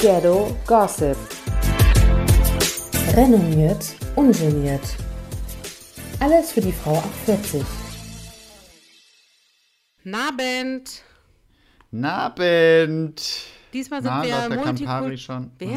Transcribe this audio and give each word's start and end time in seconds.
Ghetto 0.00 0.56
Gossip. 0.66 1.14
Renommiert, 3.14 3.94
ungeniert. 4.16 4.96
Alles 6.20 6.52
für 6.52 6.62
die 6.62 6.72
Frau 6.72 6.96
ab 6.96 7.14
40. 7.26 7.62
Nabend. 10.04 11.02
Nabend. 11.90 13.42
Diesmal 13.74 14.00
sind 14.00 14.10
Na, 14.10 14.22
wir 14.22 14.48
der 14.48 14.62
Campari 14.62 15.18
schon? 15.18 15.50
Wer? 15.58 15.76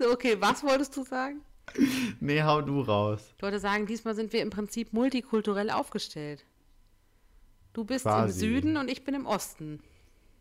so, 0.00 0.10
okay, 0.10 0.36
was 0.40 0.64
wolltest 0.64 0.96
du 0.96 1.04
sagen? 1.04 1.42
Nee, 2.18 2.42
hau 2.42 2.62
du 2.62 2.80
raus. 2.80 3.32
Ich 3.36 3.42
wollte 3.44 3.60
sagen, 3.60 3.86
diesmal 3.86 4.16
sind 4.16 4.32
wir 4.32 4.42
im 4.42 4.50
Prinzip 4.50 4.92
multikulturell 4.92 5.70
aufgestellt. 5.70 6.44
Du 7.74 7.84
bist 7.84 8.06
im 8.06 8.10
Quasi. 8.12 8.40
Süden 8.40 8.76
und 8.78 8.88
ich 8.90 9.04
bin 9.04 9.14
im 9.14 9.26
Osten. 9.26 9.80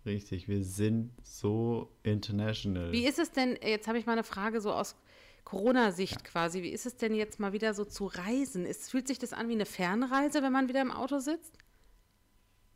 Richtig, 0.06 0.48
wir 0.48 0.64
sind 0.64 1.12
so 1.24 1.90
international. 2.04 2.92
Wie 2.92 3.06
ist 3.06 3.20
es 3.20 3.32
denn, 3.32 3.58
jetzt 3.62 3.88
habe 3.88 3.98
ich 3.98 4.06
mal 4.06 4.14
eine 4.14 4.24
Frage 4.24 4.62
so 4.62 4.72
aus 4.72 4.96
Corona-Sicht 5.44 6.24
quasi, 6.24 6.62
wie 6.64 6.70
ist 6.70 6.86
es 6.86 6.96
denn 6.98 7.14
jetzt 7.14 7.40
mal 7.40 7.52
wieder 7.54 7.74
so 7.74 7.84
zu 7.86 8.06
reisen? 8.06 8.66
Ist, 8.66 8.90
fühlt 8.92 9.08
sich 9.08 9.20
das 9.20 9.34
an 9.34 9.50
wie 9.50 9.54
eine 9.54 9.66
Fernreise, 9.66 10.42
wenn 10.42 10.54
man 10.54 10.70
wieder 10.70 10.82
im 10.82 10.92
Auto 10.92 11.20
sitzt? 11.20 11.58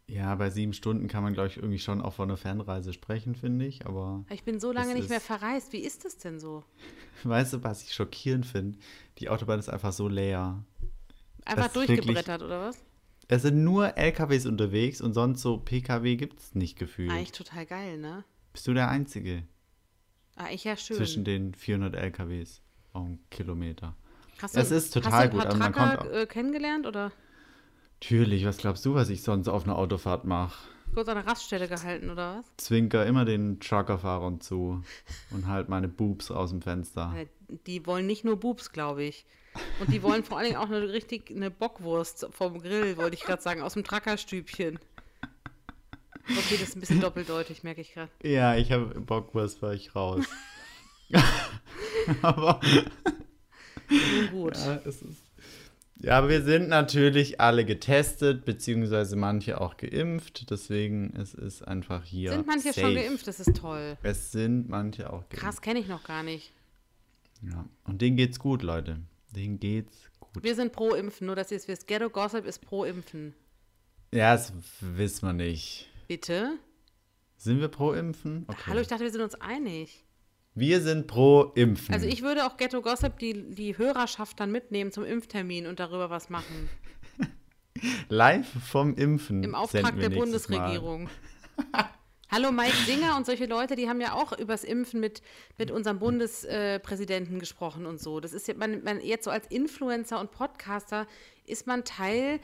Ja, 0.09 0.33
bei 0.35 0.49
sieben 0.49 0.71
Stunden 0.73 1.09
kann 1.09 1.21
man, 1.21 1.33
glaube 1.33 1.49
ich, 1.49 1.57
irgendwie 1.57 1.79
schon 1.79 2.01
auch 2.01 2.13
von 2.13 2.29
einer 2.29 2.37
Fernreise 2.37 2.93
sprechen, 2.93 3.35
finde 3.35 3.65
ich. 3.65 3.85
Aber 3.85 4.23
Ich 4.29 4.43
bin 4.43 4.59
so 4.61 4.71
lange 4.71 4.93
nicht 4.93 5.09
mehr 5.09 5.17
ist- 5.17 5.25
verreist. 5.25 5.73
Wie 5.73 5.79
ist 5.79 6.05
das 6.05 6.17
denn 6.17 6.39
so? 6.39 6.63
weißt 7.23 7.53
du, 7.53 7.63
was 7.63 7.83
ich 7.83 7.93
schockierend 7.93 8.45
finde? 8.45 8.77
Die 9.17 9.27
Autobahn 9.29 9.59
ist 9.59 9.69
einfach 9.69 9.91
so 9.91 10.07
leer. 10.07 10.63
Einfach 11.45 11.67
ist 11.67 11.75
wirklich- 11.75 11.97
durchgebrettert 11.97 12.41
oder 12.41 12.61
was? 12.69 12.85
Es 13.27 13.41
sind 13.41 13.63
nur 13.63 13.97
LKWs 13.97 14.45
unterwegs 14.45 15.01
und 15.01 15.13
sonst 15.13 15.41
so 15.41 15.57
PKW 15.57 16.15
gibt 16.15 16.39
es 16.39 16.55
nicht 16.55 16.77
gefühlt. 16.79 17.11
Eigentlich 17.11 17.33
total 17.33 17.65
geil, 17.65 17.97
ne? 17.97 18.23
Bist 18.53 18.67
du 18.67 18.73
der 18.73 18.89
Einzige 18.89 19.43
Ah, 20.35 20.47
ich 20.51 20.63
ja 20.63 20.77
schön. 20.77 20.97
zwischen 20.97 21.23
den 21.25 21.53
400 21.55 21.95
LKWs 21.95 22.61
auf 22.93 23.05
einen 23.05 23.19
Kilometer? 23.29 23.95
Hast 24.41 24.55
Es 24.55 24.71
ist 24.71 24.93
total 24.93 25.11
hast 25.11 25.19
du 25.19 25.23
ein 25.23 25.29
gut, 25.31 25.39
paar 25.41 25.49
aber 25.49 25.57
man 25.57 25.73
Trucker, 25.73 25.97
kommt 25.97 26.11
äh, 26.13 26.25
kennengelernt 26.27 26.85
oder 26.85 27.11
Natürlich, 27.99 28.45
was 28.45 28.57
glaubst 28.57 28.85
du, 28.85 28.93
was 28.93 29.09
ich 29.09 29.23
sonst 29.23 29.47
auf 29.47 29.63
einer 29.63 29.77
Autofahrt 29.77 30.25
mache? 30.25 30.67
kurz 30.93 31.09
an 31.09 31.15
der 31.15 31.27
Raststelle 31.27 31.67
gehalten 31.67 32.09
oder 32.09 32.37
was? 32.39 32.45
Zwinker 32.57 33.05
immer 33.05 33.25
den 33.25 33.59
Truckerfahrern 33.59 34.39
zu 34.39 34.83
und 35.31 35.47
halt 35.47 35.69
meine 35.69 35.87
Boobs 35.87 36.31
aus 36.31 36.51
dem 36.51 36.61
Fenster. 36.61 37.13
Äh, 37.15 37.27
Die 37.65 37.85
wollen 37.85 38.07
nicht 38.07 38.23
nur 38.23 38.39
Boobs, 38.39 38.71
glaube 38.71 39.03
ich. 39.03 39.25
Und 39.79 39.91
die 39.91 40.01
wollen 40.03 40.23
vor 40.23 40.37
allen 40.37 40.47
Dingen 40.47 40.57
auch 40.57 40.69
eine 40.69 40.89
richtig 40.89 41.31
eine 41.31 41.51
Bockwurst 41.51 42.27
vom 42.31 42.61
Grill, 42.61 42.97
wollte 42.97 43.15
ich 43.15 43.23
gerade 43.23 43.41
sagen, 43.41 43.61
aus 43.61 43.73
dem 43.73 43.83
Truckerstübchen. 43.83 44.79
Okay, 46.29 46.57
das 46.59 46.69
ist 46.69 46.75
ein 46.75 46.81
bisschen 46.81 46.99
doppeldeutig, 46.99 47.63
merke 47.63 47.81
ich 47.81 47.93
gerade. 47.93 48.11
Ja, 48.21 48.55
ich 48.55 48.71
habe 48.71 48.99
Bockwurst 48.99 49.61
war 49.61 49.73
ich 49.73 49.95
raus. 49.95 50.25
aber, 52.21 52.59
Nun 53.89 54.29
gut. 54.31 54.57
ja, 54.57 54.75
ist, 54.75 55.03
ja, 55.99 56.17
aber 56.17 56.29
wir 56.29 56.43
sind 56.43 56.69
natürlich 56.69 57.41
alle 57.41 57.65
getestet, 57.65 58.45
beziehungsweise 58.45 59.15
manche 59.15 59.59
auch 59.59 59.77
geimpft. 59.77 60.51
Deswegen 60.51 61.13
es 61.15 61.33
ist 61.33 61.67
einfach 61.67 62.03
hier. 62.03 62.31
Sind 62.31 62.45
manche 62.45 62.73
safe. 62.73 62.81
schon 62.81 62.95
geimpft? 62.95 63.27
Das 63.27 63.39
ist 63.39 63.57
toll. 63.57 63.97
Es 64.03 64.31
sind 64.31 64.69
manche 64.69 65.11
auch 65.11 65.21
geimpft. 65.21 65.37
Krass, 65.37 65.61
kenne 65.61 65.79
ich 65.79 65.87
noch 65.87 66.03
gar 66.03 66.23
nicht. 66.23 66.51
Ja. 67.41 67.65
Und 67.85 68.01
denen 68.01 68.17
geht's 68.17 68.39
gut, 68.39 68.61
Leute. 68.61 68.99
Denen 69.35 69.59
geht's 69.59 70.09
gut. 70.19 70.43
Wir 70.43 70.55
sind 70.55 70.71
pro 70.71 70.93
Impfen, 70.93 71.27
nur 71.27 71.35
dass 71.35 71.51
ihr 71.51 71.57
es 71.57 71.67
wisst. 71.67 71.87
Ghetto 71.87 72.09
Gossip 72.09 72.45
ist 72.45 72.59
pro 72.59 72.85
Impfen. 72.85 73.33
Ja, 74.13 74.33
das 74.33 74.53
wissen 74.81 75.27
wir 75.27 75.33
nicht. 75.33 75.89
Bitte? 76.07 76.57
Sind 77.35 77.59
wir 77.59 77.67
pro 77.67 77.93
Impfen? 77.93 78.45
Okay. 78.47 78.63
Hallo, 78.67 78.81
ich 78.81 78.87
dachte, 78.87 79.03
wir 79.03 79.11
sind 79.11 79.21
uns 79.21 79.35
einig. 79.35 80.05
Wir 80.55 80.81
sind 80.81 81.05
pro 81.05 81.51
Impfen. 81.55 81.93
Also 81.93 82.07
ich 82.07 82.23
würde 82.23 82.45
auch 82.45 82.57
Ghetto 82.57 82.81
Gossip 82.81 83.19
die, 83.19 83.53
die 83.53 83.77
Hörerschaft 83.77 84.39
dann 84.39 84.51
mitnehmen 84.51 84.91
zum 84.91 85.03
Impftermin 85.03 85.67
und 85.67 85.79
darüber 85.79 86.09
was 86.09 86.29
machen. 86.29 86.69
Live 88.09 88.47
vom 88.65 88.95
Impfen. 88.95 89.43
Im 89.43 89.53
Auftrag 89.53 89.99
der. 89.99 90.09
Bundesregierung. 90.09 91.09
Hallo 92.29 92.51
Mike 92.51 92.75
Singer 92.85 93.15
und 93.15 93.25
solche 93.25 93.45
Leute, 93.45 93.75
die 93.77 93.87
haben 93.87 94.01
ja 94.01 94.13
auch 94.13 94.37
übers 94.37 94.65
Impfen 94.65 94.99
mit, 94.99 95.21
mit 95.57 95.71
unserem 95.71 95.99
Bundespräsidenten 95.99 97.39
gesprochen 97.39 97.85
und 97.85 98.01
so. 98.01 98.19
Das 98.19 98.33
ist 98.33 98.47
ja, 98.49 98.53
man, 98.55 98.83
man 98.83 98.99
jetzt 98.99 99.23
so 99.23 99.31
als 99.31 99.47
Influencer 99.47 100.19
und 100.19 100.31
Podcaster 100.31 101.07
ist 101.45 101.67
man 101.67 101.85
Teil 101.85 102.39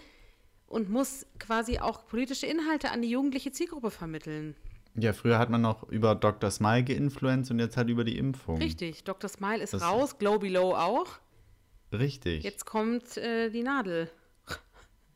und 0.68 0.90
muss 0.90 1.26
quasi 1.38 1.80
auch 1.80 2.08
politische 2.08 2.46
Inhalte 2.48 2.92
an 2.92 3.02
die 3.02 3.10
jugendliche 3.10 3.52
Zielgruppe 3.52 3.92
vermitteln. 3.92 4.56
Ja, 4.96 5.12
früher 5.12 5.38
hat 5.38 5.50
man 5.50 5.62
noch 5.62 5.84
über 5.90 6.16
Dr. 6.16 6.50
Smile 6.50 6.84
geinfluenced 6.84 7.52
und 7.52 7.60
jetzt 7.60 7.76
halt 7.76 7.90
über 7.90 8.06
die 8.06 8.18
Impfung. 8.18 8.60
Richtig, 8.60 9.04
Dr. 9.04 9.30
Smile 9.30 9.62
ist 9.64 9.74
Das- 9.74 9.82
raus, 9.82 10.18
Glow 10.18 10.40
Below 10.40 10.76
auch. 10.76 11.08
Richtig. 11.92 12.44
Jetzt 12.44 12.66
kommt 12.66 13.18
äh, 13.18 13.50
die 13.50 13.64
Nadel. 13.64 14.10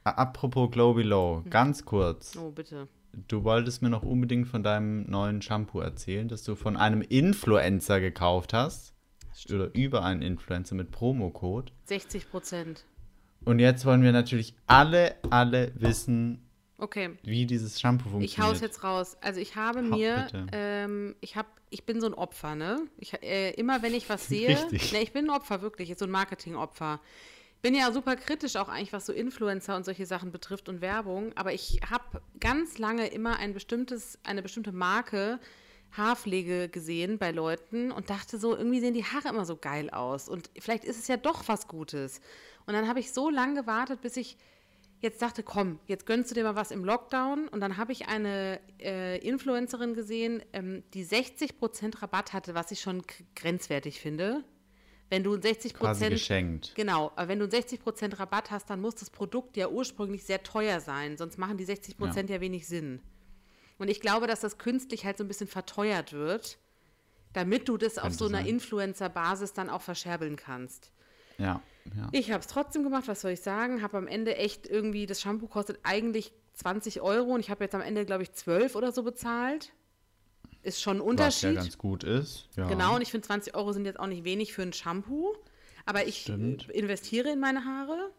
Apropos 0.03 0.71
Glow 0.71 0.93
Below, 0.93 1.43
ganz 1.49 1.85
kurz. 1.85 2.35
Oh, 2.37 2.51
bitte. 2.51 2.87
Du 3.27 3.43
wolltest 3.43 3.81
mir 3.81 3.89
noch 3.89 4.03
unbedingt 4.03 4.47
von 4.47 4.61
deinem 4.63 5.09
neuen 5.09 5.41
Shampoo 5.41 5.79
erzählen, 5.79 6.27
das 6.27 6.43
du 6.43 6.55
von 6.55 6.77
einem 6.77 7.01
Influencer 7.01 7.99
gekauft 7.99 8.53
hast. 8.53 8.93
Oder 9.51 9.73
über 9.75 10.03
einen 10.03 10.21
Influencer 10.21 10.75
mit 10.75 10.91
Promocode. 10.91 11.71
60 11.85 12.29
Prozent. 12.29 12.85
Und 13.45 13.59
jetzt 13.59 13.85
wollen 13.85 14.01
wir 14.01 14.11
natürlich 14.11 14.55
alle, 14.65 15.15
alle 15.29 15.71
wissen, 15.75 16.43
Okay. 16.79 17.17
wie 17.23 17.45
dieses 17.45 17.79
Shampoo 17.79 18.09
funktioniert. 18.09 18.31
Ich 18.31 18.39
hau's 18.39 18.61
jetzt 18.61 18.83
raus. 18.83 19.17
Also 19.21 19.39
ich 19.39 19.55
habe 19.55 19.79
Hau, 19.79 19.95
mir, 19.95 20.27
ähm, 20.51 21.15
ich 21.21 21.35
habe, 21.35 21.47
ich 21.69 21.85
bin 21.85 22.01
so 22.01 22.07
ein 22.07 22.13
Opfer, 22.13 22.55
ne? 22.55 22.79
Ich, 22.97 23.13
äh, 23.23 23.51
immer 23.51 23.81
wenn 23.83 23.93
ich 23.93 24.09
was 24.09 24.27
sehe, 24.27 24.49
ne, 24.49 24.67
ich 24.71 25.13
bin 25.13 25.25
ein 25.25 25.31
Opfer 25.31 25.61
wirklich, 25.61 25.95
so 25.97 26.05
ein 26.05 26.11
Marketingopfer. 26.11 26.99
Bin 27.61 27.73
ja 27.73 27.91
super 27.91 28.15
kritisch 28.15 28.55
auch 28.55 28.69
eigentlich, 28.69 28.93
was 28.93 29.05
so 29.05 29.13
Influencer 29.13 29.75
und 29.75 29.83
solche 29.83 30.05
Sachen 30.05 30.31
betrifft 30.31 30.69
und 30.69 30.81
Werbung. 30.81 31.31
Aber 31.35 31.53
ich 31.53 31.79
habe 31.89 32.21
ganz 32.39 32.77
lange 32.77 33.07
immer 33.07 33.37
ein 33.37 33.53
bestimmtes, 33.53 34.19
eine 34.23 34.41
bestimmte 34.41 34.71
Marke 34.71 35.39
Haarpflege 35.91 36.69
gesehen 36.69 37.17
bei 37.17 37.31
Leuten 37.31 37.91
und 37.91 38.09
dachte 38.09 38.37
so, 38.37 38.55
irgendwie 38.55 38.79
sehen 38.79 38.93
die 38.93 39.05
Haare 39.05 39.29
immer 39.29 39.45
so 39.45 39.55
geil 39.55 39.89
aus 39.89 40.27
und 40.27 40.49
vielleicht 40.59 40.83
ist 40.83 40.99
es 40.99 41.07
ja 41.07 41.17
doch 41.17 41.47
was 41.47 41.67
Gutes. 41.67 42.19
Und 42.65 42.73
dann 42.73 42.87
habe 42.87 42.99
ich 42.99 43.13
so 43.13 43.29
lange 43.29 43.61
gewartet, 43.61 44.01
bis 44.01 44.17
ich 44.17 44.37
jetzt 44.99 45.21
dachte, 45.21 45.43
komm, 45.43 45.79
jetzt 45.87 46.05
gönnst 46.05 46.31
du 46.31 46.35
dir 46.35 46.43
mal 46.43 46.55
was 46.55 46.71
im 46.71 46.83
Lockdown. 46.83 47.47
Und 47.47 47.61
dann 47.61 47.77
habe 47.77 47.91
ich 47.91 48.07
eine 48.07 48.59
äh, 48.79 49.17
Influencerin 49.19 49.93
gesehen, 49.93 50.43
ähm, 50.53 50.83
die 50.93 51.05
60% 51.05 52.01
Rabatt 52.01 52.33
hatte, 52.33 52.55
was 52.55 52.71
ich 52.71 52.81
schon 52.81 53.03
grenzwertig 53.35 54.01
finde. 54.01 54.43
Wenn 55.09 55.23
du 55.23 55.39
60 55.39 55.73
Quasi 55.73 56.09
geschenkt. 56.09 56.73
Genau, 56.75 57.11
wenn 57.15 57.39
du 57.39 57.45
60% 57.45 58.19
Rabatt 58.19 58.51
hast, 58.51 58.69
dann 58.69 58.81
muss 58.81 58.95
das 58.95 59.09
Produkt 59.09 59.55
ja 59.55 59.69
ursprünglich 59.69 60.25
sehr 60.25 60.43
teuer 60.43 60.81
sein, 60.81 61.17
sonst 61.17 61.37
machen 61.37 61.57
die 61.57 61.65
60% 61.65 62.29
ja. 62.29 62.41
wenig 62.41 62.67
Sinn. 62.67 63.01
Und 63.77 63.89
ich 63.89 64.01
glaube, 64.01 64.27
dass 64.27 64.41
das 64.41 64.57
künstlich 64.57 65.05
halt 65.05 65.17
so 65.17 65.23
ein 65.23 65.27
bisschen 65.27 65.47
verteuert 65.47 66.11
wird, 66.11 66.57
damit 67.33 67.69
du 67.69 67.77
das 67.77 67.97
auf 67.97 68.03
Könnte 68.03 68.17
so 68.17 68.25
einer. 68.25 68.45
Influencer-Basis 68.45 69.53
dann 69.53 69.69
auch 69.69 69.81
verscherbeln 69.81 70.35
kannst. 70.35 70.91
Ja, 71.37 71.61
ja. 71.95 72.09
Ich 72.11 72.31
habe 72.31 72.41
es 72.41 72.47
trotzdem 72.47 72.83
gemacht, 72.83 73.07
was 73.07 73.21
soll 73.21 73.31
ich 73.31 73.41
sagen? 73.41 73.81
Habe 73.81 73.97
am 73.97 74.07
Ende 74.07 74.35
echt 74.35 74.67
irgendwie, 74.67 75.05
das 75.05 75.21
Shampoo 75.21 75.47
kostet 75.47 75.79
eigentlich 75.83 76.33
20 76.55 77.01
Euro 77.01 77.35
und 77.35 77.39
ich 77.39 77.49
habe 77.49 77.63
jetzt 77.63 77.75
am 77.75 77.81
Ende, 77.81 78.05
glaube 78.05 78.23
ich, 78.23 78.33
12 78.33 78.75
oder 78.75 78.91
so 78.91 79.03
bezahlt. 79.03 79.71
Ist 80.67 80.81
schon 80.81 80.97
ein 80.97 80.99
Was 80.99 81.07
Unterschied. 81.07 81.55
ja 81.55 81.61
ganz 81.61 81.77
gut 81.77 82.03
ist. 82.03 82.49
Ja. 82.57 82.67
Genau, 82.67 82.95
und 82.95 83.01
ich 83.01 83.09
finde 83.09 83.25
20 83.25 83.55
Euro 83.55 83.71
sind 83.71 83.85
jetzt 83.85 83.97
auch 83.97 84.07
nicht 84.07 84.25
wenig 84.25 84.51
für 84.51 84.63
ein 84.63 84.73
Shampoo. 84.73 85.33
Aber 85.85 86.05
ich 86.05 86.23
Stimmt. 86.23 86.69
investiere 86.69 87.31
in 87.31 87.39
meine 87.39 87.63
Haare. 87.63 88.11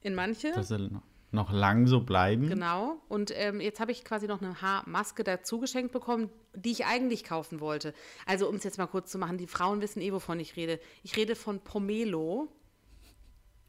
In 0.00 0.14
manche. 0.14 0.52
Dass 0.52 0.68
sie 0.68 0.90
noch 1.30 1.52
lang 1.52 1.86
so 1.86 2.00
bleiben. 2.00 2.48
Genau. 2.48 2.96
Und 3.08 3.30
ähm, 3.34 3.60
jetzt 3.60 3.78
habe 3.78 3.92
ich 3.92 4.06
quasi 4.06 4.26
noch 4.26 4.40
eine 4.40 4.62
Haarmaske 4.62 5.22
dazu 5.22 5.60
geschenkt 5.60 5.92
bekommen, 5.92 6.30
die 6.54 6.70
ich 6.70 6.86
eigentlich 6.86 7.24
kaufen 7.24 7.60
wollte. 7.60 7.92
Also, 8.24 8.48
um 8.48 8.54
es 8.54 8.64
jetzt 8.64 8.78
mal 8.78 8.86
kurz 8.86 9.10
zu 9.10 9.18
machen, 9.18 9.36
die 9.36 9.46
Frauen 9.46 9.82
wissen 9.82 10.00
eh, 10.00 10.14
wovon 10.14 10.40
ich 10.40 10.56
rede. 10.56 10.80
Ich 11.02 11.14
rede 11.18 11.36
von 11.36 11.60
Pomelo 11.60 12.48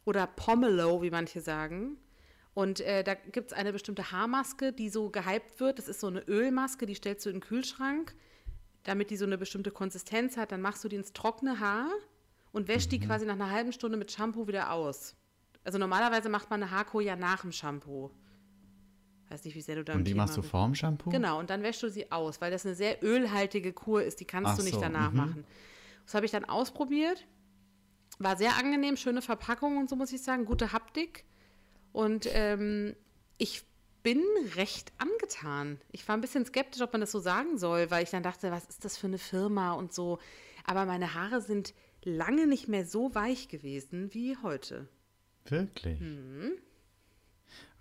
oder 0.05 0.27
Pomelo, 0.27 1.01
wie 1.01 1.11
manche 1.11 1.41
sagen. 1.41 1.97
Und 2.59 2.81
äh, 2.81 3.05
da 3.05 3.13
gibt 3.13 3.53
es 3.53 3.57
eine 3.57 3.71
bestimmte 3.71 4.11
Haarmaske, 4.11 4.73
die 4.73 4.89
so 4.89 5.09
gehypt 5.09 5.61
wird. 5.61 5.79
Das 5.79 5.87
ist 5.87 6.01
so 6.01 6.07
eine 6.07 6.27
Ölmaske, 6.27 6.85
die 6.85 6.93
stellst 6.93 7.25
du 7.25 7.29
in 7.29 7.37
den 7.37 7.41
Kühlschrank, 7.41 8.13
damit 8.83 9.11
die 9.11 9.15
so 9.15 9.23
eine 9.23 9.37
bestimmte 9.37 9.71
Konsistenz 9.71 10.35
hat. 10.35 10.51
Dann 10.51 10.59
machst 10.59 10.83
du 10.83 10.89
die 10.89 10.97
ins 10.97 11.13
trockene 11.13 11.61
Haar 11.61 11.87
und 12.51 12.67
wäschst 12.67 12.91
die 12.91 12.99
quasi 12.99 13.25
nach 13.25 13.35
einer 13.35 13.49
halben 13.49 13.71
Stunde 13.71 13.97
mit 13.97 14.11
Shampoo 14.11 14.49
wieder 14.49 14.73
aus. 14.73 15.15
Also 15.63 15.77
normalerweise 15.77 16.27
macht 16.27 16.49
man 16.49 16.61
eine 16.61 16.69
Haarkur 16.69 17.01
ja 17.01 17.15
nach 17.15 17.43
dem 17.43 17.53
Shampoo. 17.53 18.11
Weiß 19.29 19.45
nicht, 19.45 19.55
wie 19.55 19.61
sehr 19.61 19.77
du 19.77 19.85
da 19.85 19.93
Und 19.93 20.03
die 20.03 20.11
Thema 20.11 20.23
machst 20.23 20.35
du 20.35 20.41
vorm 20.41 20.75
Shampoo? 20.75 21.11
Genau, 21.11 21.39
und 21.39 21.49
dann 21.49 21.63
wäschst 21.63 21.81
du 21.83 21.89
sie 21.89 22.11
aus, 22.11 22.41
weil 22.41 22.51
das 22.51 22.65
eine 22.65 22.75
sehr 22.75 23.01
ölhaltige 23.01 23.71
Kur 23.71 24.03
ist, 24.03 24.19
die 24.19 24.25
kannst 24.25 24.51
Ach 24.51 24.57
du 24.57 24.63
nicht 24.63 24.73
so, 24.73 24.81
danach 24.81 25.11
mhm. 25.11 25.17
machen. 25.17 25.45
Das 26.05 26.13
habe 26.13 26.25
ich 26.25 26.33
dann 26.33 26.43
ausprobiert. 26.43 27.25
War 28.17 28.35
sehr 28.35 28.57
angenehm, 28.57 28.97
schöne 28.97 29.21
Verpackung 29.21 29.77
und 29.77 29.89
so 29.89 29.95
muss 29.95 30.11
ich 30.11 30.21
sagen, 30.21 30.43
gute 30.43 30.73
Haptik. 30.73 31.23
Und 31.91 32.27
ähm, 32.31 32.95
ich 33.37 33.63
bin 34.03 34.23
recht 34.55 34.91
angetan. 34.97 35.79
Ich 35.91 36.07
war 36.07 36.15
ein 36.15 36.21
bisschen 36.21 36.45
skeptisch, 36.45 36.81
ob 36.81 36.93
man 36.93 37.01
das 37.01 37.11
so 37.11 37.19
sagen 37.19 37.57
soll, 37.57 37.91
weil 37.91 38.03
ich 38.03 38.09
dann 38.09 38.23
dachte, 38.23 38.51
was 38.51 38.65
ist 38.65 38.85
das 38.85 38.97
für 38.97 39.07
eine 39.07 39.17
Firma 39.17 39.73
und 39.73 39.93
so. 39.93 40.19
Aber 40.65 40.85
meine 40.85 41.13
Haare 41.13 41.41
sind 41.41 41.73
lange 42.03 42.47
nicht 42.47 42.67
mehr 42.67 42.85
so 42.85 43.13
weich 43.13 43.49
gewesen 43.49 44.13
wie 44.13 44.37
heute. 44.41 44.87
Wirklich? 45.45 45.99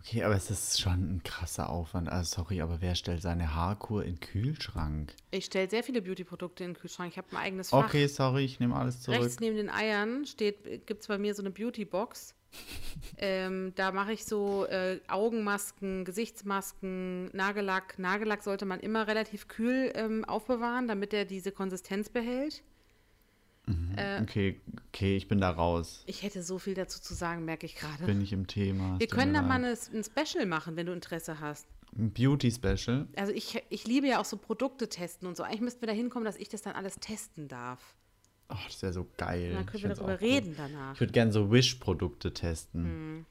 Okay, 0.01 0.23
aber 0.25 0.35
es 0.35 0.51
ist 0.51 0.81
schon 0.81 1.17
ein 1.17 1.23
krasser 1.23 1.69
Aufwand. 1.69 2.09
Also 2.09 2.37
sorry, 2.37 2.63
aber 2.63 2.81
wer 2.81 2.95
stellt 2.95 3.21
seine 3.21 3.55
Haarkur 3.55 4.05
in 4.05 4.15
den 4.15 4.21
Kühlschrank? 4.21 5.15
Ich 5.31 5.47
stelle 5.47 5.69
sehr 5.69 5.83
viele 5.83 6.01
Beauty-Produkte 6.01 6.65
in 6.65 6.71
den 6.73 6.81
Kühlschrank. 6.81 7.13
Ich 7.13 7.19
habe 7.19 7.29
ein 7.33 7.37
eigenes 7.37 7.71
Fach. 7.71 7.85
Okay, 7.85 8.07
sorry, 8.07 8.45
ich 8.45 8.59
nehme 8.61 8.75
alles 8.77 9.03
zurück. 9.03 9.21
Rechts 9.21 9.41
neben 9.41 9.57
den 9.57 9.69
Eiern 9.69 10.25
steht, 10.25 10.87
gibt 10.87 11.03
es 11.03 11.09
bei 11.09 11.19
mir 11.19 11.35
so 11.35 11.43
eine 11.43 11.51
Beauty-Box. 11.51 12.35
Ähm, 13.19 13.73
da 13.75 13.93
mache 13.93 14.13
ich 14.13 14.25
so 14.25 14.67
äh, 14.67 15.01
Augenmasken, 15.09 16.05
Gesichtsmasken, 16.05 17.27
Nagellack. 17.35 17.99
Nagellack 17.99 18.43
sollte 18.43 18.65
man 18.65 18.81
immer 18.81 19.07
relativ 19.07 19.49
kühl 19.49 19.93
ähm, 19.95 20.25
aufbewahren, 20.25 20.89
damit 20.89 21.13
er 21.13 21.25
diese 21.25 21.53
Konsistenz 21.53 22.09
behält. 22.09 22.63
Okay, 24.23 24.61
okay, 24.89 25.17
ich 25.17 25.29
bin 25.29 25.41
da 25.41 25.51
raus. 25.51 26.03
Ich 26.07 26.23
hätte 26.23 26.43
so 26.43 26.59
viel 26.59 26.75
dazu 26.75 27.01
zu 27.01 27.13
sagen, 27.13 27.45
merke 27.45 27.67
ich 27.67 27.75
gerade. 27.75 28.05
Bin 28.05 28.23
ich 28.23 28.33
im 28.33 28.47
Thema. 28.47 28.99
Wir 28.99 29.07
können 29.07 29.35
da 29.35 29.43
mal 29.43 29.57
eine, 29.57 29.77
ein 29.93 30.05
Special 30.05 30.47
machen, 30.47 30.77
wenn 30.77 30.87
du 30.87 30.93
Interesse 30.93 31.41
hast. 31.41 31.67
Ein 31.97 32.13
Beauty-Special. 32.13 33.09
Also 33.17 33.33
ich, 33.33 33.63
ich 33.69 33.87
liebe 33.87 34.07
ja 34.07 34.21
auch 34.21 34.25
so 34.25 34.37
Produkte 34.37 34.89
testen 34.89 35.29
und 35.29 35.37
so. 35.37 35.43
Eigentlich 35.43 35.61
müssten 35.61 35.83
wir 35.83 35.89
da 35.89 35.93
hinkommen, 35.93 36.25
dass 36.25 36.37
ich 36.37 36.49
das 36.49 36.63
dann 36.63 36.75
alles 36.75 36.97
testen 36.97 37.49
darf. 37.49 37.95
Oh, 38.51 38.57
das 38.67 38.81
wäre 38.83 38.93
so 38.93 39.07
geil. 39.17 39.53
Dann 39.53 39.67
können 39.67 39.83
wir 39.83 39.91
darüber 39.91 40.15
auch 40.15 40.19
gut. 40.19 40.29
reden 40.29 40.55
danach. 40.57 40.95
Ich 40.95 41.01
würde 41.01 41.13
gerne 41.13 41.33
so 41.33 41.51
Wish-Produkte 41.51 42.33
testen. 42.33 43.27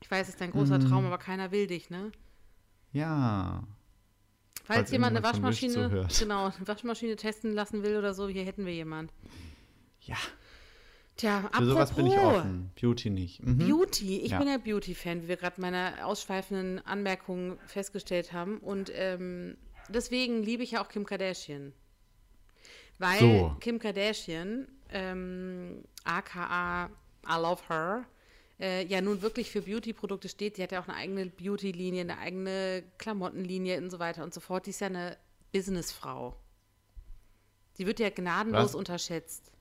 Ich 0.00 0.10
weiß, 0.10 0.28
es 0.28 0.34
ist 0.34 0.40
dein 0.40 0.50
großer 0.52 0.80
Traum, 0.80 1.04
aber 1.06 1.18
keiner 1.18 1.50
will 1.50 1.66
dich, 1.66 1.90
ne? 1.90 2.12
Ja. 2.92 3.64
Falls, 4.64 4.78
Falls 4.80 4.90
jemand 4.92 5.16
eine 5.16 5.24
Waschmaschine, 5.24 6.08
genau, 6.18 6.46
eine 6.46 6.68
Waschmaschine 6.68 7.16
testen 7.16 7.52
lassen 7.52 7.82
will 7.82 7.96
oder 7.96 8.14
so, 8.14 8.28
hier 8.28 8.44
hätten 8.44 8.64
wir 8.64 8.72
jemand. 8.74 9.12
Ja, 10.02 10.16
Tja, 11.16 11.40
für 11.40 11.46
apropos 11.46 11.68
sowas 11.68 11.92
bin 11.94 12.06
ich 12.06 12.18
offen. 12.18 12.70
Beauty 12.80 13.10
nicht. 13.10 13.42
Mhm. 13.44 13.58
Beauty. 13.58 14.20
Ich 14.20 14.30
Ja. 14.30 14.38
bin 14.38 14.46
ja 14.48 14.56
Beauty-Fan, 14.56 15.22
wie 15.24 15.28
wir 15.28 15.36
gerade 15.36 15.60
meine 15.60 16.04
ausschweifenden 16.06 16.78
Anmerkungen 16.86 17.58
festgestellt 17.66 18.32
haben. 18.32 18.58
Und 18.58 18.92
ähm, 18.94 19.56
deswegen 19.88 20.42
liebe 20.44 20.62
ich 20.62 20.70
ja 20.72 20.82
auch 20.82 20.88
Kim 20.88 21.04
Kardashian. 21.04 21.72
Weil 22.98 23.18
So. 23.20 23.56
Kim 23.60 23.78
Kardashian, 23.78 24.68
ähm, 24.90 25.84
aka 26.04 26.90
I 27.26 27.40
Love 27.40 27.62
Her, 27.68 28.04
äh, 28.60 28.84
ja 28.86 29.00
nun 29.00 29.22
wirklich 29.22 29.50
für 29.50 29.62
Beauty-Produkte 29.62 30.28
steht. 30.28 30.56
Die 30.56 30.62
hat 30.62 30.72
ja 30.72 30.80
auch 30.80 30.88
eine 30.88 30.96
eigene 30.96 31.26
Beauty-Linie, 31.26 32.02
eine 32.02 32.18
eigene 32.18 32.82
Klamottenlinie 32.98 33.78
und 33.78 33.90
so 33.90 33.98
weiter 33.98 34.24
und 34.24 34.34
so 34.34 34.40
fort. 34.40 34.66
Die 34.66 34.70
ist 34.70 34.80
ja 34.80 34.88
eine 34.88 35.16
Businessfrau. 35.52 36.36
Die 37.78 37.86
wird 37.86 38.00
ja 38.00 38.10
gnadenlos 38.10 38.64
Was? 38.70 38.74
unterschätzt. 38.74 39.52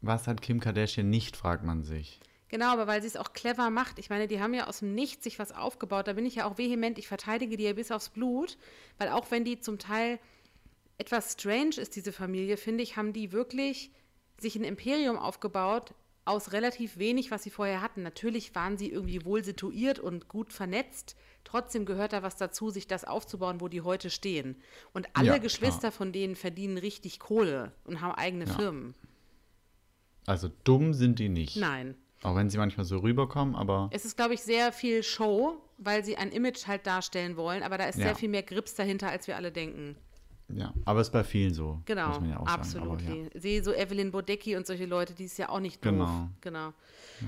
Was 0.00 0.26
hat 0.26 0.42
Kim 0.42 0.60
Kardashian 0.60 1.08
nicht, 1.08 1.36
fragt 1.36 1.64
man 1.64 1.84
sich. 1.84 2.20
Genau, 2.48 2.72
aber 2.72 2.88
weil 2.88 3.00
sie 3.00 3.06
es 3.06 3.16
auch 3.16 3.32
clever 3.32 3.70
macht. 3.70 4.00
Ich 4.00 4.10
meine, 4.10 4.26
die 4.26 4.40
haben 4.40 4.54
ja 4.54 4.66
aus 4.66 4.80
dem 4.80 4.92
Nichts 4.94 5.22
sich 5.22 5.38
was 5.38 5.52
aufgebaut. 5.52 6.08
Da 6.08 6.14
bin 6.14 6.26
ich 6.26 6.36
ja 6.36 6.46
auch 6.46 6.58
vehement. 6.58 6.98
Ich 6.98 7.06
verteidige 7.06 7.56
die 7.56 7.62
ja 7.62 7.74
bis 7.74 7.92
aufs 7.92 8.08
Blut, 8.08 8.58
weil 8.98 9.10
auch 9.10 9.30
wenn 9.30 9.44
die 9.44 9.60
zum 9.60 9.78
Teil 9.78 10.18
etwas 11.00 11.32
strange 11.32 11.76
ist, 11.78 11.96
diese 11.96 12.12
Familie, 12.12 12.56
finde 12.56 12.82
ich, 12.82 12.96
haben 12.96 13.12
die 13.12 13.32
wirklich 13.32 13.90
sich 14.38 14.54
ein 14.56 14.64
Imperium 14.64 15.16
aufgebaut 15.18 15.94
aus 16.26 16.52
relativ 16.52 16.98
wenig, 16.98 17.30
was 17.30 17.42
sie 17.42 17.50
vorher 17.50 17.80
hatten. 17.80 18.02
Natürlich 18.02 18.54
waren 18.54 18.76
sie 18.78 18.90
irgendwie 18.90 19.24
wohl 19.24 19.42
situiert 19.42 19.98
und 19.98 20.28
gut 20.28 20.52
vernetzt. 20.52 21.16
Trotzdem 21.44 21.86
gehört 21.86 22.12
da 22.12 22.22
was 22.22 22.36
dazu, 22.36 22.70
sich 22.70 22.86
das 22.86 23.04
aufzubauen, 23.04 23.60
wo 23.60 23.68
die 23.68 23.80
heute 23.80 24.10
stehen. 24.10 24.56
Und 24.92 25.08
alle 25.14 25.28
Ja, 25.28 25.38
Geschwister 25.38 25.78
klar. 25.88 25.92
von 25.92 26.12
denen 26.12 26.36
verdienen 26.36 26.76
richtig 26.78 27.18
Kohle 27.18 27.72
und 27.84 28.00
haben 28.02 28.14
eigene 28.14 28.44
Ja. 28.44 28.52
Firmen. 28.54 28.94
Also 30.26 30.50
dumm 30.64 30.92
sind 30.94 31.18
die 31.18 31.28
nicht. 31.30 31.56
Nein. 31.56 31.96
Auch 32.22 32.36
wenn 32.36 32.50
sie 32.50 32.58
manchmal 32.58 32.84
so 32.84 32.98
rüberkommen, 32.98 33.56
aber 33.56 33.88
Es 33.92 34.04
ist, 34.04 34.16
glaube 34.16 34.34
ich, 34.34 34.42
sehr 34.42 34.72
viel 34.72 35.02
Show, 35.02 35.56
weil 35.78 36.04
sie 36.04 36.16
ein 36.18 36.30
Image 36.32 36.66
halt 36.66 36.86
darstellen 36.86 37.36
wollen, 37.38 37.62
aber 37.62 37.78
da 37.78 37.84
ist 37.86 37.98
Ja. 37.98 38.06
sehr 38.08 38.14
viel 38.14 38.28
mehr 38.28 38.42
Grips 38.42 38.74
dahinter, 38.74 39.08
als 39.08 39.26
wir 39.26 39.36
alle 39.36 39.50
denken. 39.50 39.96
Ja. 40.54 40.74
Aber 40.84 41.00
ist 41.00 41.10
bei 41.10 41.24
vielen 41.24 41.54
so. 41.54 41.80
Genau, 41.84 42.08
Muss 42.08 42.20
man 42.20 42.30
ja 42.30 42.40
auch 42.40 42.46
absolut. 42.46 43.00
Sagen. 43.00 43.12
Aber, 43.12 43.34
ja. 43.34 43.40
Sehe 43.40 43.62
so 43.62 43.72
Evelyn 43.72 44.10
Bodecki 44.10 44.56
und 44.56 44.66
solche 44.66 44.86
Leute, 44.86 45.14
die 45.14 45.24
ist 45.24 45.38
ja 45.38 45.48
auch 45.48 45.60
nicht 45.60 45.84
doof. 45.84 45.92
Genau. 45.92 46.28
Genau. 46.40 46.72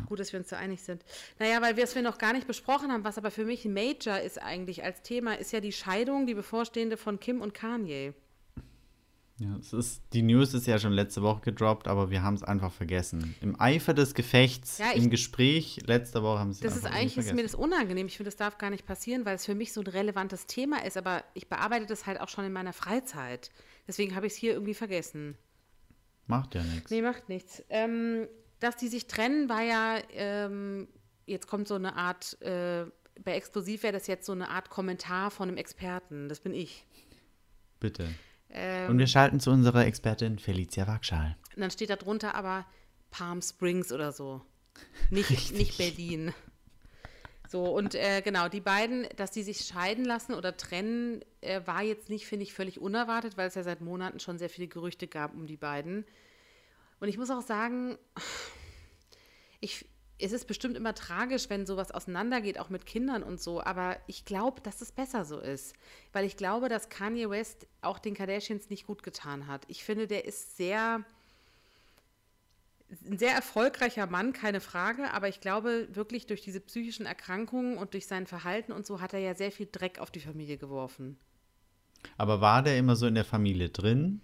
Gut, 0.07 0.21
dass 0.21 0.33
wir 0.33 0.41
uns 0.41 0.49
da 0.49 0.57
einig 0.57 0.83
sind. 0.83 1.05
Naja, 1.39 1.61
weil 1.61 1.77
wir 1.77 1.85
es 1.85 1.95
wir 1.95 2.03
noch 2.03 2.19
gar 2.19 2.33
nicht 2.33 2.47
besprochen 2.47 2.91
haben, 2.91 3.05
was 3.05 3.19
aber 3.19 3.31
für 3.31 3.45
mich 3.45 3.65
ein 3.65 3.75
Major 3.75 4.19
ist 4.19 4.41
eigentlich 4.41 4.85
als 4.85 5.03
Thema, 5.03 5.35
ist 5.39 5.53
ja 5.53 5.61
die 5.61 5.73
Scheidung, 5.73 6.27
die 6.27 6.35
bevorstehende 6.35 6.97
von 6.97 7.21
Kim 7.21 7.41
und 7.41 7.53
Kanye. 7.53 8.15
Ja, 9.38 9.56
es 9.56 9.73
ist, 9.73 10.02
die 10.12 10.23
News 10.23 10.55
ist 10.55 10.67
ja 10.67 10.79
schon 10.79 10.93
letzte 10.93 11.23
Woche 11.23 11.40
gedroppt, 11.40 11.88
aber 11.88 12.11
wir 12.11 12.23
haben 12.23 12.34
es 12.34 12.43
einfach 12.44 12.70
vergessen. 12.70 13.34
Im 13.40 13.58
Eifer 13.61 13.93
des 13.94 14.14
Gefechts, 14.14 14.79
Ja, 14.79 14.90
ich- 14.94 15.02
im 15.02 15.11
Gespräch 15.11 15.81
letzte 15.87 16.23
Woche 16.23 16.38
haben 16.38 16.52
sie 16.52 16.64
es 16.64 16.73
Das 16.75 16.76
ist 16.79 16.84
eigentlich 16.87 17.06
ist 17.06 17.14
vergessen. 17.14 17.37
mir 17.37 17.43
das 17.43 17.55
unangenehm. 17.55 18.06
Ich 18.06 18.17
finde, 18.17 18.29
das 18.29 18.37
darf 18.37 18.58
gar 18.58 18.70
nicht 18.70 18.87
passieren, 18.87 19.25
weil 19.25 19.34
es 19.34 19.44
für 19.46 19.55
mich 19.55 19.73
so 19.73 19.81
ein 19.81 19.87
relevantes 19.87 20.46
Thema 20.46 20.84
ist, 20.84 20.96
aber 20.96 21.25
ich 21.34 21.49
bearbeite 21.49 21.87
das 21.87 22.06
halt 22.06 22.20
auch 22.20 22.29
schon 22.29 22.44
in 22.44 22.52
meiner 22.52 22.73
Freizeit. 22.73 23.50
Deswegen 23.88 24.14
habe 24.14 24.26
ich 24.26 24.34
es 24.34 24.38
hier 24.38 24.52
irgendwie 24.52 24.75
vergessen. 24.75 25.37
Macht 26.26 26.55
ja 26.55 26.62
nichts. 26.62 26.90
Nee, 26.90 27.02
macht 27.02 27.28
nichts. 27.28 27.64
Ähm, 27.69 28.28
dass 28.61 28.76
die 28.76 28.87
sich 28.88 29.06
trennen, 29.08 29.49
war 29.49 29.62
ja, 29.62 29.96
ähm, 30.12 30.87
jetzt 31.26 31.49
kommt 31.49 31.67
so 31.67 31.75
eine 31.75 31.96
Art, 31.96 32.40
äh, 32.43 32.85
bei 33.25 33.32
Explosiv 33.35 33.82
wäre 33.82 33.93
das 33.93 34.06
jetzt 34.06 34.25
so 34.26 34.32
eine 34.32 34.50
Art 34.50 34.70
Kommentar 34.70 35.31
von 35.32 35.49
einem 35.49 35.56
Experten. 35.58 36.28
Das 36.28 36.38
bin 36.40 36.55
ich. 36.55 36.87
Bitte. 37.81 38.08
Ähm, 38.52 38.90
Und 38.90 38.99
wir 38.99 39.06
schalten 39.06 39.40
zu 39.40 39.50
unserer 39.50 39.87
Expertin 39.87 40.38
Felicia 40.38 40.87
Wagschal. 40.87 41.37
und 41.54 41.60
dann 41.62 41.70
steht 41.70 41.90
da 41.90 41.96
drunter 41.96 42.34
aber 42.34 42.66
Palm 43.10 43.43
Springs 43.43 43.93
oder 43.93 44.12
so. 44.12 44.43
Nicht, 45.10 45.52
nicht 45.52 45.76
Berlin. 45.78 46.32
So, 47.49 47.64
und 47.66 47.94
äh, 47.94 48.22
genau, 48.22 48.49
die 48.49 48.62
beiden, 48.62 49.06
dass 49.16 49.31
die 49.31 49.43
sich 49.43 49.58
scheiden 49.66 50.06
lassen 50.06 50.32
oder 50.32 50.56
trennen, 50.56 51.22
äh, 51.43 51.60
war 51.66 51.82
jetzt 51.82 52.08
nicht, 52.08 52.25
finde 52.26 52.44
ich, 52.44 52.54
völlig 52.54 52.81
unerwartet, 52.81 53.37
weil 53.37 53.49
es 53.49 53.54
ja 53.54 53.62
seit 53.62 53.82
Monaten 53.82 54.20
schon 54.20 54.38
sehr 54.38 54.49
viele 54.49 54.69
Gerüchte 54.69 55.06
gab 55.06 55.34
um 55.34 55.46
die 55.46 55.58
beiden. 55.58 56.06
Und 57.00 57.08
ich 57.08 57.19
muss 57.19 57.31
auch 57.31 57.43
sagen, 57.43 57.99
ich, 59.60 59.84
es 60.23 60.33
ist 60.33 60.47
bestimmt 60.47 60.77
immer 60.77 60.95
tragisch, 60.95 61.51
wenn 61.51 61.67
sowas 61.67 61.91
auseinandergeht, 61.91 62.59
auch 62.59 62.71
mit 62.71 62.87
Kindern 62.87 63.23
und 63.23 63.41
so, 63.41 63.63
aber 63.63 63.97
ich 64.07 64.25
glaube, 64.25 64.61
dass 64.61 64.81
es 64.81 64.93
besser 64.93 65.25
so 65.25 65.38
ist. 65.38 65.75
Weil 66.12 66.25
ich 66.25 66.37
glaube, 66.37 66.69
dass 66.69 66.88
Kanye 66.88 67.29
West 67.29 67.67
auch 67.81 67.99
den 67.99 68.14
Kardashians 68.14 68.71
nicht 68.71 68.87
gut 68.87 69.02
getan 69.02 69.47
hat. 69.47 69.64
Ich 69.69 69.85
finde, 69.85 70.07
der 70.07 70.25
ist 70.25 70.57
sehr 70.57 71.05
ein 73.07 73.17
sehr 73.17 73.33
erfolgreicher 73.33 74.07
Mann, 74.07 74.35
keine 74.35 74.61
Frage, 74.61 75.12
aber 75.14 75.26
ich 75.26 75.41
glaube 75.41 75.88
wirklich 75.93 76.26
durch 76.26 76.43
diese 76.43 76.61
psychischen 76.61 77.07
Erkrankungen 77.07 77.79
und 77.79 77.95
durch 77.95 78.07
sein 78.07 78.26
Verhalten 78.26 78.71
und 78.71 78.87
so 78.87 79.00
hat 79.00 79.14
er 79.14 79.21
ja 79.21 79.35
sehr 79.35 79.50
viel 79.50 79.67
Dreck 79.71 79.99
auf 79.99 80.11
die 80.11 80.21
Familie 80.21 80.59
geworfen. 80.59 81.17
Aber 82.19 82.43
war 82.43 82.62
der 82.62 82.76
immer 82.79 82.95
so 82.95 83.07
in 83.07 83.14
der 83.14 83.25
Familie 83.25 83.71
drin? 83.71 84.21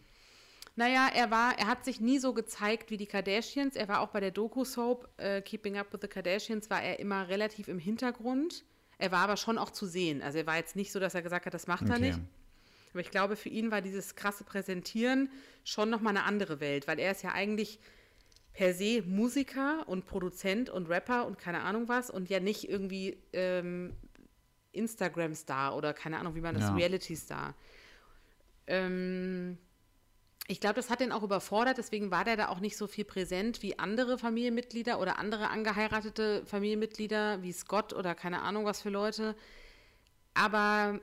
Naja, 0.79 1.09
er 1.13 1.33
war, 1.33 1.59
er 1.59 1.67
hat 1.67 1.85
sich 1.85 2.01
nie 2.01 2.21
so 2.21 2.33
gezeigt 2.33 2.93
wie 2.93 2.97
die 2.97 3.07
Kardashians. 3.09 3.75
Er 3.75 3.89
war 3.89 4.01
auch 4.01 4.11
bei 4.11 4.21
der 4.21 4.31
Doku-Soap 4.31 5.09
äh, 5.17 5.43
Keeping 5.43 5.77
Up 5.77 5.93
with 5.93 5.99
the 6.03 6.07
Kardashians, 6.07 6.71
war 6.71 6.81
er 6.81 7.01
immer 7.01 7.27
relativ 7.29 7.67
im 7.67 7.81
Hintergrund. 7.81 8.65
Er 8.97 9.11
war 9.11 9.19
aber 9.25 9.37
schon 9.37 9.59
auch 9.59 9.71
zu 9.71 9.87
sehen. 9.87 10.23
Also 10.23 10.39
er 10.39 10.47
war 10.47 10.57
jetzt 10.57 10.77
nicht 10.77 10.93
so, 10.93 11.01
dass 11.01 11.17
er 11.17 11.23
gesagt 11.23 11.47
hat, 11.47 11.53
das 11.55 11.67
macht 11.67 11.83
er 11.89 11.97
Okay. 11.97 12.07
nicht. 12.07 12.21
Aber 12.93 13.01
ich 13.01 13.11
glaube, 13.11 13.35
für 13.35 13.49
ihn 13.49 13.73
war 13.73 13.83
dieses 13.83 14.15
krasse 14.15 14.45
Präsentieren 14.45 15.33
schon 15.65 15.91
nochmal 15.91 16.17
eine 16.17 16.25
andere 16.25 16.61
Welt, 16.61 16.87
weil 16.87 17.01
er 17.01 17.11
ist 17.11 17.25
ja 17.25 17.33
eigentlich 17.33 17.81
per 18.53 18.73
se 18.73 19.03
Musiker 19.03 19.83
und 19.89 20.07
Produzent 20.07 20.71
und 20.71 20.89
Rapper 20.89 21.27
und 21.27 21.39
keine 21.39 21.63
Ahnung 21.63 21.89
was 21.89 22.09
und 22.09 22.29
ja 22.31 22.39
nicht 22.39 22.69
irgendwie 22.69 23.19
ähm, 23.33 23.97
Instagram-Star 24.71 25.77
oder 25.77 25.93
keine 25.93 26.19
Ahnung, 26.21 26.37
wie 26.37 26.41
man 26.41 26.55
das, 26.55 26.63
Ja. 26.69 26.75
Reality-Star. 26.77 27.57
Ähm, 28.69 29.59
ich 30.51 30.61
glaube, 30.61 30.77
das 30.77 30.89
hat 30.89 31.03
ihn 31.03 31.13
auch 31.13 31.23
überfordert, 31.23 31.77
deswegen 31.77 32.11
war 32.11 32.25
der 32.25 32.37
da 32.37 32.49
auch 32.49 32.59
nicht 32.59 32.79
so 32.79 32.87
viel 32.87 33.05
präsent 33.05 33.63
wie 33.63 33.79
andere 33.79 34.17
Familienmitglieder 34.17 34.99
oder 34.99 35.19
andere 35.19 35.51
angeheiratete 35.51 36.45
Familienmitglieder 36.47 37.43
wie 37.43 37.53
Scott 37.53 37.93
oder 37.93 38.15
keine 38.15 38.41
Ahnung 38.41 38.65
was 38.65 38.81
für 38.81 38.89
Leute. 38.89 39.37
Aber 40.33 41.01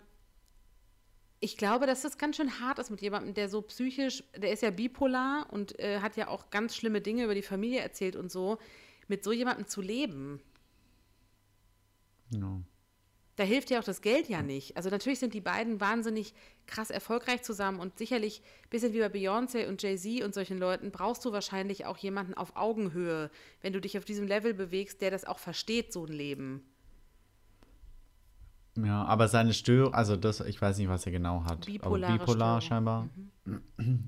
ich 1.39 1.57
glaube, 1.57 1.85
dass 1.85 2.01
das 2.01 2.17
ganz 2.17 2.37
schön 2.37 2.59
hart 2.59 2.79
ist 2.79 2.89
mit 2.89 3.03
jemandem, 3.03 3.35
der 3.35 3.47
so 3.47 3.61
psychisch, 3.61 4.23
der 4.35 4.51
ist 4.51 4.63
ja 4.63 4.71
bipolar 4.71 5.45
und 5.51 5.77
äh, 5.79 5.99
hat 5.99 6.17
ja 6.17 6.27
auch 6.27 6.49
ganz 6.49 6.75
schlimme 6.75 7.01
Dinge 7.01 7.25
über 7.25 7.35
die 7.35 7.43
Familie 7.43 7.81
erzählt 7.81 8.15
und 8.15 8.31
so, 8.31 8.57
mit 9.07 9.23
so 9.23 9.31
jemandem 9.31 9.67
zu 9.67 9.79
leben. 9.79 10.41
Ja. 12.31 12.61
Da 13.35 13.43
hilft 13.43 13.69
ja 13.69 13.79
auch 13.79 13.83
das 13.83 14.01
Geld 14.01 14.29
ja 14.29 14.41
nicht. 14.41 14.77
Also 14.77 14.89
natürlich 14.89 15.19
sind 15.19 15.33
die 15.33 15.41
beiden 15.41 15.81
wahnsinnig 15.81 16.33
krass 16.67 16.89
erfolgreich 16.89 17.43
zusammen 17.43 17.79
und 17.79 17.97
sicherlich 17.97 18.41
ein 18.63 18.69
bisschen 18.69 18.93
wie 18.93 18.99
bei 18.99 19.07
Beyoncé 19.07 19.67
und 19.67 19.81
Jay-Z 19.83 20.23
und 20.23 20.33
solchen 20.33 20.57
Leuten 20.57 20.91
brauchst 20.91 21.25
du 21.25 21.33
wahrscheinlich 21.33 21.85
auch 21.85 21.97
jemanden 21.97 22.33
auf 22.33 22.55
Augenhöhe, 22.55 23.29
wenn 23.61 23.73
du 23.73 23.81
dich 23.81 23.97
auf 23.97 24.05
diesem 24.05 24.27
Level 24.27 24.53
bewegst, 24.53 25.01
der 25.01 25.11
das 25.11 25.25
auch 25.25 25.39
versteht, 25.39 25.91
so 25.91 26.05
ein 26.05 26.13
Leben. 26.13 26.63
Ja, 28.77 29.03
aber 29.05 29.27
seine 29.27 29.53
Störung, 29.53 29.93
also 29.93 30.15
das, 30.17 30.41
ich 30.41 30.61
weiß 30.61 30.77
nicht, 30.77 30.89
was 30.89 31.05
er 31.05 31.11
genau 31.11 31.43
hat. 31.45 31.65
Bipolare 31.65 32.13
aber 32.13 32.19
bipolar 32.19 32.61
Störung. 32.61 32.61
scheinbar. 32.61 33.09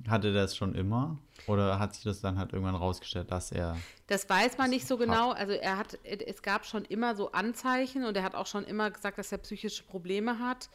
Hatte 0.09 0.33
der 0.33 0.43
das 0.43 0.57
schon 0.57 0.75
immer? 0.75 1.17
Oder 1.45 1.79
hat 1.79 1.95
sich 1.95 2.03
das 2.03 2.21
dann 2.21 2.37
halt 2.37 2.51
irgendwann 2.51 2.75
rausgestellt, 2.75 3.31
dass 3.31 3.51
er. 3.51 3.77
Das 4.07 4.29
weiß 4.29 4.57
man 4.57 4.69
nicht 4.69 4.87
so 4.87 4.97
genau. 4.97 5.31
Also 5.31 5.53
er 5.53 5.77
hat, 5.77 5.97
es 6.03 6.41
gab 6.41 6.65
schon 6.65 6.83
immer 6.85 7.15
so 7.15 7.31
Anzeichen 7.31 8.03
und 8.03 8.17
er 8.17 8.23
hat 8.23 8.35
auch 8.35 8.47
schon 8.47 8.65
immer 8.65 8.91
gesagt, 8.91 9.17
dass 9.17 9.31
er 9.31 9.37
psychische 9.37 9.83
Probleme 9.83 10.39
hat. 10.39 10.69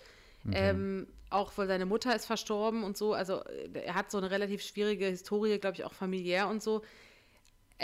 Ähm, 0.51 1.07
auch 1.31 1.53
weil 1.57 1.69
seine 1.69 1.87
Mutter 1.87 2.15
ist 2.15 2.27
verstorben 2.27 2.85
und 2.85 2.97
so. 2.97 3.15
Also 3.15 3.45
äh, 3.45 3.85
er 3.85 3.95
hat 3.95 4.11
so 4.11 4.19
eine 4.19 4.31
relativ 4.31 4.63
schwierige 4.63 5.07
Historie, 5.07 5.59
glaube 5.59 5.77
ich, 5.77 5.85
auch 5.85 5.93
familiär 5.93 6.49
und 6.49 6.63
so. 6.63 6.83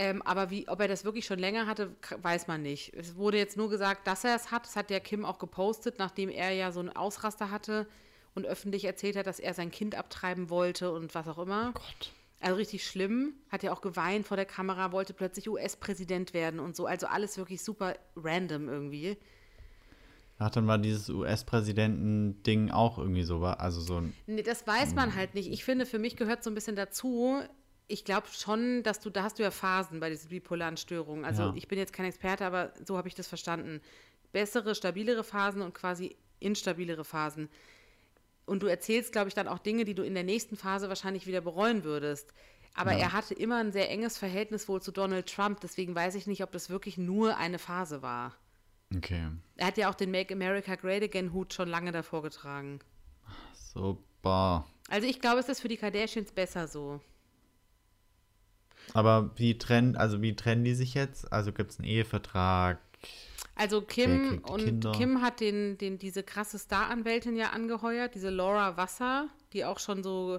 Ähm, 0.00 0.22
aber 0.22 0.48
wie, 0.50 0.68
ob 0.68 0.80
er 0.80 0.86
das 0.86 1.04
wirklich 1.04 1.26
schon 1.26 1.40
länger 1.40 1.66
hatte, 1.66 1.90
weiß 2.22 2.46
man 2.46 2.62
nicht. 2.62 2.94
Es 2.94 3.16
wurde 3.16 3.36
jetzt 3.36 3.56
nur 3.56 3.68
gesagt, 3.68 4.06
dass 4.06 4.22
er 4.22 4.36
es 4.36 4.52
hat. 4.52 4.64
Das 4.64 4.76
hat 4.76 4.90
der 4.90 5.00
Kim 5.00 5.24
auch 5.24 5.40
gepostet, 5.40 5.98
nachdem 5.98 6.28
er 6.28 6.52
ja 6.52 6.70
so 6.70 6.78
einen 6.78 6.90
Ausraster 6.90 7.50
hatte 7.50 7.88
und 8.36 8.46
öffentlich 8.46 8.84
erzählt 8.84 9.16
hat, 9.16 9.26
dass 9.26 9.40
er 9.40 9.54
sein 9.54 9.72
Kind 9.72 9.96
abtreiben 9.96 10.50
wollte 10.50 10.92
und 10.92 11.16
was 11.16 11.26
auch 11.26 11.38
immer. 11.38 11.72
Gott. 11.72 12.12
Also 12.38 12.54
richtig 12.54 12.86
schlimm. 12.86 13.32
Hat 13.50 13.64
ja 13.64 13.72
auch 13.72 13.80
geweint 13.80 14.24
vor 14.24 14.36
der 14.36 14.46
Kamera, 14.46 14.92
wollte 14.92 15.14
plötzlich 15.14 15.48
US-Präsident 15.48 16.32
werden 16.32 16.60
und 16.60 16.76
so. 16.76 16.86
Also 16.86 17.08
alles 17.08 17.36
wirklich 17.36 17.60
super 17.64 17.94
random 18.14 18.68
irgendwie. 18.68 19.16
Ach, 20.38 20.50
dann 20.50 20.68
war 20.68 20.78
dieses 20.78 21.08
US-Präsidenten-Ding 21.08 22.70
auch 22.70 22.98
irgendwie 22.98 23.24
so, 23.24 23.42
also 23.42 23.80
so 23.80 23.96
ein. 23.96 24.14
Nee, 24.28 24.44
das 24.44 24.64
weiß 24.64 24.94
man 24.94 25.16
halt 25.16 25.34
nicht. 25.34 25.50
Ich 25.50 25.64
finde, 25.64 25.84
für 25.84 25.98
mich 25.98 26.14
gehört 26.14 26.44
so 26.44 26.50
ein 26.50 26.54
bisschen 26.54 26.76
dazu. 26.76 27.42
Ich 27.90 28.04
glaube 28.04 28.26
schon, 28.30 28.82
dass 28.82 29.00
du, 29.00 29.08
da 29.10 29.22
hast 29.22 29.38
du 29.38 29.42
ja 29.42 29.50
Phasen 29.50 29.98
bei 29.98 30.10
diesen 30.10 30.28
bipolaren 30.28 30.76
Störungen. 30.76 31.24
Also 31.24 31.42
Ja. 31.44 31.52
ich 31.56 31.68
bin 31.68 31.78
jetzt 31.78 31.92
kein 31.94 32.04
Experte, 32.06 32.44
aber 32.44 32.72
so 32.86 32.96
habe 32.98 33.08
ich 33.08 33.14
das 33.14 33.26
verstanden. 33.26 33.80
Bessere, 34.32 34.74
stabilere 34.74 35.24
Phasen 35.24 35.62
und 35.62 35.74
quasi 35.74 36.14
instabilere 36.38 37.04
Phasen. 37.04 37.48
Und 38.44 38.62
du 38.62 38.66
erzählst, 38.66 39.12
glaube 39.12 39.28
ich, 39.28 39.34
dann 39.34 39.48
auch 39.48 39.58
Dinge, 39.58 39.84
die 39.84 39.94
du 39.94 40.02
in 40.02 40.14
der 40.14 40.22
nächsten 40.22 40.56
Phase 40.56 40.88
wahrscheinlich 40.88 41.26
wieder 41.26 41.40
bereuen 41.40 41.82
würdest. 41.82 42.32
Aber 42.74 42.92
Ja. 42.92 42.98
er 42.98 43.12
hatte 43.14 43.32
immer 43.34 43.56
ein 43.56 43.72
sehr 43.72 43.90
enges 43.90 44.18
Verhältnis 44.18 44.68
wohl 44.68 44.82
zu 44.82 44.92
Donald 44.92 45.26
Trump. 45.34 45.60
Deswegen 45.60 45.94
weiß 45.94 46.14
ich 46.14 46.26
nicht, 46.26 46.42
ob 46.42 46.52
das 46.52 46.68
wirklich 46.68 46.98
nur 46.98 47.38
eine 47.38 47.58
Phase 47.58 48.02
war. 48.02 48.34
Okay. 48.94 49.28
Er 49.56 49.66
hat 49.66 49.76
ja 49.78 49.90
auch 49.90 49.94
den 49.94 50.10
Make 50.10 50.32
America 50.34 50.74
Great 50.76 51.02
Again 51.02 51.32
Hut 51.32 51.52
schon 51.54 51.68
lange 51.68 51.92
davor 51.92 52.22
getragen. 52.22 52.80
Super. 53.54 54.66
Also 54.88 55.06
ich 55.06 55.20
glaube, 55.20 55.40
es 55.40 55.48
ist 55.48 55.60
für 55.60 55.68
die 55.68 55.76
Kardashians 55.76 56.32
besser 56.32 56.68
so. 56.68 57.00
Aber 58.94 59.30
wie 59.36 59.58
trennen, 59.58 59.96
also 59.96 60.22
wie 60.22 60.34
trennen 60.34 60.64
die 60.64 60.74
sich 60.74 60.94
jetzt? 60.94 61.32
Also 61.32 61.52
gibt 61.52 61.72
es 61.72 61.78
einen 61.78 61.88
Ehevertrag? 61.88 62.78
Also 63.54 63.82
Kim 63.82 64.40
und 64.48 64.64
Kinder? 64.64 64.92
Kim 64.92 65.20
hat 65.20 65.40
den, 65.40 65.78
den, 65.78 65.98
diese 65.98 66.22
krasse 66.22 66.58
Star-Anwältin 66.58 67.36
ja 67.36 67.50
angeheuert, 67.50 68.14
diese 68.14 68.30
Laura 68.30 68.76
Wasser, 68.76 69.28
die 69.52 69.64
auch 69.64 69.78
schon 69.78 70.02
so 70.02 70.38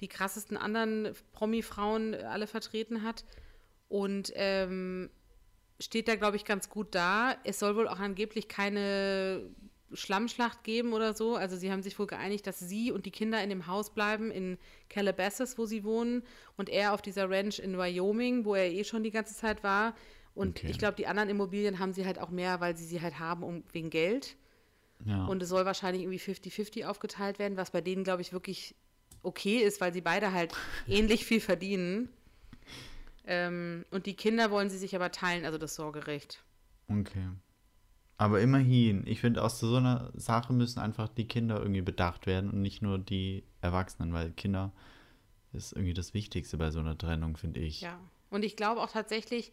die 0.00 0.08
krassesten 0.08 0.56
anderen 0.56 1.14
Promi-Frauen 1.32 2.14
alle 2.14 2.46
vertreten 2.46 3.02
hat. 3.02 3.24
Und 3.88 4.32
ähm, 4.36 5.10
steht 5.80 6.08
da, 6.08 6.16
glaube 6.16 6.36
ich, 6.36 6.44
ganz 6.44 6.68
gut 6.68 6.94
da. 6.94 7.34
Es 7.44 7.58
soll 7.58 7.76
wohl 7.76 7.88
auch 7.88 7.98
angeblich 7.98 8.48
keine 8.48 9.42
Schlammschlacht 9.92 10.64
geben 10.64 10.92
oder 10.92 11.14
so. 11.14 11.36
Also 11.36 11.56
sie 11.56 11.70
haben 11.72 11.82
sich 11.82 11.98
wohl 11.98 12.06
geeinigt, 12.06 12.46
dass 12.46 12.58
sie 12.58 12.92
und 12.92 13.06
die 13.06 13.10
Kinder 13.10 13.42
in 13.42 13.50
dem 13.50 13.66
Haus 13.66 13.92
bleiben 13.92 14.30
in 14.30 14.58
Calabasas, 14.88 15.58
wo 15.58 15.66
sie 15.66 15.84
wohnen, 15.84 16.22
und 16.56 16.68
er 16.68 16.92
auf 16.92 17.02
dieser 17.02 17.28
Ranch 17.28 17.58
in 17.58 17.76
Wyoming, 17.76 18.44
wo 18.44 18.54
er 18.54 18.70
eh 18.70 18.84
schon 18.84 19.02
die 19.02 19.10
ganze 19.10 19.34
Zeit 19.34 19.62
war. 19.62 19.94
Und 20.34 20.58
Okay. 20.58 20.68
ich 20.70 20.78
glaube, 20.78 20.96
die 20.96 21.06
anderen 21.06 21.28
Immobilien 21.28 21.78
haben 21.78 21.92
sie 21.92 22.06
halt 22.06 22.18
auch 22.18 22.30
mehr, 22.30 22.60
weil 22.60 22.76
sie 22.76 22.84
sie 22.84 23.00
halt 23.00 23.18
haben 23.18 23.42
um, 23.42 23.64
wegen 23.72 23.90
Geld. 23.90 24.36
Ja. 25.04 25.26
Und 25.26 25.42
es 25.42 25.48
soll 25.48 25.64
wahrscheinlich 25.64 26.02
irgendwie 26.02 26.20
50-50 26.20 26.84
aufgeteilt 26.86 27.38
werden, 27.38 27.56
was 27.56 27.70
bei 27.70 27.80
denen, 27.80 28.04
glaube 28.04 28.22
ich, 28.22 28.32
wirklich 28.32 28.74
okay 29.22 29.58
ist, 29.58 29.80
weil 29.80 29.92
sie 29.92 30.00
beide 30.00 30.32
halt 30.32 30.52
ähnlich 30.86 31.24
viel 31.24 31.40
verdienen. 31.40 32.10
Ähm, 33.26 33.84
und 33.90 34.06
die 34.06 34.14
Kinder 34.14 34.50
wollen 34.50 34.70
sie 34.70 34.78
sich 34.78 34.94
aber 34.94 35.10
teilen, 35.10 35.44
also 35.44 35.58
das 35.58 35.74
Sorgerecht. 35.74 36.42
Okay. 36.88 37.28
Aber 38.20 38.42
immerhin, 38.42 39.06
ich 39.06 39.22
finde, 39.22 39.42
aus 39.42 39.58
so 39.58 39.76
einer 39.76 40.10
Sache 40.14 40.52
müssen 40.52 40.78
einfach 40.78 41.08
die 41.08 41.26
Kinder 41.26 41.58
irgendwie 41.58 41.80
bedacht 41.80 42.26
werden 42.26 42.50
und 42.50 42.60
nicht 42.60 42.82
nur 42.82 42.98
die 42.98 43.44
Erwachsenen, 43.62 44.12
weil 44.12 44.32
Kinder 44.32 44.72
ist 45.54 45.72
irgendwie 45.72 45.94
das 45.94 46.12
Wichtigste 46.12 46.58
bei 46.58 46.70
so 46.70 46.80
einer 46.80 46.98
Trennung, 46.98 47.38
finde 47.38 47.60
ich. 47.60 47.80
Ja. 47.80 47.98
Und 48.28 48.44
ich 48.44 48.56
glaube 48.56 48.82
auch 48.82 48.90
tatsächlich, 48.90 49.52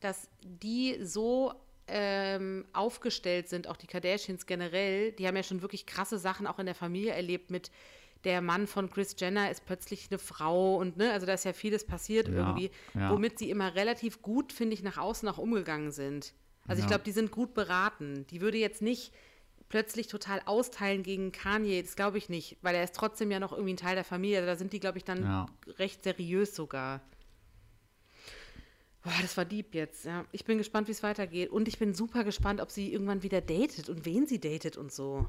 dass 0.00 0.30
die 0.42 0.96
so 1.04 1.52
ähm, 1.86 2.64
aufgestellt 2.72 3.50
sind, 3.50 3.68
auch 3.68 3.76
die 3.76 3.86
Kardashians 3.86 4.46
generell, 4.46 5.12
die 5.12 5.26
haben 5.28 5.36
ja 5.36 5.42
schon 5.42 5.60
wirklich 5.60 5.84
krasse 5.84 6.18
Sachen 6.18 6.46
auch 6.46 6.58
in 6.58 6.64
der 6.64 6.74
Familie 6.74 7.12
erlebt 7.12 7.50
mit 7.50 7.70
der 8.24 8.40
Mann 8.40 8.66
von 8.66 8.88
Chris 8.88 9.16
Jenner 9.18 9.50
ist 9.50 9.66
plötzlich 9.66 10.06
eine 10.10 10.18
Frau 10.18 10.76
und 10.76 10.96
ne, 10.96 11.12
also 11.12 11.26
da 11.26 11.34
ist 11.34 11.44
ja 11.44 11.52
vieles 11.52 11.84
passiert 11.84 12.28
Ja, 12.28 12.36
irgendwie, 12.36 12.70
ja. 12.94 13.10
womit 13.10 13.38
sie 13.38 13.50
immer 13.50 13.74
relativ 13.74 14.22
gut, 14.22 14.54
finde 14.54 14.72
ich, 14.72 14.82
nach 14.82 14.96
außen 14.96 15.28
auch 15.28 15.36
umgegangen 15.36 15.92
sind. 15.92 16.32
Also 16.68 16.78
ich 16.80 16.84
Ja. 16.84 16.88
glaube, 16.88 17.04
die 17.04 17.12
sind 17.12 17.30
gut 17.32 17.54
beraten. 17.54 18.26
Die 18.28 18.40
würde 18.40 18.58
jetzt 18.58 18.82
nicht 18.82 19.12
plötzlich 19.68 20.06
total 20.06 20.40
austeilen 20.46 21.02
gegen 21.02 21.30
Kanye, 21.32 21.82
das 21.82 21.94
glaube 21.96 22.16
ich 22.18 22.28
nicht, 22.30 22.56
weil 22.62 22.74
er 22.74 22.84
ist 22.84 22.94
trotzdem 22.94 23.30
ja 23.30 23.38
noch 23.40 23.52
irgendwie 23.52 23.74
ein 23.74 23.76
Teil 23.78 23.96
der 23.96 24.04
Familie. 24.04 24.38
Also 24.38 24.46
da 24.46 24.56
sind 24.56 24.72
die, 24.72 24.80
glaube 24.80 24.96
ich, 24.98 25.04
dann 25.04 25.22
Ja. 25.22 25.46
recht 25.78 26.04
seriös 26.04 26.54
sogar. 26.54 27.00
Boah, 29.02 29.12
das 29.22 29.36
war 29.36 29.44
deep 29.44 29.74
jetzt, 29.74 30.04
ja. 30.04 30.24
Ich 30.32 30.44
bin 30.44 30.58
gespannt, 30.58 30.88
wie 30.88 30.92
es 30.92 31.02
weitergeht. 31.02 31.50
Und 31.50 31.68
ich 31.68 31.78
bin 31.78 31.94
super 31.94 32.24
gespannt, 32.24 32.60
ob 32.60 32.70
sie 32.70 32.92
irgendwann 32.92 33.22
wieder 33.22 33.40
datet 33.40 33.88
und 33.88 34.04
wen 34.04 34.26
sie 34.26 34.40
datet 34.40 34.76
und 34.76 34.92
so. 34.92 35.26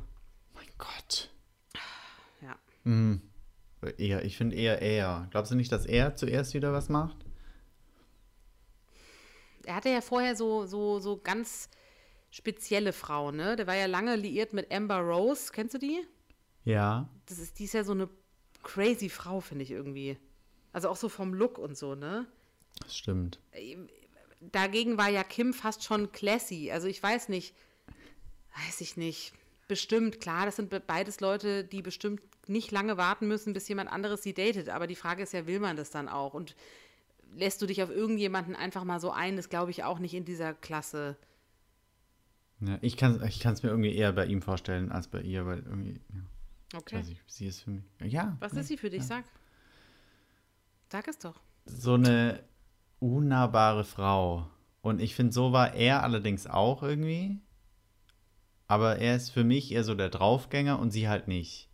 Mein 0.54 0.68
Gott. 0.78 1.30
Ja. 2.42 2.58
Mhm. 2.84 3.22
Eher, 3.98 4.26
ich 4.26 4.36
finde 4.38 4.56
eher 4.56 4.82
er. 4.82 5.28
Glaubst 5.32 5.52
du 5.52 5.56
nicht, 5.56 5.72
dass 5.72 5.86
er 5.86 6.16
zuerst 6.16 6.54
wieder 6.54 6.74
was 6.74 6.90
macht? 6.90 7.16
Er 9.66 9.76
hatte 9.76 9.90
ja 9.90 10.02
vorher 10.02 10.36
so, 10.36 10.66
so, 10.66 11.00
so 11.00 11.18
ganz 11.22 11.70
spezielle 12.32 12.94
Frauen, 12.94 13.36
ne? 13.36 13.56
Der 13.56 13.68
war 13.68 13.76
ja 13.76 13.86
lange 13.88 14.16
liiert 14.16 14.54
mit 14.54 14.72
Amber 14.72 15.00
Rose. 15.00 15.52
Kennst 15.52 15.74
du 15.74 15.78
die? 15.80 16.06
Ja. 16.66 17.10
Das 17.26 17.40
ist, 17.40 17.60
die 17.60 17.66
ist 17.66 17.74
ja 17.74 17.84
so 17.84 17.94
eine 17.94 18.10
crazy 18.64 19.10
Frau, 19.10 19.40
finde 19.40 19.64
ich 19.64 19.72
irgendwie. 19.72 20.18
Also 20.74 20.90
auch 20.90 20.96
so 20.98 21.10
vom 21.10 21.34
Look 21.34 21.58
und 21.58 21.78
so, 21.78 21.96
ne? 21.96 22.28
Das 22.82 22.96
stimmt. 22.96 23.40
Dagegen 24.42 24.98
war 24.98 25.10
ja 25.10 25.24
Kim 25.24 25.54
fast 25.54 25.84
schon 25.84 26.12
classy. 26.12 26.72
Also 26.72 26.88
ich 26.88 27.02
weiß 27.02 27.30
nicht, 27.30 27.56
weiß 28.66 28.82
ich 28.82 28.96
nicht. 28.96 29.34
Bestimmt, 29.68 30.20
klar, 30.22 30.46
das 30.46 30.56
sind 30.56 30.70
be- 30.70 30.80
beides 30.80 31.20
Leute, 31.20 31.64
die 31.64 31.82
bestimmt 31.82 32.22
nicht 32.48 32.72
lange 32.72 32.98
warten 32.98 33.28
müssen, 33.28 33.54
bis 33.54 33.68
jemand 33.68 33.92
anderes 33.92 34.24
sie 34.24 34.34
datet. 34.34 34.70
Aber 34.70 34.88
die 34.88 34.96
Frage 34.96 35.24
ist 35.24 35.34
ja, 35.34 35.46
will 35.46 35.60
man 35.60 35.76
das 35.78 35.92
dann 35.92 36.08
auch? 36.10 36.34
Und 36.34 36.56
lässt 37.36 37.62
du 37.62 37.66
dich 37.66 37.82
auf 37.84 37.90
irgendjemanden 37.90 38.56
einfach 38.56 38.84
mal 38.84 39.00
so 39.00 39.12
ein? 39.12 39.36
Das 39.36 39.50
glaube 39.50 39.72
ich 39.72 39.84
auch 39.84 40.00
nicht 40.00 40.14
in 40.14 40.26
dieser 40.26 40.54
Klasse. 40.54 41.18
Ja, 42.62 42.78
ich 42.82 42.98
kann 42.98 43.16
es 43.16 43.22
ich 43.36 43.40
kann's 43.40 43.64
mir 43.64 43.70
irgendwie 43.70 43.96
eher 43.96 44.12
bei 44.12 44.26
ihm 44.26 44.42
vorstellen 44.42 44.92
als 44.92 45.08
bei 45.08 45.22
ihr, 45.22 45.46
weil 45.46 45.60
irgendwie, 45.60 46.02
ja, 46.14 46.20
ich 46.74 46.78
Okay. 46.78 47.04
nicht, 47.04 47.22
sie 47.28 47.48
ist 47.48 47.62
für 47.62 47.72
mich. 47.72 47.84
Ja. 48.02 48.36
Was 48.40 48.54
nee, 48.54 48.60
ist 48.62 48.68
sie 48.68 48.78
für 48.78 48.90
dich? 48.90 49.02
ja. 49.02 49.08
Sag. 49.08 49.26
Sag 50.92 51.08
es 51.08 51.18
doch. 51.20 51.40
So 51.66 51.94
eine 51.94 52.44
unnahbare 53.00 53.84
Frau. 53.86 54.50
Und 54.82 55.00
ich 55.02 55.16
finde, 55.16 55.34
so 55.34 55.52
war 55.52 55.74
er 55.74 56.04
allerdings 56.04 56.48
auch 56.48 56.84
irgendwie. 56.84 57.40
Aber 58.68 58.98
er 58.98 59.16
ist 59.16 59.30
für 59.32 59.44
mich 59.44 59.72
eher 59.72 59.84
so 59.84 59.96
der 59.96 60.10
Draufgänger 60.10 60.80
und 60.80 60.92
sie 60.92 61.08
halt 61.10 61.28
nicht. 61.28 61.70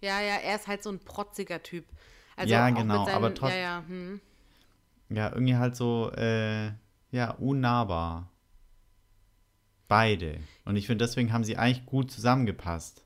Ja, 0.00 0.20
ja, 0.20 0.36
er 0.36 0.56
ist 0.56 0.66
halt 0.68 0.82
so 0.82 0.90
ein 0.90 0.98
protziger 1.00 1.62
Typ. 1.62 1.84
Also 2.36 2.52
Ja, 2.52 2.64
auch 2.66 2.70
mit 2.70 2.78
genau, 2.78 3.02
aber 3.08 3.20
seinen- 3.28 3.34
trotz- 3.34 3.50
Ja, 3.52 3.56
ja, 3.58 3.84
hm. 3.86 4.20
Ja, 5.08 5.32
irgendwie 5.32 5.56
halt 5.56 5.76
so, 5.76 6.10
äh, 6.12 6.72
ja, 7.10 7.30
unnahbar. 7.38 8.30
Beide. 9.88 10.40
Und 10.64 10.76
ich 10.76 10.86
finde, 10.86 11.04
deswegen 11.04 11.32
haben 11.32 11.44
sie 11.44 11.56
eigentlich 11.56 11.86
gut 11.86 12.10
zusammengepasst. 12.10 13.04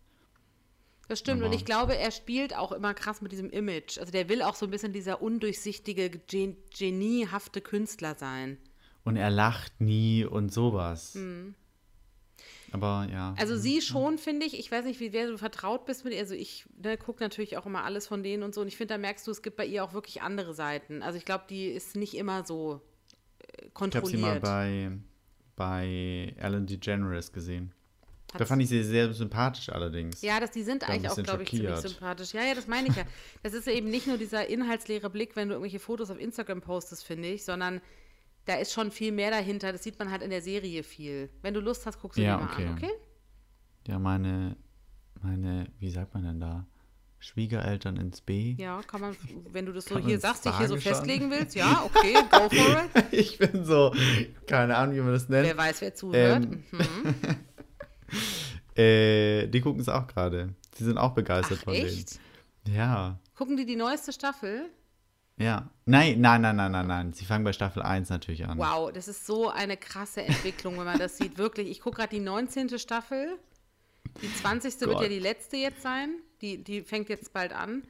Das 1.08 1.18
stimmt. 1.18 1.40
Und 1.40 1.46
Aber- 1.48 1.54
ich 1.54 1.64
glaube, 1.64 1.96
er 1.98 2.10
spielt 2.12 2.56
auch 2.56 2.72
immer 2.72 2.94
krass 2.94 3.20
mit 3.20 3.32
diesem 3.32 3.50
Image. 3.50 3.98
Also 3.98 4.12
der 4.12 4.28
will 4.28 4.42
auch 4.42 4.54
so 4.54 4.66
ein 4.66 4.70
bisschen 4.70 4.92
dieser 4.92 5.20
undurchsichtige, 5.20 6.08
gen 6.08 6.56
geniehafte 6.76 7.60
Künstler 7.60 8.14
sein. 8.14 8.58
Und 9.04 9.16
er 9.16 9.30
lacht 9.30 9.80
nie 9.80 10.24
und 10.24 10.52
sowas. 10.52 11.18
Aber 12.72 13.08
ja. 13.10 13.30
Mhm. 13.32 13.36
Also 13.38 13.56
sie 13.56 13.80
schon, 13.82 14.18
finde 14.18 14.46
ich. 14.46 14.58
Ich 14.58 14.70
weiß 14.70 14.84
nicht, 14.84 15.00
wie 15.00 15.12
wer 15.12 15.26
du 15.28 15.38
vertraut 15.38 15.86
bist 15.86 16.04
mit 16.04 16.12
ihr. 16.14 16.20
Also 16.20 16.34
ich 16.34 16.66
ne, 16.82 16.96
gucke 16.96 17.22
natürlich 17.22 17.56
auch 17.56 17.66
immer 17.66 17.84
alles 17.84 18.06
von 18.06 18.22
denen 18.22 18.42
und 18.42 18.54
so. 18.54 18.60
Und 18.60 18.68
ich 18.68 18.76
finde, 18.76 18.94
da 18.94 18.98
merkst 18.98 19.26
du, 19.26 19.30
es 19.30 19.42
gibt 19.42 19.56
bei 19.56 19.66
ihr 19.66 19.84
auch 19.84 19.92
wirklich 19.92 20.22
andere 20.22 20.54
Seiten. 20.54 21.02
Also 21.02 21.18
ich 21.18 21.24
glaube, 21.24 21.44
die 21.48 21.66
ist 21.66 21.96
nicht 21.96 22.14
immer 22.14 22.44
so 22.44 22.80
äh, 23.40 23.66
ich 23.66 23.94
habe 23.94 24.06
sie 24.06 24.16
mal 24.16 24.40
kontrolliert. 24.40 24.42
bei, 24.42 24.90
bei 25.56 26.34
Ellen 26.38 26.66
DeGeneres 26.66 27.32
gesehen. 27.32 27.72
Da 28.32 28.38
Hat's- 28.38 28.48
fand 28.48 28.62
ich 28.62 28.68
sie 28.68 28.84
sehr 28.84 29.12
sympathisch 29.12 29.68
allerdings. 29.70 30.22
Ja, 30.22 30.38
dass 30.38 30.52
die 30.52 30.62
sind 30.62 30.88
eigentlich 30.88 31.10
auch, 31.10 31.16
glaube 31.16 31.42
ich, 31.42 31.50
ziemlich 31.50 31.76
sympathisch. 31.78 32.32
Ja, 32.32 32.44
ja, 32.44 32.54
das 32.54 32.68
meine 32.68 32.88
ich 32.88 32.94
ja. 32.94 33.02
Das 33.42 33.54
ist 33.54 33.66
eben 33.66 33.90
nicht 33.90 34.06
nur 34.06 34.18
dieser 34.18 34.46
inhaltsleere 34.46 35.10
Blick, 35.10 35.34
wenn 35.34 35.48
du 35.48 35.54
irgendwelche 35.54 35.80
Fotos 35.80 36.10
auf 36.10 36.20
Instagram 36.20 36.60
postest, 36.60 37.04
finde 37.04 37.28
ich, 37.28 37.44
sondern 37.44 37.80
da 38.46 38.54
ist 38.54 38.72
schon 38.72 38.90
viel 38.90 39.12
mehr 39.12 39.30
dahinter. 39.30 39.72
Das 39.72 39.82
sieht 39.82 39.98
man 39.98 40.10
halt 40.10 40.22
in 40.22 40.30
der 40.30 40.42
Serie 40.42 40.82
viel. 40.82 41.30
Wenn 41.42 41.54
du 41.54 41.60
Lust 41.60 41.86
hast, 41.86 42.00
guckst 42.00 42.18
du 42.18 42.22
Ja, 42.22 42.36
dir 42.36 42.44
mal 42.44 42.52
okay. 42.52 42.66
an, 42.66 42.74
okay? 42.74 42.90
Ja, 43.86 43.98
meine, 43.98 44.56
meine, 45.22 45.66
wie 45.78 45.90
sagt 45.90 46.14
man 46.14 46.24
denn 46.24 46.40
da? 46.40 46.66
Schwiegereltern 47.18 47.98
ins 47.98 48.22
B. 48.22 48.54
Ja, 48.58 48.80
kann 48.86 49.02
man, 49.02 49.16
wenn 49.52 49.66
du 49.66 49.72
das 49.72 49.84
so 49.84 49.98
hier 49.98 50.18
sagst, 50.18 50.46
dich 50.46 50.56
hier 50.56 50.68
so 50.68 50.76
festlegen 50.78 51.30
willst, 51.30 51.54
ja, 51.54 51.82
okay, 51.94 52.14
go 52.30 52.48
for 52.48 52.84
it. 52.94 53.12
Ich 53.12 53.36
bin 53.36 53.64
so, 53.66 53.94
keine 54.46 54.76
Ahnung, 54.76 54.96
wie 54.96 55.00
man 55.00 55.12
das 55.12 55.28
nennt. 55.28 55.46
Wer 55.46 55.56
weiß, 55.56 55.82
wer 55.82 55.94
zuhört. 55.94 56.44
Ähm, 56.44 56.64
mhm. 56.72 57.14
Äh, 58.76 59.48
die 59.48 59.60
gucken 59.60 59.80
es 59.80 59.88
auch 59.88 60.06
gerade. 60.06 60.54
Die 60.78 60.84
sind 60.84 60.96
auch 60.96 61.12
begeistert 61.12 61.58
Ach, 61.60 61.64
von 61.64 61.74
echt? 61.74 62.18
denen. 62.64 62.76
Ja. 62.76 63.18
Gucken 63.36 63.56
die 63.56 63.66
die 63.66 63.76
neueste 63.76 64.12
Staffel? 64.12 64.70
Ja. 65.40 65.70
Nein, 65.86 66.20
nein, 66.20 66.42
nein, 66.42 66.54
nein, 66.54 66.70
nein, 66.70 66.86
nein. 66.86 67.12
Sie 67.14 67.24
fangen 67.24 67.44
bei 67.44 67.52
Staffel 67.54 67.82
1 67.82 68.10
natürlich 68.10 68.46
an. 68.46 68.58
Wow, 68.58 68.92
das 68.92 69.08
ist 69.08 69.26
so 69.26 69.48
eine 69.48 69.78
krasse 69.78 70.22
Entwicklung, 70.22 70.76
wenn 70.76 70.84
man 70.84 70.98
das 70.98 71.16
sieht. 71.16 71.38
Wirklich, 71.38 71.68
ich 71.70 71.80
gucke 71.80 71.96
gerade 71.96 72.14
die 72.14 72.20
19. 72.20 72.78
Staffel. 72.78 73.38
Die 74.20 74.32
20. 74.32 74.80
wird 74.80 74.92
Gott. 74.92 75.02
ja 75.02 75.08
die 75.08 75.18
letzte 75.18 75.56
jetzt 75.56 75.82
sein. 75.82 76.10
Die, 76.42 76.62
die 76.62 76.82
fängt 76.82 77.08
jetzt 77.08 77.32
bald 77.32 77.54
an. 77.54 77.82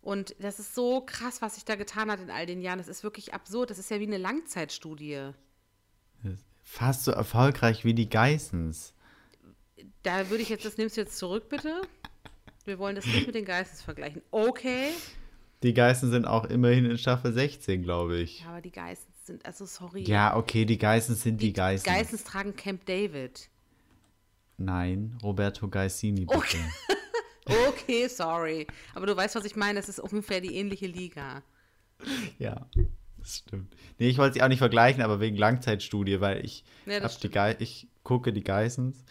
Und 0.00 0.34
das 0.38 0.58
ist 0.58 0.74
so 0.74 1.02
krass, 1.02 1.42
was 1.42 1.56
sich 1.56 1.64
da 1.66 1.74
getan 1.74 2.10
hat 2.10 2.20
in 2.20 2.30
all 2.30 2.46
den 2.46 2.62
Jahren. 2.62 2.78
Das 2.78 2.88
ist 2.88 3.04
wirklich 3.04 3.34
absurd. 3.34 3.70
Das 3.70 3.78
ist 3.78 3.90
ja 3.90 4.00
wie 4.00 4.06
eine 4.06 4.18
Langzeitstudie. 4.18 5.30
Fast 6.62 7.04
so 7.04 7.12
erfolgreich 7.12 7.84
wie 7.84 7.92
die 7.92 8.08
Geissens. 8.08 8.94
Da 10.02 10.30
würde 10.30 10.42
ich 10.42 10.48
jetzt, 10.48 10.64
das 10.64 10.78
nimmst 10.78 10.96
du 10.96 11.02
jetzt 11.02 11.18
zurück, 11.18 11.50
bitte. 11.50 11.82
Wir 12.64 12.78
wollen 12.78 12.96
das 12.96 13.04
nicht 13.04 13.26
mit 13.26 13.34
den 13.34 13.44
Geistes 13.44 13.82
vergleichen. 13.82 14.22
Okay. 14.30 14.90
Die 15.64 15.72
Geissens 15.72 16.10
sind 16.10 16.26
auch 16.26 16.44
immerhin 16.44 16.84
in 16.84 16.98
Staffel 16.98 17.32
16, 17.32 17.82
glaube 17.82 18.18
ich. 18.18 18.40
Ja, 18.40 18.50
aber 18.50 18.60
die 18.60 18.70
Geistens 18.70 19.14
sind, 19.24 19.46
also 19.46 19.64
sorry. 19.64 20.02
Ja, 20.02 20.36
okay, 20.36 20.66
die 20.66 20.76
Geissens 20.76 21.22
sind 21.22 21.40
die, 21.40 21.54
Geissens. 21.54 21.90
Geistens 21.90 22.22
tragen 22.22 22.54
Camp 22.54 22.84
David. 22.84 23.48
Nein, 24.58 25.18
Roberto 25.22 25.66
Geissini, 25.66 26.26
bitte. 26.26 26.36
Okay. 26.36 26.64
Okay, 27.68 28.08
sorry. 28.08 28.66
Aber 28.94 29.04
du 29.04 29.14
weißt, 29.14 29.34
was 29.34 29.44
ich 29.44 29.54
meine. 29.54 29.78
Es 29.78 29.90
ist 29.90 30.00
ungefähr 30.00 30.40
die 30.40 30.56
ähnliche 30.56 30.86
Liga. 30.86 31.42
Ja, 32.38 32.66
das 33.18 33.36
stimmt. 33.36 33.76
Nee, 33.98 34.08
ich 34.08 34.16
wollte 34.16 34.32
sie 34.32 34.42
auch 34.42 34.48
nicht 34.48 34.60
vergleichen, 34.60 35.02
aber 35.02 35.20
wegen 35.20 35.36
Langzeitstudie, 35.36 36.22
weil 36.22 36.42
ich, 36.42 36.64
Ja, 36.86 37.00
das 37.00 37.18
die 37.18 37.28
Gei 37.28 37.54
ich 37.58 37.86
gucke 38.02 38.32
die 38.32 38.42
Geissens 38.42 39.04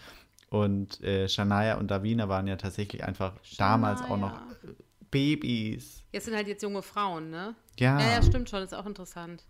und 0.50 1.00
äh, 1.04 1.30
Shania 1.30 1.78
und 1.78 1.92
Davina 1.92 2.28
waren 2.28 2.48
ja 2.48 2.56
tatsächlich 2.56 3.04
einfach 3.04 3.34
damals 3.60 4.02
auch 4.02 4.18
noch 4.18 4.34
Shania. 4.34 4.76
Babys. 5.14 6.04
Jetzt 6.12 6.26
sind 6.26 6.36
halt 6.36 6.48
jetzt 6.48 6.62
junge 6.64 6.82
Frauen, 6.82 7.30
ne? 7.30 7.56
Ja, 7.80 8.00
Ja, 8.00 8.12
ja, 8.16 8.22
stimmt 8.24 8.50
schon. 8.50 8.62
Ist 8.64 8.74
auch 8.76 8.86
interessant. 8.86 9.44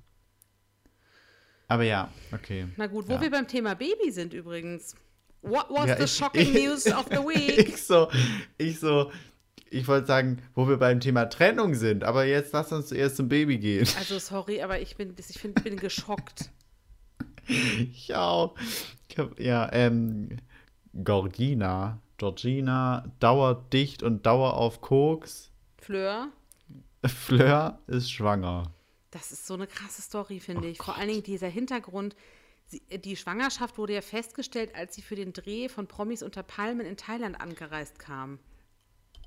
aber 1.67 1.83
ja, 1.83 2.09
okay. 2.31 2.67
Na 2.77 2.87
gut, 2.87 3.07
wo 3.07 3.13
Ja. 3.13 3.21
wir 3.21 3.31
beim 3.31 3.47
Thema 3.47 3.73
Baby 3.73 4.11
sind 4.11 4.33
übrigens. 4.33 4.95
What 5.41 5.65
was 5.69 5.87
Ja, 5.87 5.97
the 5.97 6.03
ich- 6.03 6.11
shocking 6.15 6.53
news 6.65 6.85
of 6.87 7.07
the 7.09 7.17
week? 7.17 7.67
Ich 7.69 7.83
so, 7.83 8.07
ich 8.57 8.79
so, 8.79 9.11
ich 9.69 9.87
wollte 9.87 10.07
sagen, 10.07 10.41
wo 10.53 10.67
wir 10.69 10.77
beim 10.77 10.99
Thema 10.99 11.25
Trennung 11.25 11.73
sind, 11.75 12.03
aber 12.03 12.25
jetzt 12.25 12.53
lass 12.53 12.71
uns 12.71 12.87
zuerst 12.87 13.15
zum 13.17 13.27
Baby 13.27 13.57
gehen. 13.57 13.87
Also 13.97 14.19
sorry, 14.19 14.61
aber 14.61 14.79
ich 14.79 14.95
bin, 14.95 15.15
ich 15.17 15.39
find, 15.39 15.63
bin 15.63 15.77
geschockt. 15.77 16.49
Ich 17.45 18.15
auch. 18.15 18.55
Ich 19.09 19.17
hab, 19.19 19.37
ja, 19.37 19.69
ähm, 19.73 20.37
Gorgina, 21.03 21.99
Georgina, 22.17 23.11
dauerdicht 23.19 24.01
und 24.01 24.25
dauer 24.25 24.53
auf 24.53 24.79
Koks. 24.79 25.51
Fleur, 25.83 26.31
Fleur 27.05 27.79
ist 27.87 28.11
schwanger. 28.11 28.63
das 29.11 29.31
ist 29.31 29.45
so 29.45 29.53
eine 29.55 29.67
krasse 29.67 30.01
Story, 30.01 30.39
finde 30.39 30.69
ich. 30.69 30.77
Vor 30.77 30.95
allen 30.95 31.09
Dingen 31.09 31.23
dieser 31.23 31.49
Hintergrund. 31.49 32.15
Sie, 32.65 32.81
die 32.97 33.17
Schwangerschaft 33.17 33.77
wurde 33.77 33.93
ja 33.93 34.01
festgestellt, 34.01 34.73
als 34.75 34.95
sie 34.95 35.01
für 35.01 35.15
den 35.15 35.33
Dreh 35.33 35.67
von 35.67 35.87
Promis 35.87 36.23
unter 36.23 36.41
Palmen 36.43 36.85
in 36.85 36.95
Thailand 36.95 37.39
angereist 37.39 37.99
kam. 37.99 38.39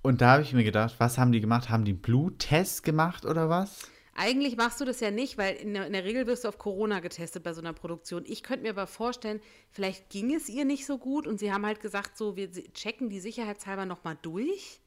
Und 0.03 0.21
da 0.23 0.33
habe 0.33 0.43
ich 0.43 0.55
mir 0.55 0.65
gedacht, 0.65 0.95
was 0.99 1.19
haben 1.19 1.33
die 1.33 1.41
gemacht? 1.41 1.69
Haben 1.69 1.85
die 1.85 1.93
Bluttests 1.93 2.83
gemacht 2.83 3.27
oder 3.27 3.49
was? 3.51 3.91
Eigentlich 4.15 4.57
machst 4.57 4.81
du 4.81 4.87
das 4.87 5.01
ja 5.01 5.11
nicht, 5.11 5.37
weil 5.37 5.57
in 5.57 5.75
der, 5.75 5.87
in 5.87 5.93
der 5.93 6.05
Regel 6.05 6.27
wirst 6.27 6.45
du 6.45 6.49
auf 6.49 6.57
Corona 6.57 7.01
getestet 7.01 7.43
bei 7.43 7.53
so 7.53 7.61
einer 7.61 7.75
Produktion. 7.75 8.25
Ich 8.27 8.43
könnte 8.43 8.63
mir 8.63 8.71
aber 8.71 8.87
vorstellen, 8.87 9.41
vielleicht 9.71 10.09
ging 10.09 10.35
es 10.35 10.49
ihr 10.49 10.65
nicht 10.65 10.87
so 10.87 10.97
gut 10.97 11.27
und 11.27 11.39
sie 11.39 11.53
haben 11.53 11.67
halt 11.67 11.81
gesagt, 11.81 12.17
so, 12.17 12.35
wir 12.35 12.51
checken 12.73 13.11
die 13.11 13.21
sicherheitshalber 13.21 13.85
nochmal 13.85 14.17
durch. 14.23 14.81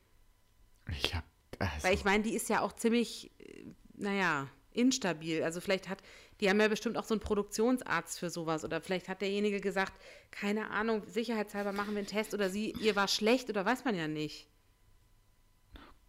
Ich 0.90 1.14
hab. 1.14 1.24
Also, 1.60 1.84
Weil 1.88 1.94
ich 1.94 2.06
meine, 2.06 2.24
die 2.24 2.34
ist 2.34 2.50
ja 2.50 2.62
auch 2.62 2.74
ziemlich, 2.74 3.32
äh, 3.40 3.66
naja, 3.98 4.48
instabil. 4.72 5.44
Also 5.44 5.60
vielleicht 5.62 5.90
hat, 5.90 6.00
die 6.40 6.50
haben 6.50 6.60
ja 6.62 6.68
bestimmt 6.70 6.98
auch 6.98 7.04
so 7.04 7.14
einen 7.14 7.22
Produktionsarzt 7.22 8.18
für 8.20 8.30
sowas. 8.30 8.64
Oder 8.64 8.80
vielleicht 8.82 9.10
hat 9.10 9.22
derjenige 9.22 9.60
gesagt, 9.60 9.94
keine 10.32 10.70
Ahnung, 10.72 11.04
sicherheitshalber 11.08 11.74
machen 11.74 11.92
wir 11.92 11.98
einen 12.00 12.08
Test 12.08 12.34
oder 12.34 12.50
sie, 12.50 12.72
ihr 12.80 12.96
war 12.96 13.08
schlecht 13.08 13.50
oder 13.50 13.66
weiß 13.66 13.84
man 13.84 13.96
ja 13.96 14.08
nicht. 14.08 14.48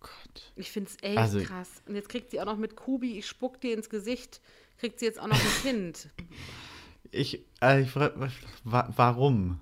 Gott. 0.00 0.52
Ich 0.56 0.70
finde 0.70 0.90
es 0.90 0.96
echt 1.02 1.18
Also- 1.18 1.42
krass. 1.42 1.68
Und 1.86 1.94
jetzt 1.96 2.08
kriegt 2.08 2.30
sie 2.30 2.40
auch 2.40 2.46
noch 2.46 2.56
mit 2.56 2.76
Kubi, 2.76 3.18
ich 3.18 3.26
spuck 3.26 3.60
dir 3.60 3.74
ins 3.74 3.90
Gesicht, 3.90 4.40
kriegt 4.78 4.98
sie 4.98 5.06
jetzt 5.06 5.18
auch 5.20 5.26
noch 5.26 5.38
ein 5.38 5.62
Kind. 5.62 6.08
Ich, 7.10 7.44
äh, 7.60 7.82
ich 7.82 7.90
fra- 7.90 8.12
wa 8.64 8.92
warum? 8.96 9.60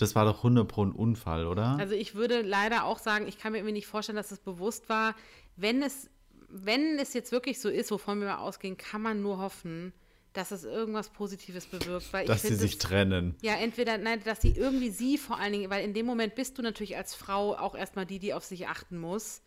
Das 0.00 0.14
war 0.14 0.24
doch 0.24 0.38
100 0.38 0.66
pro 0.68 0.84
ein 0.84 0.92
Unfall, 0.92 1.46
oder? 1.46 1.76
Also 1.78 1.94
ich 1.94 2.14
würde 2.14 2.42
leider 2.42 2.84
auch 2.84 2.98
sagen, 2.98 3.26
ich 3.28 3.38
kann 3.38 3.52
mir 3.52 3.58
irgendwie 3.58 3.74
nicht 3.74 3.86
vorstellen, 3.86 4.16
dass 4.16 4.30
es 4.30 4.38
bewusst 4.38 4.88
war. 4.88 5.14
Wenn 5.56 5.82
es, 5.82 6.08
wenn 6.48 6.98
es 6.98 7.12
jetzt 7.14 7.32
wirklich 7.32 7.60
so 7.60 7.68
ist, 7.68 7.90
wovon 7.90 8.20
wir 8.20 8.28
mal 8.28 8.38
ausgehen, 8.38 8.76
kann 8.76 9.02
man 9.02 9.20
nur 9.22 9.38
hoffen, 9.38 9.92
dass 10.32 10.52
es 10.52 10.64
irgendwas 10.64 11.10
Positives 11.10 11.66
bewirkt. 11.66 12.12
Weil 12.12 12.24
Dass 12.26 12.42
sie 12.42 12.54
sich 12.54 12.72
es- 12.72 12.78
trennen. 12.78 13.34
Ja, 13.42 13.54
entweder, 13.56 13.98
nein, 13.98 14.20
dass 14.24 14.40
sie 14.40 14.50
irgendwie 14.56 14.90
sie 14.90 15.18
vor 15.18 15.38
allen 15.40 15.52
Dingen, 15.52 15.70
weil 15.70 15.84
in 15.84 15.92
dem 15.92 16.06
Moment 16.06 16.34
bist 16.36 16.56
du 16.56 16.62
natürlich 16.62 16.96
als 16.96 17.14
Frau 17.14 17.56
auch 17.56 17.74
erstmal 17.74 18.06
die, 18.06 18.18
die 18.20 18.32
auf 18.32 18.44
sich 18.44 18.68
achten 18.68 18.98
muss. 18.98 19.42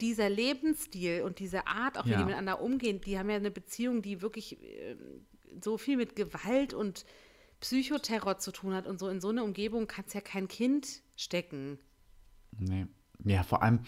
Dieser 0.00 0.28
Lebensstil 0.28 1.22
und 1.22 1.38
diese 1.38 1.66
Art, 1.66 1.96
auch 1.96 2.06
wie 2.06 2.10
Ja. 2.10 2.18
die 2.18 2.24
miteinander 2.24 2.60
umgehen, 2.60 3.00
die 3.00 3.18
haben 3.18 3.30
ja 3.30 3.36
eine 3.36 3.50
Beziehung, 3.52 4.02
die 4.02 4.20
wirklich 4.20 4.58
ähm, 4.62 5.24
so 5.62 5.78
viel 5.78 5.96
mit 5.96 6.16
Gewalt 6.16 6.74
und 6.74 7.04
Psychoterror 7.62 8.38
zu 8.38 8.50
tun 8.52 8.74
hat 8.74 8.86
und 8.86 8.98
so. 8.98 9.08
In 9.08 9.20
so 9.20 9.28
eine 9.30 9.42
Umgebung 9.44 9.86
kannst 9.86 10.14
ja 10.14 10.20
kein 10.20 10.48
Kind 10.48 11.00
stecken. 11.16 11.78
Nee. 12.58 12.86
Ja, 13.24 13.44
vor 13.44 13.62
allem, 13.62 13.80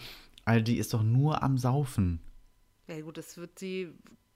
all 0.45 0.63
die 0.63 0.77
ist 0.77 0.93
doch 0.93 1.03
nur 1.03 1.43
am 1.43 1.57
Saufen. 1.57 2.21
Ja 2.87 2.99
gut, 3.01 3.17
das 3.17 3.35
wird 3.37 3.59
sie, 3.59 3.91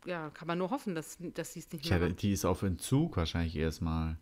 ja, 0.06 0.30
kann 0.32 0.47
man 0.47 0.58
nur 0.58 0.71
hoffen, 0.71 0.93
dass, 0.93 1.17
dass 1.34 1.54
sie 1.54 1.60
es 1.62 1.71
nicht 1.71 1.89
mehr 1.89 1.99
macht. 1.99 2.21
die 2.21 2.34
ist 2.34 2.43
auf 2.45 2.63
Entzug 2.63 3.15
wahrscheinlich 3.15 3.56
erstmal. 3.56 4.17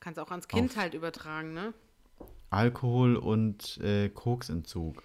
Kannst 0.00 0.18
auch 0.18 0.30
ans 0.30 0.48
Kind 0.48 0.70
auf- 0.70 0.76
halt 0.76 0.94
übertragen, 0.94 1.52
ne? 1.52 1.74
Alkohol 2.50 3.16
und 3.16 3.78
äh, 3.78 4.08
Koksentzug. 4.08 5.02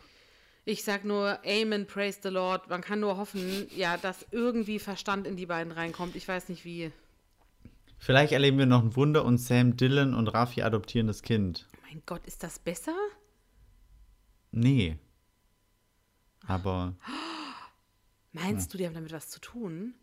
Ich 0.65 0.83
sag 0.83 1.03
nur 1.03 1.39
Amen, 1.45 1.87
praise 1.87 2.19
the 2.21 2.29
Lord. 2.29 2.69
Man 2.69 2.81
kann 2.81 2.99
nur 2.99 3.17
hoffen, 3.17 3.67
ja, 3.75 3.97
dass 3.97 4.25
irgendwie 4.31 4.77
Verstand 4.79 5.25
in 5.25 5.35
die 5.35 5.47
beiden 5.47 5.73
reinkommt. 5.73 6.15
Ich 6.15 6.27
weiß 6.27 6.47
nicht 6.49 6.63
wie. 6.63 6.91
Vielleicht 7.99 8.31
erleben 8.31 8.57
wir 8.57 8.65
noch 8.65 8.81
ein 8.81 8.95
Wunder 8.95 9.25
und 9.25 9.38
Sam 9.38 9.75
Dillon 9.77 10.13
und 10.13 10.29
Raffi 10.29 10.62
adoptieren 10.62 11.07
das 11.07 11.21
Kind. 11.21 11.67
Mein 11.83 12.01
Gott, 12.05 12.25
ist 12.25 12.43
das 12.43 12.57
besser? 12.57 12.95
Nee. 14.51 14.97
Aber, 16.47 16.95
Meinst 18.31 18.73
du, 18.73 18.77
die 18.77 18.85
haben 18.85 18.93
damit 18.93 19.12
was 19.12 19.29
zu 19.29 19.39
tun? 19.39 19.93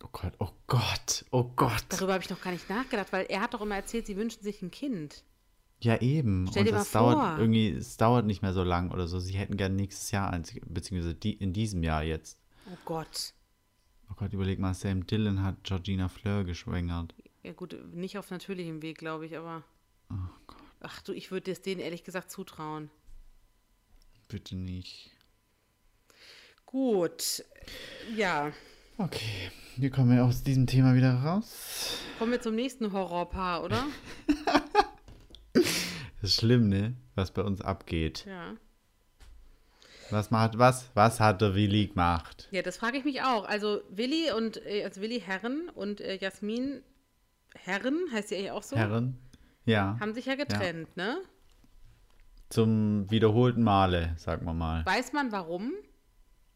oh 0.00 0.08
Gott, 0.12 0.34
oh 0.38 0.50
Gott, 0.66 1.24
oh 1.32 1.44
Gott. 1.56 1.84
Darüber 1.88 2.12
habe 2.12 2.22
ich 2.22 2.30
noch 2.30 2.40
gar 2.40 2.52
nicht 2.52 2.68
nachgedacht, 2.68 3.12
weil 3.12 3.26
er 3.28 3.40
hat 3.40 3.54
doch 3.54 3.62
immer 3.62 3.74
erzählt, 3.74 4.06
sie 4.06 4.16
wünschen 4.16 4.42
sich 4.42 4.62
ein 4.62 4.70
Kind. 4.70 5.24
Ja, 5.80 6.00
eben. 6.00 6.46
Stell 6.50 6.62
und 6.62 6.68
dir 6.68 6.74
mal 6.74 6.82
es 6.82 6.90
dauert 6.90 7.14
vor. 7.14 7.38
irgendwie, 7.38 7.70
es 7.70 7.96
dauert 7.96 8.26
nicht 8.26 8.42
mehr 8.42 8.52
so 8.52 8.62
lang 8.62 8.90
oder 8.90 9.06
so. 9.06 9.20
Sie 9.20 9.34
hätten 9.36 9.56
gern 9.56 9.76
nächstes 9.76 10.10
Jahr 10.10 10.30
eins, 10.30 10.52
beziehungsweise 10.66 11.14
die, 11.14 11.34
in 11.34 11.52
diesem 11.52 11.82
Jahr 11.82 12.02
jetzt. 12.02 12.38
Oh 12.66 12.76
Gott. 12.84 13.32
Oh 14.10 14.14
Gott, 14.16 14.32
überleg 14.32 14.58
mal, 14.58 14.74
Sam 14.74 15.06
Dillon 15.06 15.42
hat 15.42 15.62
Georgina 15.64 16.08
Fleur 16.08 16.44
geschwängert. 16.44 17.14
Ja 17.42 17.52
gut, 17.52 17.76
nicht 17.94 18.18
auf 18.18 18.30
natürlichem 18.30 18.82
Weg, 18.82 18.98
glaube 18.98 19.26
ich, 19.26 19.36
aber. 19.36 19.62
Oh 20.10 20.14
Gott, 20.46 20.56
Ach 20.80 21.02
du, 21.02 21.12
ich 21.12 21.30
würde 21.30 21.50
es 21.50 21.60
denen 21.62 21.80
ehrlich 21.80 22.04
gesagt 22.04 22.30
zutrauen. 22.30 22.90
bitte 24.28 24.56
nicht. 24.56 25.10
Gut. 26.66 27.44
Ja. 28.16 28.52
Okay, 28.98 29.50
wie 29.76 29.90
kommen 29.90 30.10
wir 30.14 30.24
aus 30.24 30.42
diesem 30.42 30.66
Thema 30.66 30.94
wieder 30.94 31.14
raus? 31.14 31.98
Kommen 32.18 32.32
wir 32.32 32.40
zum 32.40 32.54
nächsten 32.54 32.92
Horrorpaar, 32.92 33.64
oder? 33.64 33.84
Das 36.20 36.30
ist 36.30 36.40
schlimm, 36.40 36.68
ne? 36.68 36.96
Was 37.14 37.30
bei 37.32 37.42
uns 37.42 37.60
abgeht. 37.60 38.24
ja. 38.26 38.56
Was 40.10 40.30
macht, 40.30 40.58
was, 40.58 40.90
was 40.94 41.20
hat 41.20 41.40
der 41.40 41.54
Willi 41.54 41.88
gemacht? 41.88 42.48
Ja, 42.50 42.62
das 42.62 42.78
frage 42.78 42.98
ich 42.98 43.04
mich 43.04 43.22
auch. 43.22 43.46
Also 43.46 43.80
Willi 43.90 44.32
und 44.36 44.64
äh, 44.66 44.84
also 44.84 45.00
Willi 45.00 45.20
Herren 45.20 45.68
und 45.74 46.00
äh, 46.00 46.16
Jasmin 46.16 46.82
Herren, 47.54 48.06
heißt 48.12 48.28
sie 48.28 48.36
eigentlich 48.36 48.50
auch 48.50 48.62
so, 48.62 48.76
Herren? 48.76 49.18
Ja. 49.64 49.98
haben 50.00 50.14
sich 50.14 50.26
ja 50.26 50.34
getrennt, 50.34 50.96
ne? 50.96 51.18
Zum 52.48 53.10
wiederholten 53.10 53.62
Male, 53.62 54.14
sagen 54.16 54.46
wir 54.46 54.54
mal. 54.54 54.84
Weiß 54.86 55.12
man 55.12 55.30
warum? 55.32 55.72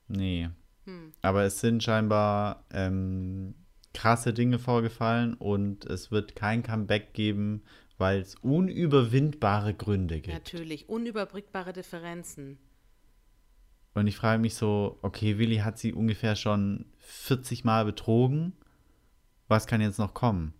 Nee. 0.08 0.48
Hm. 0.84 1.12
Aber 1.20 1.42
es 1.42 1.60
sind 1.60 1.82
scheinbar 1.82 2.64
ähm, 2.72 3.54
krasse 3.92 4.32
Dinge 4.32 4.58
vorgefallen 4.58 5.34
und 5.34 5.84
es 5.84 6.10
wird 6.10 6.34
kein 6.34 6.62
Comeback 6.62 7.12
geben, 7.12 7.62
weil 7.98 8.20
es 8.20 8.36
unüberwindbare 8.36 9.74
Gründe 9.74 10.20
gibt. 10.20 10.34
Natürlich, 10.34 10.88
unüberbrückbare 10.88 11.72
Differenzen. 11.72 12.58
Und 13.94 14.06
ich 14.06 14.16
frage 14.16 14.40
mich 14.40 14.54
so, 14.54 14.98
okay, 15.02 15.38
Willi 15.38 15.58
hat 15.58 15.78
sie 15.78 15.92
ungefähr 15.92 16.36
schon 16.36 16.86
40 16.98 17.64
Mal 17.64 17.84
betrogen. 17.84 18.54
Was 19.48 19.66
kann 19.66 19.80
jetzt 19.80 19.98
noch 19.98 20.14
kommen? 20.14 20.54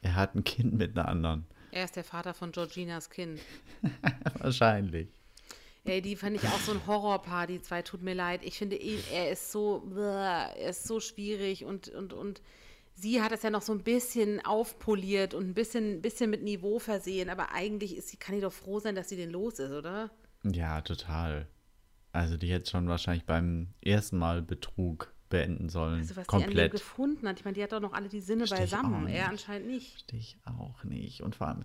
Er 0.00 0.14
hat 0.14 0.34
ein 0.34 0.44
Kind 0.44 0.74
mit 0.74 0.96
einer 0.96 1.08
anderen. 1.08 1.46
Er 1.72 1.84
ist 1.84 1.96
der 1.96 2.04
Vater 2.04 2.34
von 2.34 2.52
Georginas 2.52 3.10
Kind. 3.10 3.40
Wahrscheinlich. 4.38 5.08
Ey, 5.84 6.00
die 6.00 6.16
fand 6.16 6.36
ich 6.36 6.48
auch 6.48 6.60
so 6.60 6.72
ein 6.72 6.86
Horrorpaar, 6.86 7.46
die 7.46 7.60
zwei, 7.60 7.82
tut 7.82 8.00
mir 8.00 8.14
leid. 8.14 8.42
Ich 8.44 8.56
finde, 8.56 8.76
er 8.76 9.30
ist 9.30 9.50
so, 9.50 9.82
er 9.96 10.56
ist 10.56 10.86
so 10.86 11.00
schwierig 11.00 11.64
und, 11.64 11.88
und, 11.88 12.12
und 12.12 12.40
sie 12.94 13.20
hat 13.20 13.32
es 13.32 13.42
ja 13.42 13.50
noch 13.50 13.60
so 13.60 13.72
ein 13.72 13.82
bisschen 13.82 14.44
aufpoliert 14.46 15.34
und 15.34 15.48
ein 15.48 15.54
bisschen, 15.54 16.00
bisschen 16.00 16.30
mit 16.30 16.42
Niveau 16.42 16.78
versehen, 16.78 17.28
aber 17.28 17.52
eigentlich 17.52 17.96
ist 17.96 18.08
sie, 18.08 18.16
kann 18.16 18.34
die 18.34 18.40
doch 18.40 18.52
froh 18.52 18.78
sein, 18.78 18.94
dass 18.94 19.10
sie 19.10 19.16
den 19.16 19.30
los 19.30 19.58
ist, 19.58 19.72
oder? 19.72 20.10
Ja, 20.44 20.80
total. 20.80 21.48
Also 22.14 22.36
die 22.36 22.46
hätte 22.52 22.70
schon 22.70 22.88
wahrscheinlich 22.88 23.24
beim 23.24 23.68
ersten 23.80 24.18
Mal 24.18 24.40
Betrug 24.40 25.12
beenden 25.30 25.68
sollen. 25.68 25.98
Also 25.98 26.14
was 26.14 26.28
Komplett. 26.28 26.54
die 26.54 26.60
an 26.60 26.66
ihm 26.66 26.70
gefunden 26.70 27.28
hat. 27.28 27.40
Ich 27.40 27.44
meine, 27.44 27.56
die 27.56 27.62
hat 27.62 27.72
doch 27.72 27.80
noch 27.80 27.92
alle 27.92 28.08
die 28.08 28.20
Sinne 28.20 28.46
Versteh 28.46 28.64
beisammen. 28.64 29.08
Er 29.08 29.28
anscheinend 29.28 29.66
nicht. 29.66 29.90
Verstehe 29.90 30.20
ich 30.20 30.36
auch 30.44 30.84
nicht. 30.84 31.22
Und 31.22 31.34
vor 31.34 31.48
allem, 31.48 31.64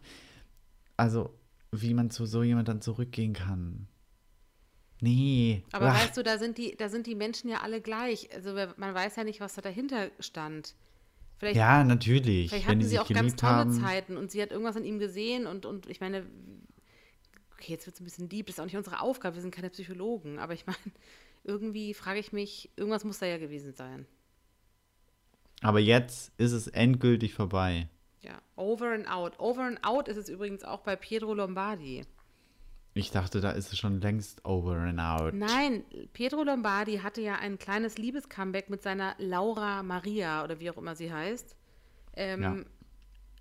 also, 0.97 1.37
wie 1.71 1.93
man 1.93 2.09
zu 2.09 2.25
so 2.25 2.41
jemand 2.41 2.67
dann 2.67 2.81
zurückgehen 2.81 3.33
kann. 3.33 3.87
Nee. 5.01 5.63
Aber 5.71 5.91
Ah, 5.91 5.93
weißt 5.93 6.17
du, 6.17 6.23
da 6.23 6.39
sind 6.39 6.57
die, 6.57 6.75
da 6.75 6.89
sind 6.89 7.05
die 7.05 7.15
Menschen 7.15 7.47
ja 7.47 7.61
alle 7.61 7.79
gleich. 7.79 8.33
Also 8.33 8.55
man 8.77 8.95
weiß 8.95 9.17
ja 9.17 9.23
nicht, 9.23 9.41
was 9.41 9.53
da 9.53 9.61
dahinter 9.61 10.09
stand. 10.19 10.73
Vielleicht, 11.37 11.57
ja, 11.57 11.83
natürlich. 11.83 12.49
vielleicht 12.49 12.67
hatten 12.67 12.81
sie 12.81 12.97
auch 12.97 13.07
ganz 13.07 13.35
tolle 13.35 13.53
haben. 13.53 13.71
Zeiten 13.79 14.17
und 14.17 14.31
sie 14.31 14.41
hat 14.41 14.51
irgendwas 14.51 14.75
in 14.75 14.83
ihm 14.83 14.97
gesehen 14.97 15.45
und, 15.45 15.67
und 15.67 15.87
ich 15.87 16.01
meine, 16.01 16.25
okay, 17.59 17.73
jetzt 17.73 17.85
wird 17.85 17.95
es 17.95 18.01
ein 18.01 18.05
bisschen 18.05 18.29
deep, 18.29 18.47
das 18.47 18.55
ist 18.55 18.59
auch 18.59 18.65
nicht 18.65 18.77
unsere 18.77 19.01
Aufgabe, 19.01 19.35
wir 19.35 19.41
sind 19.41 19.53
keine 19.53 19.69
Psychologen, 19.69 20.39
aber 20.39 20.53
ich 20.53 20.65
meine, 20.65 20.77
irgendwie 21.43 21.93
frage 21.93 22.19
ich 22.19 22.31
mich, 22.31 22.69
irgendwas 22.75 23.03
muss 23.03 23.19
da 23.19 23.25
ja 23.25 23.37
gewesen 23.37 23.73
sein. 23.73 24.05
Aber 25.61 25.79
jetzt 25.79 26.31
ist 26.37 26.53
es 26.53 26.67
endgültig 26.67 27.33
vorbei. 27.33 27.89
Ja, 28.21 28.41
over 28.55 28.93
and 28.93 29.09
out. 29.09 29.39
Over 29.39 29.63
and 29.63 29.83
out 29.83 30.07
ist 30.07 30.15
es 30.15 30.29
übrigens 30.29 30.63
auch 30.63 30.81
bei 30.81 30.95
Pietro 30.95 31.33
Lombardi. 31.33 32.05
Ich 32.93 33.11
dachte, 33.11 33.41
da 33.41 33.51
ist 33.51 33.71
es 33.71 33.77
schon 33.77 33.99
längst 33.99 34.43
over 34.45 34.75
and 34.75 34.99
out. 34.99 35.33
Nein, 35.33 35.83
Pietro 36.13 36.43
Lombardi 36.43 36.99
hatte 36.99 37.21
ja 37.21 37.35
ein 37.35 37.57
kleines 37.59 37.97
Liebescomeback 37.97 38.69
mit 38.69 38.83
seiner 38.83 39.15
Laura 39.17 39.83
Maria 39.83 40.43
oder 40.45 40.59
wie 40.61 40.71
auch 40.71 40.77
immer 40.77 40.95
sie 40.95 41.11
heißt. 41.11 41.55
Ähm, 42.15 42.41
Ja. 42.41 42.55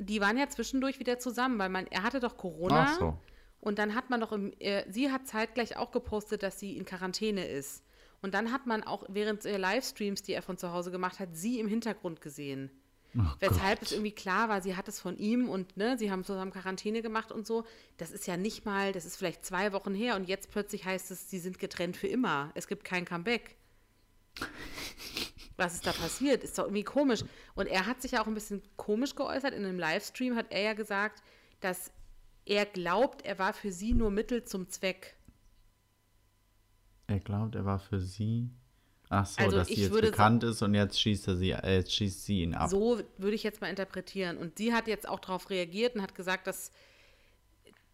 Die 0.01 0.21
waren 0.21 0.39
ja 0.39 0.49
zwischendurch 0.49 1.01
wieder 1.01 1.19
zusammen, 1.19 1.59
weil 1.59 1.71
man, 1.71 1.87
er 1.89 2.05
hatte 2.05 2.21
doch 2.21 2.37
Corona 2.37 2.87
Ach 2.89 2.99
so. 2.99 3.19
Und 3.61 3.79
dann 3.79 3.95
hat 3.95 4.11
man 4.11 4.21
doch, 4.21 4.33
im, 4.33 4.53
äh, 4.61 4.85
sie 4.91 5.11
hat 5.11 5.27
zeitgleich 5.27 5.77
auch 5.77 5.91
gepostet, 5.91 6.43
dass 6.43 6.61
sie 6.61 6.77
in 6.77 6.85
Quarantäne 6.85 7.47
ist. 7.47 7.83
Und 8.23 8.35
dann 8.35 8.53
hat 8.53 8.67
man 8.67 8.83
auch 8.83 9.05
während 9.09 9.45
der 9.45 9.59
Livestreams, 9.59 10.23
die 10.23 10.33
er 10.33 10.43
von 10.43 10.59
zu 10.59 10.73
Hause 10.73 10.91
gemacht 10.91 11.21
hat, 11.21 11.31
sie 11.33 11.61
im 11.61 11.69
Hintergrund 11.69 12.21
gesehen. 12.21 12.71
Oh 13.17 13.23
Weshalb 13.41 13.81
Gott. 13.81 13.89
es 13.89 13.93
irgendwie 13.93 14.13
klar 14.13 14.49
war, 14.49 14.61
sie 14.61 14.77
hat 14.77 14.87
es 14.87 15.01
von 15.01 15.17
ihm 15.17 15.49
und 15.49 15.77
ne, 15.77 15.97
sie 15.97 16.11
haben 16.11 16.25
zusammen 16.25 16.53
Quarantäne 16.53 17.01
gemacht 17.01 17.33
und 17.33 17.47
so. 17.47 17.65
Das 17.97 18.11
ist 18.11 18.27
ja 18.27 18.37
nicht 18.37 18.67
mal, 18.67 18.93
das 18.93 19.07
ist 19.07 19.17
vielleicht 19.17 19.47
zwei 19.47 19.73
Wochen 19.73 19.95
her 19.95 20.15
und 20.17 20.29
jetzt 20.29 20.51
plötzlich 20.51 20.85
heißt 20.85 21.11
es, 21.11 21.31
sie 21.31 21.39
sind 21.39 21.59
getrennt 21.59 21.97
für 21.97 22.07
immer. 22.07 22.51
Es 22.55 22.69
gibt 22.69 22.85
kein 22.85 23.05
Comeback. 23.05 23.57
Was 25.57 25.75
ist 25.75 25.87
da 25.87 25.93
passiert? 25.93 26.45
Ist 26.45 26.59
doch 26.59 26.65
irgendwie 26.65 26.85
komisch. 26.85 27.25
Und 27.55 27.67
er 27.67 27.87
hat 27.87 28.03
sich 28.03 28.13
ja 28.13 28.23
auch 28.23 28.29
ein 28.29 28.35
bisschen 28.35 28.63
komisch 28.77 29.17
geäußert. 29.17 29.55
In 29.55 29.65
einem 29.65 29.79
Livestream 29.79 30.37
hat 30.37 30.47
er 30.51 30.63
ja 30.63 30.73
gesagt, 30.75 31.23
dass 31.61 31.91
er 32.49 32.67
glaubt, 32.67 33.25
er 33.25 33.39
war 33.39 33.53
für 33.53 33.71
sie 33.73 33.93
nur 33.95 34.11
Mittel 34.11 34.43
zum 34.45 34.69
Zweck. 34.69 35.17
Er 37.07 37.21
glaubt, 37.21 37.55
er 37.55 37.65
war 37.65 37.79
für 37.79 38.01
sie. 38.01 38.51
Ach 39.11 39.25
so, 39.27 39.43
Also 39.43 39.57
dass 39.59 39.69
sie 39.69 39.75
jetzt 39.75 39.91
würde 39.93 40.09
so- 40.09 40.11
bekannt 40.13 40.45
ist 40.45 40.61
und 40.63 40.75
jetzt 40.75 41.01
schießt 41.01 41.29
er 41.29 41.37
sie, 41.37 41.51
äh, 41.53 41.77
jetzt 41.77 41.93
schießt 41.95 42.25
sie 42.25 42.43
ihn 42.43 42.55
ab. 42.55 42.69
So 42.71 43.01
würde 43.17 43.35
ich 43.35 43.43
jetzt 43.43 43.61
mal 43.61 43.69
interpretieren. 43.69 44.37
Und 44.37 44.59
sie 44.59 44.73
hat 44.75 44.87
jetzt 44.87 45.09
auch 45.09 45.21
darauf 45.21 45.49
reagiert 45.51 45.95
und 45.95 46.03
hat 46.03 46.15
gesagt, 46.15 46.47
dass, 46.47 46.71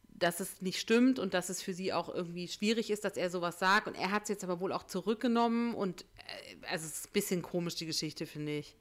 dass 0.08 0.40
es 0.40 0.60
nicht 0.60 0.80
stimmt 0.80 1.18
und 1.20 1.34
dass 1.34 1.48
es 1.50 1.62
für 1.62 1.72
sie 1.74 1.92
auch 1.92 2.08
irgendwie 2.12 2.48
schwierig 2.48 2.90
ist, 2.90 3.04
dass 3.04 3.16
er 3.16 3.30
sowas 3.30 3.58
sagt. 3.60 3.86
Und 3.86 3.94
er 3.94 4.10
hat 4.10 4.24
es 4.24 4.28
jetzt 4.28 4.42
aber 4.44 4.58
wohl 4.58 4.72
auch 4.72 4.82
zurückgenommen. 4.84 5.74
Und 5.74 6.02
äh, 6.02 6.66
also 6.70 6.86
es 6.86 6.96
ist 6.98 7.06
ein 7.08 7.12
bisschen 7.12 7.42
komisch, 7.42 7.76
die 7.76 7.86
Geschichte, 7.86 8.26
finde 8.26 8.58
ich. 8.58 8.76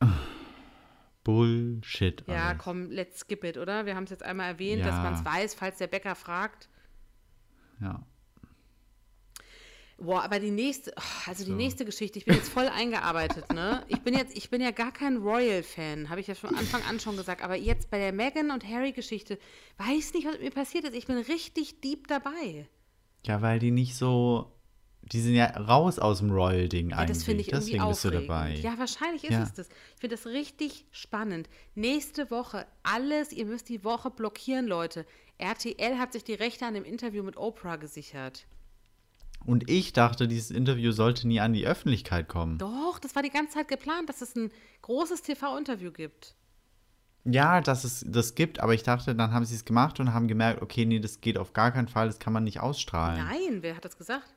Bullshit. 1.26 2.22
Ja, 2.28 2.48
alles. 2.50 2.58
komm, 2.62 2.90
let's 2.90 3.18
skip 3.20 3.42
it, 3.44 3.56
oder? 3.58 3.84
Wir 3.84 3.96
haben 3.96 4.04
es 4.04 4.10
jetzt 4.10 4.22
einmal 4.22 4.48
erwähnt, 4.52 4.80
Ja. 4.80 4.86
dass 4.86 4.94
man 4.96 5.14
es 5.14 5.24
weiß, 5.24 5.54
falls 5.54 5.78
der 5.78 5.88
Bäcker 5.88 6.14
fragt. 6.14 6.68
Ja. 7.80 8.06
Boah, 9.98 10.22
aber 10.22 10.38
die 10.40 10.50
nächste, 10.50 10.92
oh, 10.96 11.02
also 11.28 11.42
die 11.44 11.50
So. 11.52 11.56
nächste 11.56 11.84
Geschichte, 11.86 12.18
ich 12.18 12.26
bin 12.26 12.34
jetzt 12.34 12.50
voll 12.50 12.68
eingearbeitet, 12.68 13.50
ne? 13.52 13.82
Ich 13.88 14.00
bin 14.02 14.12
jetzt, 14.14 14.36
ich 14.36 14.50
bin 14.50 14.60
ja 14.60 14.70
gar 14.70 14.92
kein 14.92 15.16
Royal-Fan, 15.16 16.10
habe 16.10 16.20
ich 16.20 16.26
ja 16.26 16.34
von 16.34 16.54
Anfang 16.54 16.82
an 16.82 17.00
schon 17.00 17.16
gesagt, 17.16 17.42
aber 17.42 17.56
jetzt 17.56 17.90
bei 17.90 17.98
der 17.98 18.12
Meghan 18.12 18.50
und 18.50 18.62
Harry-Geschichte, 18.68 19.38
weiß 19.78 20.12
nicht, 20.12 20.26
was 20.26 20.34
mit 20.34 20.42
mir 20.42 20.50
passiert 20.50 20.84
ist. 20.84 20.94
Ich 20.94 21.06
bin 21.06 21.16
richtig 21.16 21.80
deep 21.80 22.08
dabei. 22.08 22.68
Ja, 23.24 23.40
weil 23.40 23.58
die 23.58 23.70
nicht 23.70 23.96
so. 23.96 24.52
Die 25.12 25.20
sind 25.20 25.34
ja 25.34 25.46
raus 25.46 25.98
aus 25.98 26.18
dem 26.18 26.30
Royal-Ding 26.32 26.90
Ja, 26.90 26.96
eigentlich. 26.96 27.16
das 27.18 27.24
finde 27.24 27.40
ich 27.42 27.48
irgendwie 27.52 27.72
Deswegen 27.72 27.88
bist 27.88 28.04
du 28.04 28.10
dabei. 28.10 28.54
Ja, 28.56 28.76
wahrscheinlich 28.78 29.24
ist 29.24 29.30
Ja. 29.30 29.42
es 29.44 29.52
das. 29.54 29.68
Ich 29.94 30.00
finde 30.00 30.16
das 30.16 30.26
richtig 30.26 30.84
spannend. 30.90 31.48
Nächste 31.74 32.30
Woche, 32.30 32.66
alles, 32.82 33.32
ihr 33.32 33.46
müsst 33.46 33.68
die 33.68 33.84
Woche 33.84 34.10
blockieren, 34.10 34.66
Leute. 34.66 35.06
RTL 35.38 35.98
hat 35.98 36.12
sich 36.12 36.24
die 36.24 36.34
Rechte 36.34 36.66
an 36.66 36.74
dem 36.74 36.84
Interview 36.84 37.22
mit 37.22 37.36
Oprah 37.36 37.76
gesichert. 37.76 38.46
Und 39.44 39.70
ich 39.70 39.92
dachte, 39.92 40.26
dieses 40.26 40.50
Interview 40.50 40.90
sollte 40.90 41.28
nie 41.28 41.38
an 41.38 41.52
die 41.52 41.66
Öffentlichkeit 41.66 42.26
kommen. 42.26 42.58
Doch, 42.58 42.98
das 42.98 43.14
war 43.14 43.22
die 43.22 43.30
ganze 43.30 43.54
Zeit 43.58 43.68
geplant, 43.68 44.08
dass 44.08 44.22
es 44.22 44.34
ein 44.34 44.50
großes 44.82 45.22
TV-Interview 45.22 45.92
gibt. 45.92 46.34
Ja, 47.24 47.60
dass 47.60 47.84
es 47.84 48.04
das 48.06 48.34
gibt, 48.34 48.60
aber 48.60 48.74
ich 48.74 48.82
dachte, 48.82 49.14
dann 49.14 49.32
haben 49.32 49.44
sie 49.44 49.54
es 49.56 49.64
gemacht 49.64 49.98
und 50.00 50.12
haben 50.14 50.26
gemerkt, 50.28 50.62
okay, 50.62 50.84
nee, 50.84 51.00
das 51.00 51.20
geht 51.20 51.38
auf 51.38 51.52
gar 51.52 51.70
keinen 51.72 51.88
Fall, 51.88 52.06
das 52.06 52.18
kann 52.18 52.32
man 52.32 52.44
nicht 52.44 52.60
ausstrahlen. 52.60 53.24
Nein, 53.24 53.62
wer 53.62 53.76
hat 53.76 53.84
das 53.84 53.96
gesagt? 53.98 54.32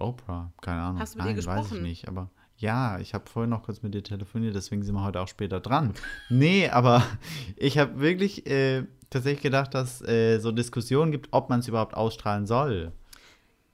Oprah, 0.00 0.52
keine 0.60 0.82
Ahnung. 0.82 1.00
Hast 1.00 1.14
du 1.14 1.18
mit 1.18 1.26
ihr 1.26 1.34
Nein, 1.34 1.46
weiß 1.46 1.56
ich 1.56 1.62
gesprochen? 1.62 1.82
nicht, 1.82 2.08
aber 2.08 2.30
ja, 2.58 2.98
ich 3.00 3.12
habe 3.14 3.28
vorhin 3.28 3.50
noch 3.50 3.64
kurz 3.64 3.82
mit 3.82 3.94
dir 3.94 4.02
telefoniert, 4.02 4.54
deswegen 4.54 4.82
sind 4.82 4.94
wir 4.94 5.04
heute 5.04 5.20
auch 5.20 5.28
später 5.28 5.60
dran. 5.60 5.94
nee, 6.30 6.68
aber 6.68 7.02
ich 7.56 7.78
habe 7.78 8.00
wirklich 8.00 8.46
äh, 8.46 8.84
tatsächlich 9.10 9.42
gedacht, 9.42 9.74
dass 9.74 10.00
äh, 10.02 10.38
so 10.38 10.52
Diskussionen 10.52 11.12
gibt, 11.12 11.28
ob 11.32 11.50
man 11.50 11.60
es 11.60 11.68
überhaupt 11.68 11.94
ausstrahlen 11.94 12.46
soll. 12.46 12.92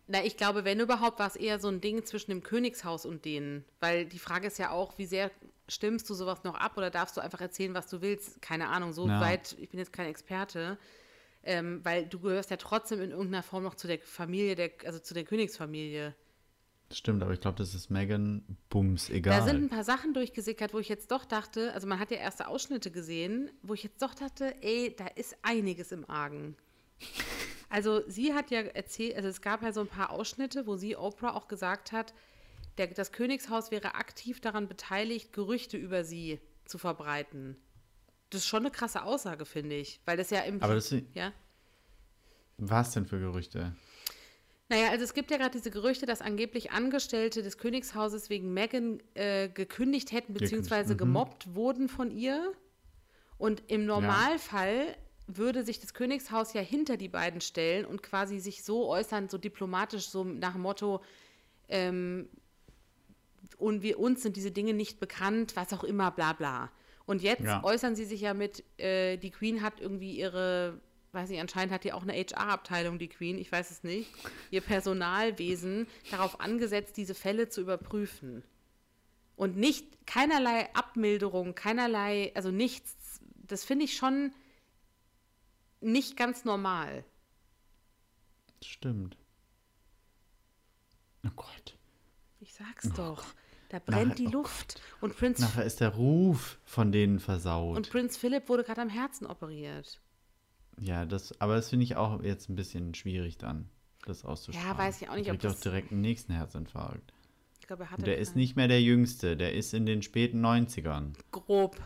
Na, 0.09 0.23
ich 0.25 0.37
glaube, 0.37 0.65
wenn 0.65 0.81
überhaupt, 0.81 1.19
war 1.21 1.29
es 1.29 1.37
eher 1.37 1.59
so 1.61 1.69
ein 1.69 1.81
Ding 1.81 2.05
zwischen 2.05 2.33
dem 2.33 2.43
Königshaus 2.43 3.07
und 3.07 3.25
denen. 3.25 3.65
Weil 3.81 4.05
die 4.05 4.19
Frage 4.19 4.49
ist 4.49 4.59
ja 4.59 4.71
auch, 4.71 4.99
wie 4.99 5.07
sehr 5.07 5.31
stimmst 5.69 6.11
du 6.11 6.15
sowas 6.15 6.43
noch 6.45 6.57
ab 6.57 6.77
oder 6.77 6.91
darfst 6.91 7.17
du 7.17 7.21
einfach 7.21 7.41
erzählen, 7.41 7.73
was 7.73 7.89
du 7.89 8.03
willst? 8.03 8.43
Keine 8.43 8.69
Ahnung, 8.69 8.93
so 8.93 9.07
Ja. 9.09 9.21
weit, 9.21 9.57
ich 9.59 9.71
bin 9.71 9.79
jetzt 9.79 9.93
kein 9.93 10.07
Experte. 10.09 10.77
Ähm, 11.45 11.81
weil 11.85 12.07
du 12.07 12.21
gehörst 12.21 12.51
ja 12.51 12.57
trotzdem 12.57 13.01
in 13.01 13.11
irgendeiner 13.11 13.43
Form 13.43 13.65
noch 13.65 13.75
zu 13.75 13.87
der 13.87 13.99
Familie, 13.99 14.55
der, 14.55 14.71
also 14.85 14.99
zu 14.99 15.13
der 15.13 15.25
Königsfamilie. 15.25 16.15
Stimmt, 16.93 17.23
aber 17.23 17.33
ich 17.33 17.41
glaube, 17.41 17.57
das 17.59 17.75
ist 17.75 17.91
Megan 17.91 18.45
Bums 18.69 19.09
egal. 19.09 19.39
Da 19.39 19.47
sind 19.47 19.65
ein 19.65 19.69
paar 19.69 19.85
Sachen 19.85 20.15
durchgesickert, 20.15 20.75
wo 20.75 20.79
ich 20.79 20.89
jetzt 20.89 21.11
doch 21.11 21.25
dachte, 21.25 21.73
also 21.73 21.87
man 21.87 21.99
hat 21.99 22.11
ja 22.11 22.19
erste 22.19 22.49
Ausschnitte 22.49 22.91
gesehen, 22.91 23.51
wo 23.63 23.75
ich 23.75 23.83
jetzt 23.83 24.03
doch 24.03 24.15
dachte, 24.15 24.55
ey, 24.61 24.95
da 24.97 25.07
ist 25.07 25.37
einiges 25.43 25.93
im 25.93 26.09
Argen. 26.09 26.57
Also 27.69 28.03
sie 28.07 28.35
hat 28.35 28.51
ja 28.51 28.61
erzählt, 28.61 29.17
also 29.17 29.31
es 29.31 29.41
gab 29.41 29.63
ja 29.63 29.73
so 29.73 29.81
ein 29.81 29.87
paar 29.87 30.11
Ausschnitte, 30.11 30.67
wo 30.67 30.77
sie 30.77 30.95
Oprah 30.95 31.35
auch 31.35 31.49
gesagt 31.49 31.91
hat, 31.91 32.13
der, 32.77 32.89
das 32.89 33.13
Königshaus 33.13 33.71
wäre 33.71 33.95
aktiv 33.95 34.43
daran 34.43 34.69
beteiligt, 34.69 35.33
Gerüchte 35.33 35.79
über 35.79 36.05
sie 36.05 36.39
zu 36.67 36.77
verbreiten. 36.77 37.57
Das 38.33 38.41
ist 38.41 38.47
schon 38.47 38.63
eine 38.63 38.71
krasse 38.71 39.03
Aussage, 39.03 39.45
finde 39.45 39.77
ich, 39.77 40.01
weil 40.07 40.17
das 40.17 40.31
ja 40.31 40.41
im 40.41 40.63
aber 40.63 40.75
das, 40.75 40.95
ja. 41.13 41.33
was 42.57 42.93
denn 42.93 43.05
für 43.05 43.21
Gerüchte? 43.21 43.77
Naja, 44.71 44.89
also 44.89 45.05
es 45.05 45.13
gibt 45.13 45.31
ja 45.31 45.37
gerade 45.37 45.51
diese 45.51 45.71
Gerüchte, 45.71 46.07
dass 46.07 46.23
angeblich 46.23 46.71
Angestellte 46.71 47.43
des 47.43 47.59
Königshauses 47.59 48.31
wegen 48.31 48.55
Meghan 48.55 49.03
äh, 49.13 49.51
gekündigt 49.51 50.13
hätten, 50.13 50.33
beziehungsweise 50.33 50.95
mhm. 50.95 50.99
gemobbt 50.99 51.55
wurden 51.55 51.91
von 51.91 52.11
ihr. 52.11 52.53
Und 53.37 53.63
im 53.67 53.85
Normalfall 53.85 54.97
würde 55.27 55.63
sich 55.63 55.79
das 55.79 55.93
Königshaus 55.93 56.55
ja 56.55 56.63
hinter 56.63 56.97
die 56.97 57.09
beiden 57.09 57.43
stellen 57.43 57.85
und 57.85 58.03
quasi 58.03 58.39
sich 58.39 58.65
so 58.65 58.89
äußern, 58.89 59.29
so 59.29 59.37
diplomatisch, 59.37 60.09
so 60.09 60.25
nach 60.25 60.53
dem 60.53 60.63
Motto, 60.63 61.03
ähm, 61.69 62.31
und 63.59 63.83
wir 63.83 63.99
uns 63.99 64.23
sind 64.23 64.37
diese 64.37 64.51
Dinge 64.51 64.75
nicht 64.75 65.01
bekannt, 65.01 65.55
was 65.55 65.73
auch 65.73 65.85
immer, 65.85 66.11
bla 66.11 66.33
bla. 66.33 66.71
Und 67.07 67.23
jetzt 67.23 67.45
Ja. 67.45 67.63
äußern 67.65 67.95
sie 67.97 68.05
sich 68.05 68.21
ja 68.21 68.35
mit, 68.35 68.65
äh, 68.79 69.17
die 69.17 69.31
Queen 69.31 69.63
hat 69.63 69.81
irgendwie 69.81 70.17
ihre, 70.17 70.81
weiß 71.13 71.29
nicht, 71.31 71.41
anscheinend 71.41 71.73
hat 71.73 71.85
die 71.85 71.93
auch 71.93 72.03
eine 72.03 72.13
HR-Abteilung, 72.15 72.99
die 72.99 73.09
Queen, 73.09 73.39
ich 73.39 73.51
weiß 73.51 73.71
es 73.71 73.83
nicht, 73.83 74.11
ihr 74.51 74.61
Personalwesen 74.61 75.87
darauf 76.11 76.41
angesetzt, 76.41 76.97
diese 76.97 77.15
Fälle 77.15 77.49
zu 77.49 77.61
überprüfen. 77.61 78.43
Und 79.37 79.57
nicht, 79.57 80.07
keinerlei 80.07 80.73
Abmilderung, 80.75 81.55
keinerlei, 81.55 82.33
also 82.35 82.51
nichts 82.51 83.21
das 83.53 83.65
finde 83.65 83.85
ich 83.85 83.97
schon 83.97 84.33
nicht 85.81 86.17
ganz 86.17 86.45
normal. 86.45 87.05
Stimmt. 88.63 89.17
Oh 91.27 91.31
Gott. 91.37 91.77
Ich 92.41 92.55
sag's 92.55 92.91
doch. 92.95 93.25
Da 93.73 93.79
brennt 93.79 94.11
Nachher- 94.11 94.15
die 94.17 94.27
oh 94.29 94.31
Luft. 94.33 94.81
Und 95.01 95.17
Prinz, 95.17 95.39
Nachher 95.39 95.65
ist 95.65 95.81
der 95.81 95.89
Ruf 95.89 96.59
von 96.67 96.93
denen 96.93 97.19
versaut. 97.21 97.77
und 97.79 97.89
Prinz 97.91 98.19
Philipp 98.19 98.49
wurde 98.51 98.65
gerade 98.65 98.83
am 98.83 98.91
Herzen 98.91 99.27
operiert. 99.27 99.99
ja, 100.79 101.07
das, 101.07 101.41
aber 101.41 101.55
das 101.57 101.71
finde 101.71 101.85
ich 101.85 101.97
auch 101.97 102.23
jetzt 102.23 102.51
ein 102.51 102.55
bisschen 102.55 102.95
schwierig 102.95 103.39
dann, 103.39 103.71
das 104.05 104.25
auszustrahlen. 104.27 104.71
Ja, 104.73 104.79
weiß 104.79 105.01
ich 105.01 105.09
auch 105.09 105.15
nicht, 105.15 105.31
ob 105.31 105.39
kriegt 105.39 105.47
auch 105.47 105.53
das- 105.53 105.61
direkt 105.61 105.91
einen 105.91 106.03
nächsten 106.03 106.35
Herzinfarkt. 106.35 107.15
Ich 107.61 107.67
glaube, 107.67 107.85
er 107.85 107.87
Und 107.87 107.93
hatte 107.93 108.03
der 108.03 108.19
ist 108.19 108.37
nicht 108.37 108.57
mehr 108.57 108.69
der 108.69 108.83
Jüngste, 108.83 109.37
der 109.39 109.55
ist 109.55 109.73
in 109.73 109.87
den 109.87 110.03
späten 110.03 110.45
90ern. 110.45 111.15
grob. 111.31 111.81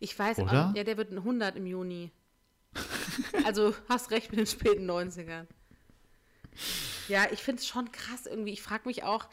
Ich 0.00 0.18
weiß, 0.18 0.40
Oder? 0.40 0.68
auch- 0.70 0.76
ja, 0.76 0.84
der 0.84 0.98
wird 0.98 1.12
ein 1.12 1.18
100 1.24 1.56
im 1.56 1.64
Juni. 1.66 2.10
also 3.46 3.74
hast 3.88 4.10
recht 4.10 4.30
mit 4.32 4.38
den 4.40 4.46
späten 4.46 4.84
90ern. 4.90 5.46
Ja, 7.08 7.24
ich 7.32 7.40
finde 7.40 7.60
es 7.60 7.66
schon 7.66 7.90
krass 7.92 8.26
irgendwie. 8.26 8.52
Ich 8.52 8.62
frage 8.62 8.82
mich 8.86 9.02
auch, 9.04 9.26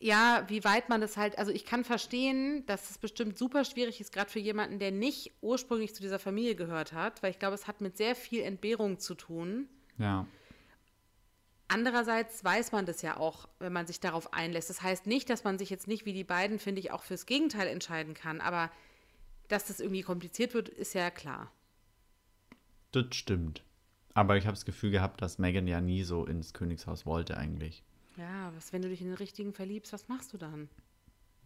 ja, 0.00 0.44
wie 0.48 0.64
weit 0.64 0.88
man 0.88 1.02
das 1.02 1.18
halt, 1.18 1.38
also 1.38 1.52
ich 1.52 1.66
kann 1.66 1.84
verstehen, 1.84 2.64
dass 2.64 2.88
es 2.90 2.96
bestimmt 2.96 3.36
super 3.36 3.66
schwierig 3.66 4.00
ist, 4.00 4.12
gerade 4.12 4.30
für 4.30 4.38
jemanden, 4.38 4.78
der 4.78 4.90
nicht 4.90 5.32
ursprünglich 5.42 5.94
zu 5.94 6.00
dieser 6.00 6.18
Familie 6.18 6.54
gehört 6.54 6.94
hat, 6.94 7.22
weil 7.22 7.30
ich 7.30 7.38
glaube, 7.38 7.54
es 7.54 7.66
hat 7.66 7.82
mit 7.82 7.98
sehr 7.98 8.16
viel 8.16 8.40
Entbehrung 8.40 8.98
zu 8.98 9.14
tun. 9.14 9.68
Ja. 9.98 10.26
Andererseits 11.68 12.42
weiß 12.42 12.72
man 12.72 12.86
das 12.86 13.02
ja 13.02 13.18
auch, 13.18 13.46
wenn 13.58 13.74
man 13.74 13.86
sich 13.86 14.00
darauf 14.00 14.32
einlässt. 14.32 14.70
Das 14.70 14.82
heißt 14.82 15.06
nicht, 15.06 15.28
dass 15.28 15.44
man 15.44 15.58
sich 15.58 15.68
jetzt 15.68 15.86
nicht 15.86 16.06
wie 16.06 16.14
die 16.14 16.24
beiden, 16.24 16.58
finde 16.58 16.80
ich, 16.80 16.90
auch 16.90 17.02
fürs 17.02 17.26
Gegenteil 17.26 17.68
entscheiden 17.68 18.14
kann. 18.14 18.40
Aber 18.40 18.70
dass 19.48 19.66
das 19.66 19.80
irgendwie 19.80 20.02
kompliziert 20.02 20.54
wird, 20.54 20.68
ist 20.70 20.94
ja 20.94 21.10
klar. 21.10 21.52
Das 22.90 23.14
stimmt. 23.14 23.62
Aber 24.14 24.36
ich 24.36 24.46
habe 24.46 24.56
das 24.56 24.64
Gefühl 24.64 24.90
gehabt, 24.90 25.22
dass 25.22 25.38
Megan 25.38 25.68
ja 25.68 25.80
nie 25.80 26.02
so 26.02 26.24
ins 26.24 26.54
Königshaus 26.54 27.06
wollte 27.06 27.36
eigentlich. 27.36 27.84
Ja, 28.16 28.52
was, 28.54 28.72
wenn 28.72 28.82
du 28.82 28.88
dich 28.88 29.00
in 29.00 29.08
den 29.08 29.16
richtigen 29.16 29.52
verliebst, 29.52 29.92
was 29.92 30.08
machst 30.08 30.32
du 30.32 30.38
dann? 30.38 30.68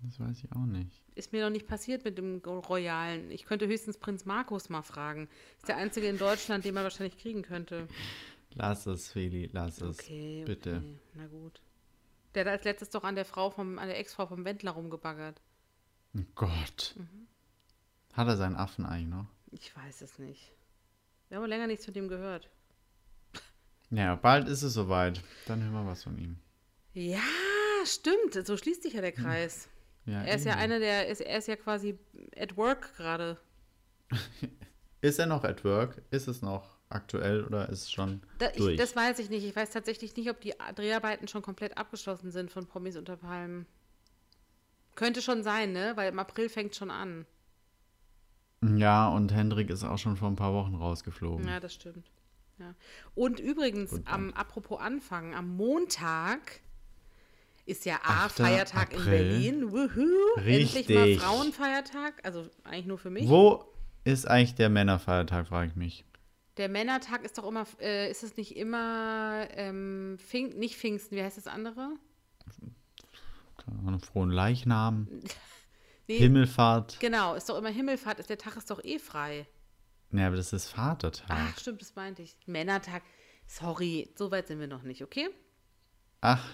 Das 0.02 0.20
weiß 0.20 0.44
ich 0.44 0.52
auch 0.52 0.66
nicht. 0.66 1.02
Ist 1.14 1.32
mir 1.32 1.44
noch 1.44 1.50
nicht 1.50 1.66
passiert 1.66 2.04
mit 2.04 2.18
dem 2.18 2.38
Royalen. 2.44 3.30
Ich 3.30 3.44
könnte 3.46 3.66
höchstens 3.66 3.96
Prinz 3.96 4.24
Markus 4.24 4.68
mal 4.68 4.82
fragen. 4.82 5.28
Ist 5.58 5.68
der 5.68 5.76
einzige 5.76 6.08
in 6.08 6.18
Deutschland, 6.18 6.64
den 6.64 6.74
man 6.74 6.82
wahrscheinlich 6.82 7.16
kriegen 7.16 7.42
könnte. 7.42 7.88
Lass 8.54 8.86
es, 8.86 9.10
Feli, 9.10 9.48
lass 9.52 9.80
es. 9.80 9.98
Okay, 9.98 10.42
okay. 10.42 10.44
Bitte. 10.44 10.82
Na 11.14 11.26
gut. 11.26 11.60
Der 12.34 12.44
hat 12.44 12.52
als 12.52 12.64
letztes 12.64 12.90
doch 12.90 13.04
an 13.04 13.14
der 13.14 13.24
Frau 13.24 13.50
vom, 13.50 13.78
an 13.78 13.88
der 13.88 13.98
Ex-Frau 13.98 14.26
vom 14.26 14.44
Wendler 14.44 14.72
rumgebaggert. 14.72 15.40
Oh 16.16 16.22
Gott. 16.34 16.94
Mhm. 16.96 17.26
Hat 18.12 18.28
er 18.28 18.36
seinen 18.36 18.56
Affen 18.56 18.86
eigentlich 18.86 19.08
noch? 19.08 19.26
Ich 19.50 19.74
weiß 19.76 20.02
es 20.02 20.18
nicht. 20.18 20.52
Wir 21.28 21.38
haben 21.38 21.46
länger 21.46 21.66
nichts 21.66 21.84
von 21.84 21.94
dem 21.94 22.08
gehört. 22.08 22.50
Ja, 23.90 24.16
bald 24.16 24.48
ist 24.48 24.62
es 24.62 24.74
soweit. 24.74 25.22
Dann 25.46 25.62
hören 25.62 25.72
wir 25.72 25.86
was 25.86 26.02
von 26.02 26.18
ihm. 26.18 26.38
Ja, 26.94 27.20
stimmt. 27.84 28.46
So 28.46 28.56
schließt 28.56 28.82
sich 28.82 28.94
ja 28.94 29.00
der 29.02 29.12
Kreis. 29.12 29.68
Ja, 30.06 30.22
Er 30.22 30.34
ist 30.36 30.44
ja 30.44 30.52
eben. 30.52 30.60
einer 30.62 30.78
der, 30.78 31.08
ist, 31.08 31.20
er 31.20 31.38
ist 31.38 31.48
ja 31.48 31.56
quasi 31.56 31.98
at 32.36 32.56
work 32.56 32.96
gerade. 32.96 33.38
Ist 35.00 35.18
er 35.18 35.26
noch 35.26 35.44
at 35.44 35.64
work? 35.64 36.00
Ist 36.10 36.28
es 36.28 36.40
noch 36.40 36.78
aktuell 36.88 37.44
oder 37.44 37.68
ist 37.68 37.82
es 37.82 37.92
schon 37.92 38.22
Da, 38.38 38.48
ich, 38.50 38.56
durch? 38.56 38.76
das 38.78 38.96
weiß 38.96 39.18
ich 39.18 39.28
nicht. 39.28 39.44
Ich 39.44 39.54
weiß 39.54 39.70
tatsächlich 39.70 40.16
nicht, 40.16 40.30
ob 40.30 40.40
die 40.40 40.54
Dreharbeiten 40.76 41.28
schon 41.28 41.42
komplett 41.42 41.76
abgeschlossen 41.76 42.30
sind 42.30 42.50
von 42.50 42.66
Promis 42.66 42.96
unter 42.96 43.18
Palmen. 43.18 43.66
Könnte 44.94 45.20
schon 45.20 45.42
sein, 45.42 45.72
ne? 45.72 45.92
Weil 45.96 46.10
im 46.10 46.18
April 46.18 46.48
fängt 46.48 46.74
schon 46.74 46.90
an. 46.90 47.26
ja, 48.62 49.08
und 49.08 49.30
Hendrik 49.34 49.68
ist 49.68 49.84
auch 49.84 49.98
schon 49.98 50.16
vor 50.16 50.28
ein 50.28 50.36
paar 50.36 50.54
Wochen 50.54 50.74
rausgeflogen. 50.74 51.46
Ja, 51.46 51.60
das 51.60 51.74
stimmt. 51.74 52.10
Ja. 52.58 52.74
Und 53.14 53.40
übrigens, 53.40 53.90
Gut, 53.90 54.02
am, 54.06 54.32
apropos 54.32 54.80
Anfang, 54.80 55.34
am 55.34 55.54
Montag 55.54 56.60
ist 57.66 57.84
ja 57.84 57.96
A, 58.02 58.26
8. 58.26 58.36
Feiertag 58.36 58.92
in 58.92 58.98
April. 58.98 59.10
Berlin. 59.10 59.72
Wuhu. 59.72 60.36
Endlich 60.36 60.88
mal 60.88 61.02
Richtig. 61.02 61.20
Frauenfeiertag. 61.20 62.14
Also 62.22 62.48
eigentlich 62.64 62.86
nur 62.86 62.98
für 62.98 63.10
mich. 63.10 63.28
Wo 63.28 63.64
ist 64.04 64.26
eigentlich 64.26 64.54
der 64.54 64.68
Männerfeiertag, 64.68 65.48
frage 65.48 65.70
ich 65.70 65.76
mich. 65.76 66.04
Der 66.56 66.68
Männertag 66.68 67.24
ist 67.24 67.38
doch 67.38 67.48
immer, 67.48 67.66
äh, 67.80 68.10
ist 68.10 68.22
es 68.22 68.36
nicht 68.36 68.56
immer 68.56 69.48
ähm, 69.52 70.18
Pfing, 70.18 70.56
nicht 70.58 70.76
Pfingsten, 70.76 71.16
wie 71.16 71.22
heißt 71.22 71.36
das 71.36 71.46
andere? 71.46 71.90
Frohen 74.12 74.30
Leichnam, 74.30 75.08
Nee, 76.06 76.18
Himmelfahrt. 76.18 77.00
Genau, 77.00 77.34
ist 77.34 77.48
doch 77.48 77.56
immer 77.56 77.70
Himmelfahrt, 77.70 78.18
ist, 78.18 78.28
der 78.28 78.38
Tag 78.38 78.56
ist 78.56 78.70
doch 78.70 78.84
eh 78.84 78.98
frei. 78.98 79.46
Ja, 80.12 80.26
aber 80.26 80.36
das 80.36 80.52
ist 80.52 80.68
Vatertag. 80.68 81.30
Ach, 81.30 81.58
stimmt, 81.58 81.80
das 81.80 81.96
meinte 81.96 82.22
ich. 82.22 82.36
Männertag. 82.46 83.02
Sorry, 83.46 84.10
so 84.16 84.30
weit 84.30 84.46
sind 84.46 84.60
wir 84.60 84.66
noch 84.66 84.82
nicht, 84.82 85.02
okay? 85.02 85.28
Ach, 86.20 86.44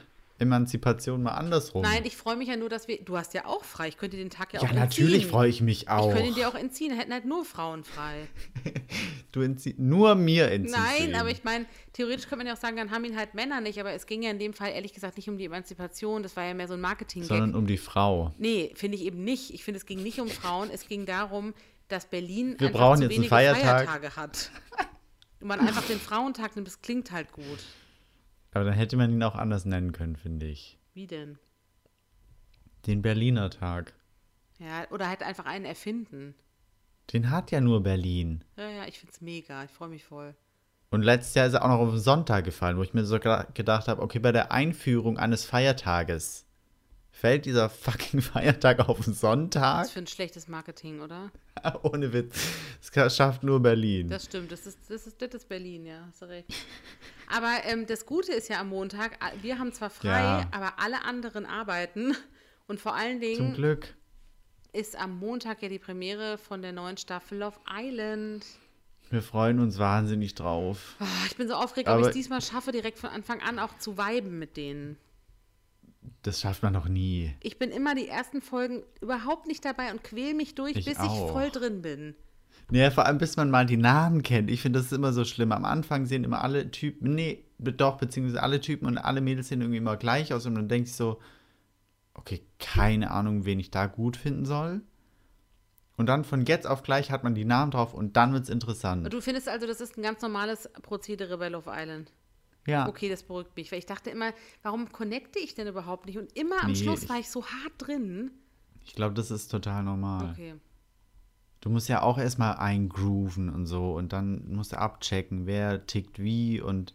Emanzipation 0.40 1.22
mal 1.22 1.33
andersrum. 1.33 1.83
Nein, 1.83 2.03
ich 2.05 2.16
freue 2.16 2.37
mich 2.37 2.48
ja 2.48 2.57
nur, 2.57 2.68
dass 2.68 2.88
wir. 2.88 3.03
Du 3.03 3.16
hast 3.16 3.35
ja 3.35 3.46
auch 3.46 3.64
frei. 3.64 3.88
Ich 3.88 3.96
könnte 3.96 4.16
den 4.16 4.31
Tag 4.31 4.53
ja, 4.53 4.62
ja, 4.62 4.68
auch 4.68 4.72
natürlich 4.72 5.14
entziehen. 5.14 5.31
freue 5.31 5.48
ich 5.48 5.61
mich 5.61 5.88
auch. 5.88 6.09
Ich 6.09 6.14
könnte 6.14 6.29
ihn 6.29 6.35
dir 6.35 6.48
auch 6.48 6.55
entziehen, 6.55 6.96
hätten 6.96 7.12
halt 7.12 7.24
nur 7.24 7.44
Frauen 7.44 7.85
frei. 7.85 8.26
du 9.33 9.42
entzie 9.42 9.74
nur 9.79 10.14
mir 10.14 10.50
entziehst 10.50 10.76
du 10.76 10.81
Nein, 10.81 11.14
aber 11.14 11.31
ich 11.31 11.44
meine, 11.44 11.66
theoretisch 11.92 12.24
könnte 12.24 12.38
man 12.38 12.46
ja 12.46 12.55
auch 12.55 12.61
sagen, 12.61 12.76
dann 12.76 12.90
haben 12.90 13.05
ihn 13.05 13.16
halt 13.16 13.35
Männer 13.35 13.61
nicht, 13.61 13.79
aber 13.79 13.92
es 13.92 14.07
ging 14.07 14.22
ja 14.22 14.31
in 14.31 14.38
dem 14.38 14.55
Fall 14.55 14.72
ehrlich 14.72 14.92
gesagt 14.92 15.16
nicht 15.16 15.29
um 15.29 15.38
die 15.38 15.44
Emanzipation, 15.44 16.22
das 16.22 16.37
war 16.37 16.44
ja 16.44 16.55
mehr 16.55 16.68
so 16.68 16.74
ein 16.74 16.81
marketing 16.81 17.24
Sondern 17.24 17.55
um 17.55 17.66
die 17.66 17.79
Frau. 17.79 18.35
Nee, 18.38 18.72
finde 18.74 18.96
ich 18.96 19.05
eben 19.05 19.22
nicht. 19.24 19.53
Ich 19.53 19.64
finde, 19.64 19.79
es 19.79 19.87
ging 19.87 20.03
nicht 20.03 20.20
um 20.20 20.29
Frauen, 20.29 20.70
es 20.72 20.87
ging 20.88 21.07
darum, 21.07 21.55
dass 21.88 22.07
Berlin 22.07 22.57
Wir 22.59 22.68
einfach 22.68 22.81
brauchen 22.81 22.98
zu 22.98 23.03
jetzt 23.05 23.11
einen 23.11 23.18
wenige 23.18 23.29
Feiertag. 23.29 23.87
Feiertage 23.87 24.16
hat. 24.16 24.50
Und 25.40 25.48
man 25.48 25.61
einfach 25.61 25.87
den 25.87 25.98
Frauentag 25.98 26.55
nimmt, 26.55 26.68
das 26.68 26.83
klingt 26.83 27.12
halt 27.12 27.33
gut. 27.33 27.59
Aber 28.53 28.65
dann 28.65 28.75
hätte 28.75 28.97
man 28.97 29.11
ihn 29.11 29.23
auch 29.23 29.37
anders 29.37 29.65
nennen 29.65 29.93
können, 29.93 30.17
finde 30.17 30.47
ich. 30.47 30.79
Wie 30.95 31.07
denn? 31.07 31.39
Den 32.87 33.03
Berliner 33.03 33.51
Tag. 33.51 33.95
Ja, 34.59 34.91
oder 34.91 35.09
halt 35.09 35.23
einfach 35.23 35.47
einen 35.47 35.65
erfinden. 35.65 36.35
Den 37.13 37.31
hat 37.31 37.51
ja 37.51 37.61
nur 37.61 37.83
Berlin. 37.83 38.45
Ja, 38.57 38.69
ja, 38.69 38.85
ich 38.87 38.99
find's 38.99 39.21
mega. 39.21 39.65
Ich 39.65 39.71
freue 39.71 39.89
mich 39.89 40.05
voll. 40.05 40.35
Und 40.91 41.03
letztes 41.03 41.35
Jahr 41.35 41.47
ist 41.47 41.55
er 41.55 41.65
auch 41.65 41.69
noch 41.69 41.79
auf 41.79 41.91
den 41.91 42.01
Sonntag 42.01 42.45
gefallen, 42.45 42.77
wo 42.77 42.83
ich 42.83 42.95
mir 42.95 43.05
so 43.05 43.19
gedacht 43.21 43.89
habe, 43.89 44.03
okay, 44.03 44.19
bei 44.19 44.33
der 44.33 44.51
Einführung 44.51 45.19
eines 45.19 45.45
Feiertages 45.45 46.47
fällt 47.20 47.44
dieser 47.44 47.68
fucking 47.68 48.20
Feiertag 48.33 48.88
auf 48.88 49.04
den 49.04 49.14
Sonntag? 49.14 49.83
Was 49.85 49.90
für 49.92 50.00
ein 50.00 50.06
schlechtes 50.06 50.48
Marketing, 50.48 51.00
oder? 51.00 51.30
Ohne 51.83 52.12
Witz. 52.12 52.48
Das 52.94 53.14
schafft 53.16 53.42
nur 53.42 53.61
Berlin. 53.61 54.09
Das 54.09 54.24
stimmt, 54.24 54.50
das 54.50 54.66
ist, 54.66 54.78
das 54.88 55.06
ist, 55.06 55.20
das 55.20 55.35
ist 55.35 55.48
Berlin, 55.48 55.87
ja, 55.87 56.04
hast 56.09 56.22
du 56.22 56.26
recht. 56.26 56.48
Aber 57.33 57.52
ähm, 57.64 57.87
das 57.87 58.06
Gute 58.06 58.33
ist 58.33 58.48
ja 58.48 58.61
am 58.61 58.70
Montag, 58.70 59.18
wir 59.42 59.59
haben 59.59 59.72
zwar 59.72 59.90
frei, 59.90 60.09
Ja. 60.20 60.48
aber 60.50 60.80
alle 60.80 61.04
anderen 61.04 61.46
arbeiten. 61.46 62.16
Und 62.66 62.80
vor 62.80 62.94
allen 62.96 63.20
Zum 63.20 63.20
Dingen 63.20 63.52
Glück. 63.54 63.94
ist 64.72 64.96
am 64.98 65.18
Montag 65.18 65.62
ja 65.62 65.68
die 65.68 65.78
Premiere 65.78 66.38
von 66.38 66.61
der 66.62 66.72
neuen 66.72 66.96
Staffel 66.96 67.38
Love 67.38 67.59
Island. 67.72 68.44
Wir 69.11 69.22
freuen 69.22 69.59
uns 69.61 69.78
wahnsinnig 69.78 70.35
drauf. 70.37 70.96
Ah, 71.00 71.04
Ich 71.26 71.37
bin 71.37 71.46
so 71.48 71.54
aufgeregt, 71.54 71.88
ob 71.88 71.96
ich 71.96 71.98
Aber- 72.00 72.09
es 72.09 72.14
diesmal 72.14 72.40
schaffe, 72.40 72.72
direkt 72.72 72.98
von 72.98 73.11
Anfang 73.11 73.40
an 73.42 73.59
auch 73.59 73.76
zu 73.78 73.96
viben 73.98 74.38
mit 74.38 74.56
denen. 74.56 74.96
Das 76.23 76.41
schafft 76.41 76.63
man 76.63 76.73
noch 76.73 76.89
nie. 76.89 77.35
Ich 77.43 77.59
bin 77.59 77.71
immer 77.71 77.95
die 77.95 78.09
ersten 78.09 78.41
Folgen 78.43 78.83
überhaupt 79.01 79.47
nicht 79.47 79.65
dabei 79.65 79.91
und 79.93 80.03
quäl 80.03 80.35
mich 80.35 80.55
durch, 80.55 80.77
Ich 80.77 80.85
bis 80.85 80.99
ich 80.99 81.01
auch. 81.05 81.33
voll 81.33 81.51
drin 81.51 81.83
bin. 81.83 82.15
Nee, 82.71 82.91
vor 82.91 83.07
allem 83.07 83.19
bis 83.19 83.37
man 83.37 83.51
mal 83.51 83.67
die 83.67 83.77
Namen 83.77 84.23
kennt. 84.23 84.51
Ich 84.51 84.63
finde, 84.63 84.79
das 84.79 84.87
ist 84.87 84.93
immer 84.93 85.13
so 85.13 85.25
schlimm. 85.25 85.53
Am 85.53 85.65
Anfang 85.65 86.07
sehen 86.07 86.25
immer 86.25 86.43
alle 86.43 86.71
Typen, 86.71 87.15
nee, 87.15 87.45
doch, 87.59 87.99
beziehungsweise 87.99 88.43
alle 88.43 88.61
Typen 88.61 88.87
und 88.87 88.99
alle 88.99 89.21
Mädels 89.21 89.49
sehen 89.49 89.61
irgendwie 89.61 89.79
immer 89.79 89.97
gleich 89.97 90.33
aus 90.33 90.47
und 90.47 90.55
dann 90.55 90.69
denke 90.69 90.89
ich 90.89 90.95
so, 90.95 91.21
okay, 92.15 92.43
keine 92.59 93.11
Ahnung, 93.11 93.45
wen 93.45 93.59
ich 93.59 93.71
da 93.71 93.87
gut 93.87 94.17
finden 94.17 94.45
soll. 94.45 94.83
Und 95.97 96.07
dann 96.07 96.25
von 96.25 96.47
jetzt 96.47 96.67
auf 96.67 96.83
gleich 96.83 97.11
hat 97.11 97.25
man 97.25 97.35
die 97.35 97.45
Namen 97.45 97.73
drauf 97.73 97.93
und 97.93 98.17
dann 98.17 98.33
wird 98.33 98.45
es 98.45 98.49
interessant. 98.51 99.13
Du 99.13 99.21
findest 99.21 99.49
also, 99.49 99.67
das 99.67 99.81
ist 99.81 99.99
ein 99.99 100.03
ganz 100.03 100.23
normales 100.23 100.71
Prozedere 100.81 101.37
bei 101.39 101.49
Love 101.49 101.71
Island? 101.75 102.13
Ja, 102.66 102.88
Okay, 102.88 103.09
das 103.09 103.23
beruhigt 103.23 103.57
mich, 103.57 103.70
weil 103.73 103.79
ich 103.79 103.87
dachte 103.87 104.11
immer, 104.11 104.33
warum 104.62 104.90
connecte 104.92 105.38
ich 105.38 105.55
denn 105.55 105.66
überhaupt 105.66 106.07
nicht? 106.07 106.18
Und 106.18 106.37
immer 106.37 106.62
am 106.62 106.73
Nee, 106.73 106.77
Schluss 106.77 107.05
ich- 107.05 107.09
war 107.09 107.18
ich 107.18 107.31
so 107.31 107.44
hart 107.44 107.73
drin. 107.79 108.31
ich 108.85 108.94
glaube, 108.94 109.14
das 109.14 109.31
ist 109.31 109.49
total 109.49 109.83
normal. 109.83 110.31
Okay. 110.33 110.55
Du 111.62 111.68
musst 111.68 111.88
ja 111.90 112.01
auch 112.03 112.16
erstmal 112.16 112.57
eingrooven 112.57 113.51
und 113.51 113.66
so 113.66 113.92
und 113.94 114.12
dann 114.14 114.51
musst 114.55 114.73
du 114.73 114.79
abchecken, 114.79 115.46
wer 115.46 115.87
tickt 115.87 116.18
wie 116.18 116.61
und 116.61 116.94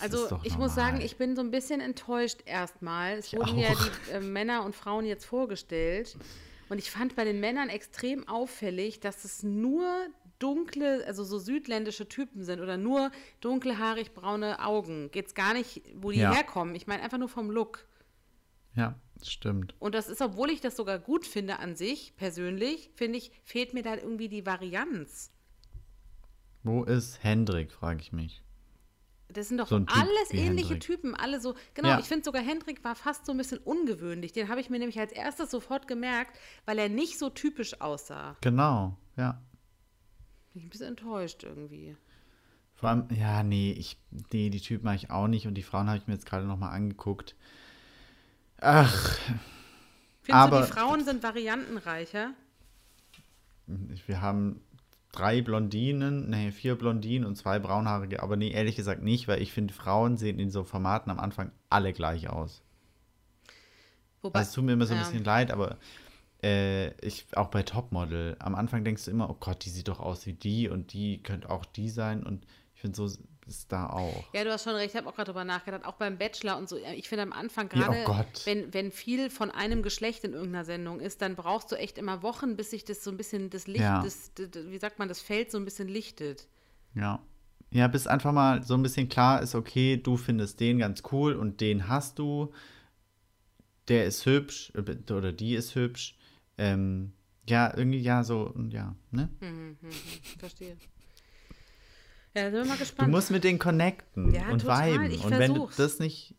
Also 0.00 0.38
ich 0.44 0.56
muss 0.58 0.74
sagen, 0.74 1.00
ich 1.00 1.16
bin 1.16 1.34
so 1.34 1.40
ein 1.42 1.50
bisschen 1.50 1.80
enttäuscht 1.80 2.40
erstmal. 2.44 3.18
Es 3.18 3.32
Ich 3.32 3.38
wurden 3.38 3.58
ja 3.58 3.70
auch. 3.70 3.82
die 4.08 4.10
äh, 4.12 4.20
Männer 4.20 4.64
und 4.64 4.74
Frauen 4.76 5.04
jetzt 5.06 5.24
vorgestellt. 5.24 6.16
Und 6.68 6.78
ich 6.78 6.90
fand 6.90 7.16
bei 7.16 7.24
den 7.24 7.40
Männern 7.40 7.68
extrem 7.68 8.28
auffällig, 8.28 9.00
dass 9.00 9.24
es 9.24 9.42
nur 9.42 9.84
dunkle, 10.40 11.04
also 11.06 11.22
so 11.22 11.38
südländische 11.38 12.08
Typen 12.08 12.42
sind 12.44 12.60
oder 12.60 12.76
nur 12.76 13.12
dunkelhaarig 13.40 14.12
braune 14.12 14.64
Augen. 14.64 15.10
Geht's 15.12 15.34
gar 15.34 15.54
nicht, 15.54 15.82
wo 15.94 16.10
die 16.10 16.18
Ja. 16.18 16.32
herkommen. 16.34 16.74
Ich 16.74 16.86
meine 16.88 17.02
einfach 17.02 17.18
nur 17.18 17.28
vom 17.28 17.50
Look. 17.50 17.86
Ja, 18.74 18.94
stimmt. 19.22 19.74
Und 19.78 19.94
das 19.94 20.08
ist, 20.08 20.20
obwohl 20.20 20.50
ich 20.50 20.60
das 20.60 20.76
sogar 20.76 20.98
gut 20.98 21.26
finde 21.26 21.58
an 21.58 21.76
sich, 21.76 22.14
persönlich, 22.16 22.90
finde 22.94 23.18
ich, 23.18 23.30
fehlt 23.44 23.74
mir 23.74 23.82
da 23.82 23.94
irgendwie 23.96 24.28
die 24.28 24.46
Varianz. 24.46 25.30
Wo 26.62 26.84
ist 26.84 27.22
Hendrik, 27.22 27.72
frage 27.72 28.00
ich 28.00 28.12
mich. 28.12 28.42
Das 29.28 29.48
sind 29.48 29.58
doch 29.58 29.68
So 29.68 29.78
Typ 29.78 29.90
alles 29.96 30.30
ähnliche 30.32 30.70
Hendrik. 30.70 30.80
Typen, 30.80 31.14
alle 31.14 31.40
so. 31.40 31.54
Genau, 31.74 31.90
Ja. 31.90 31.98
ich 32.00 32.06
finde 32.06 32.24
sogar 32.24 32.42
Hendrik 32.42 32.82
war 32.82 32.96
fast 32.96 33.26
so 33.26 33.32
ein 33.32 33.38
bisschen 33.38 33.58
ungewöhnlich. 33.58 34.32
Den 34.32 34.48
habe 34.48 34.60
ich 34.60 34.70
mir 34.70 34.78
nämlich 34.78 34.98
als 34.98 35.12
erstes 35.12 35.50
sofort 35.52 35.86
gemerkt, 35.86 36.36
weil 36.64 36.78
er 36.78 36.88
nicht 36.88 37.18
so 37.18 37.30
typisch 37.30 37.80
aussah. 37.80 38.36
Genau, 38.40 38.96
ja. 39.16 39.40
Bin 40.52 40.60
ich 40.60 40.66
ein 40.66 40.70
bisschen 40.70 40.88
enttäuscht 40.88 41.42
irgendwie. 41.44 41.96
Vor 42.74 42.88
allem, 42.88 43.08
ja, 43.14 43.42
nee, 43.42 43.72
ich, 43.72 43.98
nee, 44.32 44.50
die 44.50 44.60
Typen 44.60 44.84
mag 44.86 44.96
ich 44.96 45.10
auch 45.10 45.28
nicht 45.28 45.46
und 45.46 45.54
die 45.54 45.62
Frauen 45.62 45.88
habe 45.88 45.98
ich 45.98 46.06
mir 46.06 46.14
jetzt 46.14 46.26
gerade 46.26 46.46
nochmal 46.46 46.72
angeguckt. 46.72 47.36
Ach, 48.60 49.18
Findest 50.22 50.44
Aber- 50.46 50.60
du, 50.60 50.66
die 50.66 50.72
Frauen 50.72 51.04
sind 51.04 51.22
variantenreicher? 51.22 52.32
wir 54.06 54.20
haben 54.20 54.60
drei 55.12 55.42
Blondinen, 55.42 56.28
nee, 56.30 56.50
vier 56.52 56.76
Blondinen 56.76 57.26
und 57.26 57.36
zwei 57.36 57.58
braunhaarige, 57.58 58.22
aber 58.22 58.36
nee, 58.36 58.50
ehrlich 58.50 58.76
gesagt 58.76 59.02
nicht, 59.02 59.28
weil 59.28 59.40
ich 59.42 59.52
finde, 59.52 59.72
Frauen 59.74 60.16
sehen 60.16 60.38
in 60.38 60.50
so 60.50 60.64
Formaten 60.64 61.10
am 61.10 61.20
Anfang 61.20 61.52
alle 61.68 61.92
gleich 61.92 62.28
aus. 62.28 62.62
Wobei, 64.22 64.40
Also 64.40 64.48
es 64.48 64.54
tut 64.54 64.64
mir 64.64 64.72
immer 64.72 64.86
so 64.86 64.94
ein 64.94 65.00
ja. 65.00 65.06
bisschen 65.06 65.24
leid, 65.24 65.50
aber 65.52 65.78
äh, 66.42 66.90
ich, 67.06 67.26
auch 67.34 67.48
bei 67.48 67.62
Topmodel, 67.62 68.36
am 68.38 68.54
Anfang 68.54 68.84
denkst 68.84 69.04
du 69.04 69.10
immer, 69.10 69.30
oh 69.30 69.36
Gott, 69.38 69.64
die 69.64 69.70
sieht 69.70 69.88
doch 69.88 70.00
aus 70.00 70.26
wie 70.26 70.32
die 70.32 70.68
und 70.68 70.92
die 70.92 71.22
könnte 71.22 71.50
auch 71.50 71.64
die 71.64 71.88
sein 71.88 72.22
und 72.24 72.46
ich 72.74 72.80
finde, 72.80 72.96
so 72.96 73.08
ist 73.46 73.72
da 73.72 73.90
auch. 73.90 74.24
Ja, 74.32 74.44
du 74.44 74.52
hast 74.52 74.64
schon 74.64 74.74
recht, 74.74 74.94
ich 74.94 74.96
habe 74.96 75.08
auch 75.08 75.14
gerade 75.14 75.32
drüber 75.32 75.44
nachgedacht, 75.44 75.84
auch 75.84 75.94
beim 75.94 76.18
Bachelor 76.18 76.56
und 76.56 76.68
so. 76.68 76.76
Ich 76.94 77.08
finde 77.08 77.22
am 77.24 77.32
Anfang 77.32 77.68
Ja, 77.74 77.90
oh 77.90 78.04
gerade, 78.04 78.28
wenn, 78.44 78.72
wenn 78.72 78.92
viel 78.92 79.28
von 79.28 79.50
einem 79.50 79.82
Geschlecht 79.82 80.24
in 80.24 80.32
irgendeiner 80.32 80.64
Sendung 80.64 81.00
ist, 81.00 81.20
dann 81.20 81.34
brauchst 81.34 81.70
du 81.72 81.76
echt 81.76 81.98
immer 81.98 82.22
Wochen, 82.22 82.56
bis 82.56 82.70
sich 82.70 82.84
das 82.84 83.02
so 83.02 83.10
ein 83.10 83.16
bisschen, 83.16 83.50
das 83.50 83.66
Licht, 83.66 83.80
Ja. 83.80 84.02
das, 84.02 84.32
das, 84.34 84.48
wie 84.66 84.78
sagt 84.78 84.98
man, 84.98 85.08
das 85.08 85.20
Feld 85.20 85.50
so 85.50 85.58
ein 85.58 85.64
bisschen 85.64 85.88
lichtet. 85.88 86.46
Ja. 86.94 87.20
Ja, 87.72 87.86
bis 87.86 88.06
einfach 88.06 88.32
mal 88.32 88.62
so 88.64 88.74
ein 88.74 88.82
bisschen 88.82 89.08
klar 89.08 89.42
ist, 89.42 89.54
okay, 89.54 89.96
du 89.96 90.16
findest 90.16 90.58
den 90.60 90.78
ganz 90.78 91.02
cool 91.12 91.34
und 91.34 91.60
den 91.60 91.88
hast 91.88 92.18
du. 92.18 92.52
Der 93.88 94.06
ist 94.06 94.26
hübsch 94.26 94.72
äh, 94.74 95.12
oder 95.12 95.32
die 95.32 95.54
ist 95.54 95.74
hübsch. 95.74 96.16
Ähm, 96.60 97.12
ja, 97.48 97.72
irgendwie, 97.76 98.00
ja, 98.00 98.22
so, 98.22 98.54
ja, 98.68 98.94
ne? 99.10 99.30
Mhm, 99.40 99.76
verstehe. 100.38 100.76
Ja, 102.34 102.44
sind 102.50 102.52
wir 102.52 102.64
mal 102.66 102.74
Du 102.74 102.78
gespannt. 102.80 103.10
musst 103.10 103.30
mit 103.30 103.42
denen 103.44 103.58
connecten 103.58 104.32
Ja, 104.34 104.50
und 104.50 104.60
total, 104.60 104.92
viben. 104.92 105.10
ich 105.10 105.24
und 105.24 105.30
wenn 105.32 105.54
du 105.54 105.66
versuch's. 105.66 105.76
das 105.76 105.98
nicht, 105.98 106.36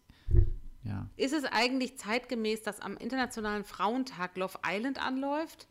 ja. 0.83 1.09
ist 1.17 1.33
es 1.33 1.43
eigentlich 1.43 1.97
zeitgemäß, 1.97 2.61
dass 2.61 2.79
am 2.79 2.95
Internationalen 2.97 3.63
Frauentag 3.65 4.37
Love 4.37 4.59
Island 4.65 5.03
anläuft? 5.05 5.67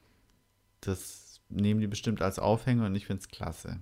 Das 0.80 1.40
nehmen 1.48 1.80
die 1.80 1.86
bestimmt 1.86 2.20
als 2.20 2.38
Aufhänger 2.38 2.86
und 2.86 2.94
ich 2.96 3.06
finde 3.06 3.20
es 3.20 3.28
klasse. 3.28 3.80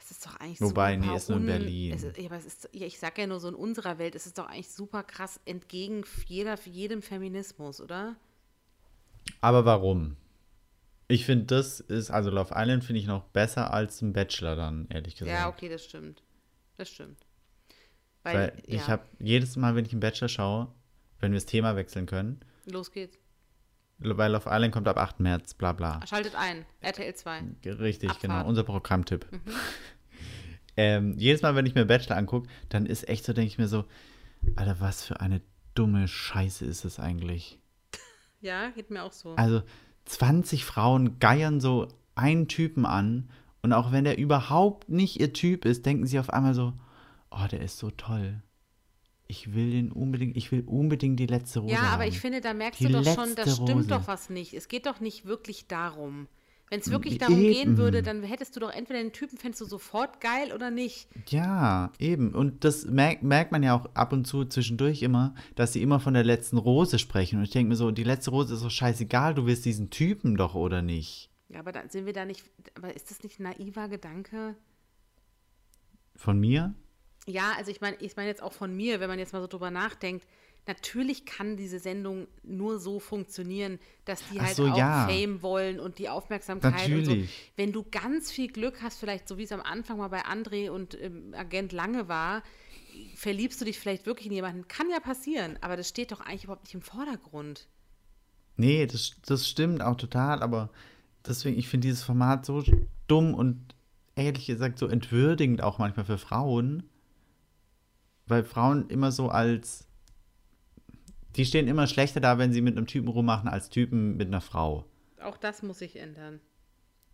Das 0.00 0.10
ist 0.10 0.26
doch 0.26 0.36
eigentlich 0.40 0.60
Wobei, 0.62 0.94
super 0.96 1.06
nee, 1.06 1.16
ist 1.16 1.28
nur 1.28 1.38
in 1.38 1.46
Berlin. 1.46 1.92
Es 1.94 2.02
ist, 2.02 2.16
ja, 2.16 2.26
aber 2.26 2.36
es 2.36 2.46
ist, 2.46 2.68
ja, 2.72 2.86
ich 2.86 2.98
sag 2.98 3.18
ja 3.18 3.26
nur 3.26 3.40
so 3.40 3.48
in 3.48 3.54
unserer 3.54 3.98
Welt, 3.98 4.14
ist 4.14 4.26
es 4.26 4.32
doch 4.32 4.46
eigentlich 4.48 4.70
super 4.70 5.02
krass 5.02 5.38
entgegen 5.44 6.02
jeder, 6.26 6.58
jedem 6.64 7.02
Feminismus, 7.02 7.80
oder? 7.80 8.16
Aber 9.40 9.64
warum? 9.64 10.16
Ich 11.08 11.24
finde, 11.24 11.46
das 11.46 11.80
ist, 11.80 12.10
also 12.10 12.30
Love 12.30 12.52
Island 12.54 12.84
finde 12.84 13.00
ich 13.00 13.06
noch 13.06 13.24
besser 13.24 13.72
als 13.72 14.02
ein 14.02 14.12
Bachelor 14.12 14.56
dann, 14.56 14.86
ehrlich 14.90 15.16
gesagt. 15.16 15.30
Ja, 15.30 15.48
okay, 15.48 15.68
das 15.68 15.84
stimmt. 15.84 16.22
Das 16.76 16.90
stimmt. 16.90 17.18
Weil, 18.22 18.34
Weil 18.34 18.62
ja, 18.66 18.74
ich 18.76 18.88
habe 18.88 19.04
jedes 19.18 19.56
Mal, 19.56 19.74
wenn 19.74 19.86
ich 19.86 19.92
einen 19.92 20.00
Bachelor 20.00 20.28
schaue, 20.28 20.68
wenn 21.20 21.32
wir 21.32 21.36
das 21.38 21.46
Thema 21.46 21.76
wechseln 21.76 22.06
können, 22.06 22.40
los 22.66 22.92
geht's. 22.92 23.18
weil 23.98 24.30
Love 24.30 24.50
Island 24.50 24.72
kommt 24.72 24.86
ab 24.86 24.98
8. 24.98 25.20
März, 25.20 25.54
bla 25.54 25.72
bla. 25.72 26.06
Schaltet 26.06 26.34
ein, 26.34 26.66
RTL 26.80 27.14
2. 27.14 27.42
Richtig, 27.64 28.10
Abfahrt. 28.10 28.22
genau, 28.22 28.46
unser 28.46 28.64
Programmtipp. 28.64 29.26
Mhm. 29.32 29.40
ähm, 30.76 31.14
jedes 31.18 31.40
Mal, 31.40 31.54
wenn 31.54 31.64
ich 31.66 31.74
mir 31.74 31.86
Bachelor 31.86 32.16
angucke, 32.16 32.48
dann 32.68 32.84
ist 32.84 33.08
echt 33.08 33.24
so, 33.24 33.32
denke 33.32 33.48
ich 33.48 33.58
mir 33.58 33.68
so, 33.68 33.86
Alter, 34.56 34.78
was 34.80 35.04
für 35.04 35.20
eine 35.20 35.40
dumme 35.74 36.06
Scheiße 36.06 36.64
ist 36.66 36.84
es 36.84 37.00
eigentlich? 37.00 37.58
Ja, 38.40 38.70
geht 38.70 38.90
mir 38.90 39.02
auch 39.02 39.12
so. 39.12 39.34
Also 39.36 39.62
20 40.04 40.64
Frauen 40.64 41.18
geiern 41.18 41.60
so 41.60 41.88
einen 42.14 42.48
Typen 42.48 42.86
an 42.86 43.30
und 43.62 43.72
auch 43.72 43.92
wenn 43.92 44.04
der 44.04 44.18
überhaupt 44.18 44.88
nicht 44.88 45.20
ihr 45.20 45.32
Typ 45.32 45.64
ist, 45.64 45.84
denken 45.86 46.06
sie 46.06 46.18
auf 46.18 46.30
einmal 46.30 46.54
so, 46.54 46.72
oh, 47.30 47.46
der 47.50 47.60
ist 47.60 47.78
so 47.78 47.90
toll. 47.90 48.42
Ich 49.26 49.54
will 49.54 49.72
den 49.72 49.92
unbedingt, 49.92 50.36
ich 50.36 50.50
will 50.52 50.64
unbedingt 50.66 51.20
die 51.20 51.26
letzte 51.26 51.60
Rose 51.60 51.74
ja, 51.74 51.80
aber 51.80 52.04
haben. 52.04 52.08
ich 52.08 52.18
finde, 52.20 52.40
da 52.40 52.54
merkst 52.54 52.80
Die 52.80 52.86
du 52.86 53.02
doch 53.02 53.14
schon, 53.14 53.34
da 53.34 53.46
stimmt 53.46 53.70
Rose. 53.70 53.88
doch 53.88 54.08
was 54.08 54.30
nicht. 54.30 54.54
Es 54.54 54.68
geht 54.68 54.86
doch 54.86 55.00
nicht 55.00 55.26
wirklich 55.26 55.66
darum. 55.68 56.28
Wenn 56.70 56.80
es 56.80 56.90
wirklich 56.90 57.14
Eben. 57.14 57.20
darum 57.20 57.40
gehen 57.40 57.78
würde, 57.78 58.02
dann 58.02 58.22
hättest 58.22 58.54
du 58.54 58.60
doch 58.60 58.70
entweder 58.70 59.02
den 59.02 59.12
Typen, 59.12 59.38
fändest 59.38 59.62
du 59.62 59.64
sofort 59.64 60.20
geil 60.20 60.52
oder 60.52 60.70
nicht. 60.70 61.08
Ja, 61.28 61.92
eben. 61.98 62.34
Und 62.34 62.64
das 62.64 62.84
merkt, 62.84 63.22
merkt 63.22 63.52
man 63.52 63.62
ja 63.62 63.74
auch 63.74 63.86
ab 63.94 64.12
und 64.12 64.26
zu 64.26 64.44
zwischendurch 64.44 65.02
immer, 65.02 65.34
dass 65.54 65.72
sie 65.72 65.82
immer 65.82 65.98
von 65.98 66.14
der 66.14 66.24
letzten 66.24 66.58
Rose 66.58 66.98
sprechen. 66.98 67.38
Und 67.38 67.44
ich 67.44 67.50
denke 67.50 67.70
mir 67.70 67.76
so, 67.76 67.90
die 67.90 68.04
letzte 68.04 68.30
Rose 68.30 68.54
ist 68.54 68.64
doch 68.64 68.70
scheißegal, 68.70 69.34
du 69.34 69.46
willst 69.46 69.64
diesen 69.64 69.90
Typen 69.90 70.36
doch 70.36 70.54
oder 70.54 70.82
nicht. 70.82 71.30
Ja, 71.48 71.60
aber 71.60 71.72
dann 71.72 71.88
sind 71.88 72.04
wir 72.04 72.12
da 72.12 72.26
nicht, 72.26 72.44
aber 72.74 72.94
ist 72.94 73.10
das 73.10 73.22
nicht 73.22 73.40
ein 73.40 73.44
naiver 73.44 73.88
Gedanke? 73.88 74.54
Von 76.16 76.38
mir? 76.38 76.74
Ja, 77.26 77.52
also 77.56 77.70
ich 77.70 77.80
meine, 77.80 77.96
ich 78.00 78.16
meine 78.16 78.28
jetzt 78.28 78.42
auch 78.42 78.52
von 78.52 78.74
mir, 78.74 79.00
wenn 79.00 79.08
man 79.08 79.18
jetzt 79.18 79.32
mal 79.32 79.40
so 79.40 79.46
drüber 79.46 79.70
nachdenkt, 79.70 80.26
natürlich 80.68 81.24
kann 81.24 81.56
diese 81.56 81.80
Sendung 81.80 82.28
nur 82.44 82.78
so 82.78 83.00
funktionieren, 83.00 83.80
dass 84.04 84.20
die 84.30 84.38
Ach 84.38 84.44
halt 84.46 84.56
so, 84.56 84.66
auch 84.68 84.78
ja. 84.78 85.08
Fame 85.08 85.42
wollen 85.42 85.80
und 85.80 85.98
die 85.98 86.08
Aufmerksamkeit 86.08 86.74
und 86.74 87.04
so. 87.04 87.10
Natürlich. 87.10 87.50
Wenn 87.56 87.72
du 87.72 87.84
ganz 87.90 88.30
viel 88.30 88.46
Glück 88.46 88.82
hast, 88.82 89.00
vielleicht 89.00 89.26
so 89.26 89.38
wie 89.38 89.42
es 89.42 89.52
am 89.52 89.62
Anfang 89.62 89.98
mal 89.98 90.08
bei 90.08 90.24
André 90.24 90.70
und 90.70 91.00
ähm, 91.00 91.34
Agent 91.36 91.72
Lange 91.72 92.06
war, 92.08 92.44
verliebst 93.16 93.60
du 93.60 93.64
dich 93.64 93.78
vielleicht 93.78 94.06
wirklich 94.06 94.26
in 94.26 94.32
jemanden. 94.32 94.68
Kann 94.68 94.88
ja 94.90 95.00
passieren, 95.00 95.56
aber 95.60 95.76
das 95.76 95.88
steht 95.88 96.12
doch 96.12 96.20
eigentlich 96.20 96.44
überhaupt 96.44 96.64
nicht 96.64 96.74
im 96.74 96.82
Vordergrund. 96.82 97.66
Nee, 98.56 98.86
das, 98.86 99.12
das 99.24 99.48
stimmt 99.48 99.82
auch 99.82 99.96
total, 99.96 100.42
aber 100.42 100.70
deswegen, 101.26 101.58
ich 101.58 101.68
finde 101.68 101.88
dieses 101.88 102.02
Format 102.02 102.44
so 102.44 102.62
dumm 103.06 103.34
und 103.34 103.74
ehrlich 104.16 104.46
gesagt 104.46 104.78
so 104.78 104.86
entwürdigend 104.86 105.62
auch 105.62 105.78
manchmal 105.78 106.04
für 106.04 106.18
Frauen. 106.18 106.82
Weil 108.26 108.44
Frauen 108.44 108.88
immer 108.90 109.10
so 109.12 109.30
als. 109.30 109.87
Die 111.38 111.46
stehen 111.46 111.68
immer 111.68 111.86
schlechter 111.86 112.20
da, 112.20 112.36
wenn 112.36 112.52
sie 112.52 112.60
mit 112.60 112.76
einem 112.76 112.86
Typen 112.86 113.08
rummachen, 113.08 113.48
als 113.48 113.70
Typen 113.70 114.16
mit 114.16 114.26
einer 114.26 114.40
Frau. 114.40 114.84
Auch 115.22 115.36
das 115.36 115.62
muss 115.62 115.78
sich 115.78 115.96
ändern. 115.96 116.40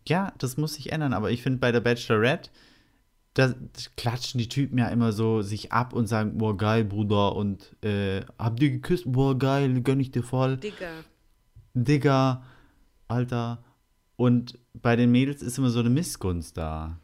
Ja, 0.07 0.33
das 0.39 0.57
muss 0.57 0.73
sich 0.73 0.91
ändern, 0.91 1.13
aber 1.13 1.31
ich 1.31 1.43
finde 1.43 1.59
bei 1.59 1.71
der 1.71 1.79
Bachelorette, 1.79 2.49
da 3.35 3.53
klatschen 3.97 4.39
die 4.39 4.49
Typen 4.49 4.77
ja 4.79 4.87
immer 4.87 5.11
so 5.11 5.41
sich 5.41 5.71
ab 5.71 5.93
und 5.93 6.07
sagen, 6.07 6.37
boah, 6.37 6.57
geil, 6.57 6.85
Bruder, 6.85 7.35
und 7.35 7.75
äh, 7.83 8.21
habt 8.39 8.61
ihr 8.63 8.71
geküsst? 8.71 9.03
Boah, 9.05 9.37
geil, 9.37 9.81
gönn 9.81 9.99
ich 9.99 10.11
dir 10.11 10.23
voll. 10.23 10.57
Digga. 10.57 10.91
Digga, 11.73 12.43
Alter. 13.07 13.63
Und 14.15 14.57
bei 14.73 14.95
den 14.95 15.11
Mädels 15.11 15.41
ist 15.41 15.57
immer 15.57 15.69
so 15.69 15.81
eine 15.81 15.89
Missgunst 15.89 16.57
da. 16.57 16.99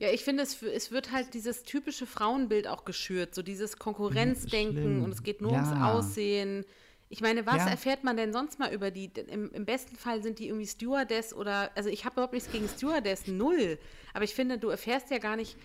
Ja, 0.00 0.10
ich 0.10 0.22
finde, 0.22 0.44
es, 0.44 0.62
es 0.62 0.92
wird 0.92 1.10
halt 1.10 1.34
dieses 1.34 1.64
typische 1.64 2.06
Frauenbild 2.06 2.68
auch 2.68 2.84
geschürt, 2.84 3.34
so 3.34 3.42
dieses 3.42 3.78
Konkurrenzdenken 3.78 5.02
und 5.02 5.10
es 5.10 5.24
geht 5.24 5.42
nur 5.42 5.52
ums 5.52 5.70
Ja. 5.70 5.96
Aussehen. 5.98 6.64
Ich 7.10 7.20
meine, 7.20 7.46
was 7.46 7.56
Ja. 7.64 7.70
erfährt 7.70 8.04
man 8.04 8.16
denn 8.16 8.32
sonst 8.32 8.58
mal 8.60 8.72
über 8.72 8.90
die? 8.92 9.06
Im, 9.28 9.50
Im 9.52 9.64
besten 9.64 9.96
Fall 9.96 10.22
sind 10.22 10.38
die 10.38 10.46
irgendwie 10.48 10.66
Stewardess 10.66 11.32
oder, 11.34 11.76
also 11.76 11.88
ich 11.90 12.04
habe 12.04 12.14
überhaupt 12.14 12.34
nichts 12.34 12.50
gegen 12.52 12.68
Stewardess, 12.68 13.26
null. 13.26 13.78
Aber 14.14 14.24
ich 14.24 14.34
finde, 14.34 14.58
du 14.58 14.68
erfährst 14.68 15.10
ja 15.10 15.18
gar 15.18 15.34
nicht 15.34 15.56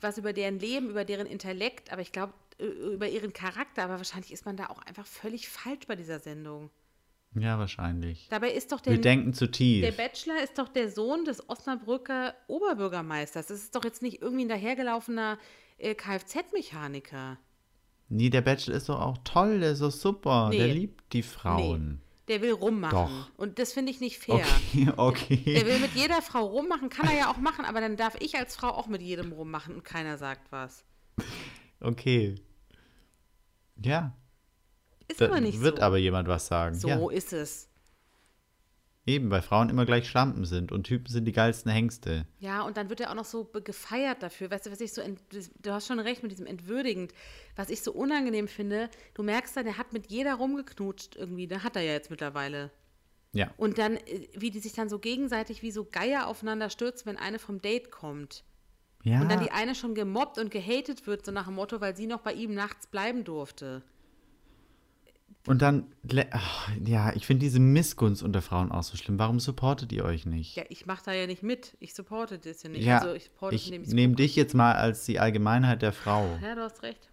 was 0.00 0.18
über 0.18 0.32
deren 0.32 0.58
Leben, 0.58 0.90
über 0.90 1.04
deren 1.04 1.26
Intellekt, 1.26 1.92
aber 1.92 2.02
ich 2.02 2.12
glaube, 2.12 2.34
über 2.58 3.08
ihren 3.08 3.32
Charakter. 3.32 3.84
Aber 3.84 3.98
wahrscheinlich 3.98 4.32
ist 4.32 4.46
man 4.46 4.56
da 4.56 4.66
auch 4.66 4.82
einfach 4.82 5.06
völlig 5.06 5.48
falsch 5.48 5.86
bei 5.86 5.94
dieser 5.94 6.18
Sendung. 6.18 6.70
Ja, 7.38 7.58
wahrscheinlich. 7.58 8.28
Dabei 8.30 8.50
ist 8.52 8.72
doch 8.72 8.80
der, 8.80 8.94
Wir 8.94 9.00
denken 9.00 9.34
zu 9.34 9.46
der 9.46 9.52
tief. 9.52 9.96
Bachelor 9.96 10.42
ist 10.42 10.58
doch 10.58 10.68
der 10.68 10.90
Sohn 10.90 11.24
des 11.24 11.48
Osnabrücker 11.48 12.34
Oberbürgermeisters. 12.46 13.46
Das 13.46 13.58
ist 13.58 13.74
doch 13.74 13.84
jetzt 13.84 14.02
nicht 14.02 14.22
irgendwie 14.22 14.44
ein 14.46 14.48
dahergelaufener 14.48 15.38
äh, 15.78 15.94
Kfz-Mechaniker. 15.94 17.38
Nee, 18.08 18.30
der 18.30 18.40
Bachelor 18.40 18.76
ist 18.76 18.88
doch 18.88 19.00
auch 19.00 19.18
toll, 19.24 19.60
der 19.60 19.72
ist 19.72 19.82
doch 19.82 19.90
super. 19.90 20.48
Nee. 20.50 20.58
Der 20.58 20.68
liebt 20.68 21.12
die 21.12 21.22
Frauen. 21.22 22.00
Der 22.28 22.40
will 22.40 22.52
rummachen. 22.52 22.92
Doch. 22.92 23.30
Und 23.36 23.58
das 23.58 23.72
finde 23.72 23.92
ich 23.92 24.00
nicht 24.00 24.18
fair. 24.18 24.44
Okay, 24.72 24.92
okay. 24.96 25.54
Der 25.54 25.66
will 25.66 25.78
mit 25.78 25.94
jeder 25.94 26.22
Frau 26.22 26.44
rummachen, 26.44 26.88
kann 26.88 27.08
er 27.08 27.16
ja 27.16 27.30
auch 27.30 27.36
machen, 27.36 27.64
aber 27.64 27.80
dann 27.80 27.96
darf 27.96 28.16
ich 28.20 28.36
als 28.36 28.56
Frau 28.56 28.68
auch 28.68 28.88
mit 28.88 29.02
jedem 29.02 29.32
rummachen 29.32 29.74
und 29.74 29.84
keiner 29.84 30.18
sagt 30.18 30.50
was. 30.50 30.84
Okay. 31.80 32.36
Ja. 33.82 34.12
Ist 35.08 35.20
Da 35.20 35.26
aber 35.26 35.40
nicht 35.40 35.60
wird 35.60 35.78
so. 35.78 35.82
aber 35.82 35.98
jemand 35.98 36.28
was 36.28 36.46
sagen. 36.46 36.74
so 36.74 36.88
ja. 36.88 37.10
ist 37.10 37.32
es. 37.32 37.68
Eben, 39.08 39.30
weil 39.30 39.40
Frauen 39.40 39.70
immer 39.70 39.86
gleich 39.86 40.08
Schlampen 40.08 40.44
sind 40.44 40.72
und 40.72 40.82
Typen 40.82 41.06
sind 41.12 41.26
die 41.26 41.32
geilsten 41.32 41.70
Hengste. 41.70 42.26
Ja, 42.40 42.62
und 42.62 42.76
dann 42.76 42.88
wird 42.90 43.00
er 43.00 43.10
auch 43.10 43.14
noch 43.14 43.24
so 43.24 43.44
gefeiert 43.44 44.20
dafür. 44.20 44.50
Weißt 44.50 44.66
du, 44.66 44.72
was 44.72 44.80
ich 44.80 44.92
so, 44.92 45.00
du 45.62 45.70
hast 45.70 45.86
schon 45.86 46.00
recht 46.00 46.24
mit 46.24 46.32
diesem 46.32 46.46
entwürdigend. 46.46 47.12
Was 47.54 47.70
ich 47.70 47.82
so 47.82 47.92
unangenehm 47.92 48.48
finde, 48.48 48.90
du 49.14 49.22
merkst 49.22 49.56
dann, 49.56 49.66
er 49.66 49.78
hat 49.78 49.92
mit 49.92 50.10
jeder 50.10 50.34
rumgeknutscht 50.34 51.14
irgendwie. 51.14 51.46
Da 51.46 51.62
hat 51.62 51.76
er 51.76 51.82
ja 51.82 51.92
jetzt 51.92 52.10
mittlerweile. 52.10 52.72
Ja. 53.32 53.52
Und 53.56 53.78
dann, 53.78 53.96
äh, 53.96 54.26
wie 54.34 54.50
die 54.50 54.58
sich 54.58 54.72
dann 54.72 54.88
so 54.88 54.98
gegenseitig 54.98 55.62
wie 55.62 55.70
so 55.70 55.84
Geier 55.84 56.26
aufeinander 56.26 56.68
stürzen, 56.68 57.06
wenn 57.06 57.16
eine 57.16 57.38
vom 57.38 57.62
Date 57.62 57.92
kommt. 57.92 58.42
Ja. 59.04 59.20
Und 59.20 59.30
dann 59.30 59.40
die 59.40 59.52
eine 59.52 59.76
schon 59.76 59.94
gemobbt 59.94 60.36
und 60.38 60.50
gehatet 60.50 61.06
wird, 61.06 61.24
so 61.24 61.30
nach 61.30 61.44
dem 61.44 61.54
Motto, 61.54 61.80
weil 61.80 61.94
sie 61.94 62.08
noch 62.08 62.22
bei 62.22 62.32
ihm 62.32 62.54
nachts 62.54 62.88
bleiben 62.88 63.22
durfte. 63.22 63.84
Und 65.46 65.62
dann, 65.62 65.86
ach, 66.32 66.70
ja, 66.84 67.12
ich 67.14 67.26
finde 67.26 67.44
diese 67.44 67.60
Missgunst 67.60 68.22
unter 68.22 68.42
Frauen 68.42 68.72
auch 68.72 68.82
so 68.82 68.96
schlimm. 68.96 69.18
Warum 69.18 69.38
supportet 69.38 69.92
ihr 69.92 70.04
euch 70.04 70.26
nicht? 70.26 70.56
Ja, 70.56 70.64
ich 70.68 70.86
mache 70.86 71.04
da 71.04 71.12
ja 71.12 71.26
nicht 71.26 71.42
mit. 71.42 71.76
Ich 71.78 71.94
supporte 71.94 72.38
das 72.38 72.62
ja 72.64 72.68
nicht. 72.68 72.84
Ja, 72.84 72.98
also 72.98 73.14
ich 73.14 73.24
supporte 73.24 73.54
ich 73.54 73.70
nehme 73.70 74.16
dich 74.16 74.34
jetzt 74.34 74.54
mal 74.54 74.74
als 74.74 75.04
die 75.04 75.20
Allgemeinheit 75.20 75.82
der 75.82 75.92
Frau. 75.92 76.38
Ja, 76.42 76.54
du 76.56 76.62
hast 76.62 76.82
recht. 76.82 77.10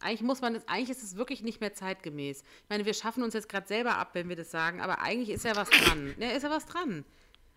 Eigentlich 0.00 0.22
muss 0.22 0.42
man 0.42 0.54
das, 0.54 0.68
eigentlich 0.68 0.90
ist 0.90 1.02
es 1.02 1.16
wirklich 1.16 1.42
nicht 1.42 1.60
mehr 1.60 1.72
zeitgemäß. 1.72 2.42
Ich 2.42 2.68
meine, 2.68 2.84
wir 2.84 2.94
schaffen 2.94 3.22
uns 3.22 3.34
jetzt 3.34 3.48
gerade 3.48 3.66
selber 3.66 3.96
ab, 3.96 4.10
wenn 4.12 4.28
wir 4.28 4.36
das 4.36 4.50
sagen, 4.50 4.80
aber 4.80 5.00
eigentlich 5.00 5.30
ist 5.30 5.44
ja 5.44 5.56
was 5.56 5.70
dran. 5.70 6.14
Ja, 6.18 6.28
ist 6.30 6.42
ja 6.42 6.50
was 6.50 6.66
dran. 6.66 7.04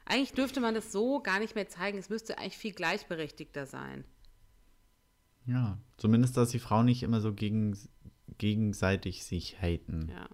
Eigentlich 0.06 0.32
dürfte 0.32 0.62
man 0.62 0.74
das 0.74 0.92
so 0.94 1.20
gar 1.20 1.40
nicht 1.40 1.56
mehr 1.56 1.68
zeigen. 1.68 1.98
Es 1.98 2.10
müsste 2.10 2.38
eigentlich 2.38 2.58
viel 2.58 2.72
gleichberechtigter 2.72 3.66
sein. 3.66 4.06
Ja, 5.46 5.78
zumindest, 5.98 6.38
dass 6.38 6.50
die 6.50 6.60
Frauen 6.60 6.86
nicht 6.86 7.04
immer 7.04 7.20
so 7.20 7.34
gegen, 7.34 7.78
gegenseitig 8.38 9.24
sich 9.26 9.62
haten. 9.62 10.10
Ja. 10.12 10.28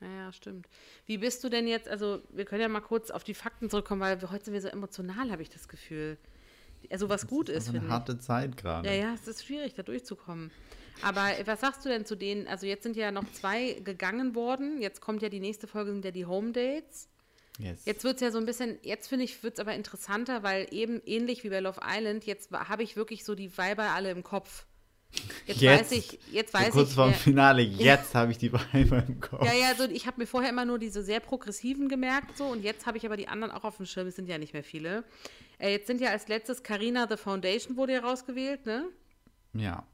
Ja, 0.00 0.08
ja, 0.08 0.32
stimmt. 0.32 0.68
Wie 1.06 1.16
bist 1.18 1.42
du 1.42 1.48
denn 1.48 1.66
jetzt, 1.66 1.88
also 1.88 2.20
wir 2.30 2.44
können 2.44 2.60
ja 2.60 2.68
mal 2.68 2.80
kurz 2.80 3.10
auf 3.10 3.24
die 3.24 3.32
Fakten 3.32 3.70
zurückkommen, 3.70 4.02
weil 4.02 4.20
heute 4.30 4.44
sind 4.44 4.54
wir 4.54 4.60
so 4.60 4.68
emotional, 4.68 5.30
habe 5.30 5.40
ich 5.40 5.48
das 5.48 5.68
Gefühl. 5.68 6.18
Also 6.90 7.08
was 7.08 7.26
gut 7.26 7.48
ist, 7.48 7.56
Das 7.56 7.68
ist 7.68 7.74
eine 7.74 7.84
ich. 7.86 7.90
harte 7.90 8.18
Zeit 8.18 8.56
gerade. 8.58 8.88
Ja, 8.88 8.94
ja, 8.94 9.14
es 9.14 9.26
ist 9.26 9.44
schwierig, 9.44 9.74
da 9.74 9.82
durchzukommen. 9.82 10.50
Aber 11.02 11.30
was 11.46 11.60
sagst 11.60 11.84
du 11.84 11.88
denn 11.88 12.04
zu 12.04 12.14
denen? 12.14 12.46
Also 12.46 12.66
jetzt 12.66 12.82
sind 12.82 12.96
ja 12.96 13.10
noch 13.10 13.24
zwei 13.32 13.72
gegangen 13.84 14.34
worden. 14.34 14.80
Jetzt 14.80 15.00
kommt 15.00 15.22
ja 15.22 15.28
die 15.28 15.40
nächste 15.40 15.66
Folge, 15.66 15.92
sind 15.92 16.04
ja 16.04 16.10
die 16.10 16.26
Home 16.26 16.52
Dates. 16.52 17.08
Yes. 17.58 17.84
Jetzt 17.86 18.04
wird 18.04 18.16
es 18.16 18.20
ja 18.20 18.30
so 18.30 18.38
ein 18.38 18.44
bisschen, 18.44 18.78
jetzt 18.82 19.08
finde 19.08 19.24
ich, 19.24 19.42
wird 19.42 19.54
es 19.54 19.60
aber 19.60 19.74
interessanter, 19.74 20.42
weil 20.42 20.68
eben 20.72 21.00
ähnlich 21.06 21.42
wie 21.42 21.48
bei 21.48 21.60
Love 21.60 21.80
Island, 21.82 22.24
jetzt 22.26 22.50
habe 22.52 22.82
ich 22.82 22.96
wirklich 22.96 23.24
so 23.24 23.34
die 23.34 23.56
Weiber 23.56 23.90
alle 23.94 24.10
im 24.10 24.22
Kopf. 24.22 24.66
Jetzt, 25.46 25.62
weiß 25.62 25.92
ich, 25.92 26.18
jetzt 26.32 26.52
so 26.52 26.58
weiß 26.58 26.70
kurz 26.70 26.88
ich. 26.90 26.94
vorm 26.94 27.10
wer- 27.10 27.16
Finale, 27.16 27.62
jetzt 27.62 28.14
habe 28.14 28.32
ich 28.32 28.38
die 28.38 28.52
Weiber 28.52 29.04
im 29.06 29.20
Kopf. 29.20 29.44
ja, 29.44 29.52
ja, 29.54 29.74
so, 29.74 29.84
ich 29.84 30.06
habe 30.06 30.20
mir 30.20 30.26
vorher 30.26 30.50
immer 30.50 30.64
nur 30.64 30.78
diese 30.78 31.02
sehr 31.02 31.20
progressiven 31.20 31.88
gemerkt, 31.88 32.36
so, 32.36 32.44
und 32.46 32.62
jetzt 32.62 32.86
habe 32.86 32.98
ich 32.98 33.06
aber 33.06 33.16
die 33.16 33.28
anderen 33.28 33.52
auch 33.52 33.64
auf 33.64 33.76
dem 33.76 33.86
Schirm, 33.86 34.08
es 34.08 34.16
sind 34.16 34.28
ja 34.28 34.38
nicht 34.38 34.52
mehr 34.52 34.64
viele. 34.64 35.04
Äh, 35.58 35.70
jetzt 35.72 35.86
sind 35.86 36.00
ja 36.00 36.10
als 36.10 36.28
letztes 36.28 36.62
Carina 36.62 37.06
The 37.08 37.16
Foundation 37.16 37.76
wurde 37.76 37.94
ja 37.94 38.00
rausgewählt, 38.00 38.66
ne? 38.66 38.86
Ja. 39.54 39.86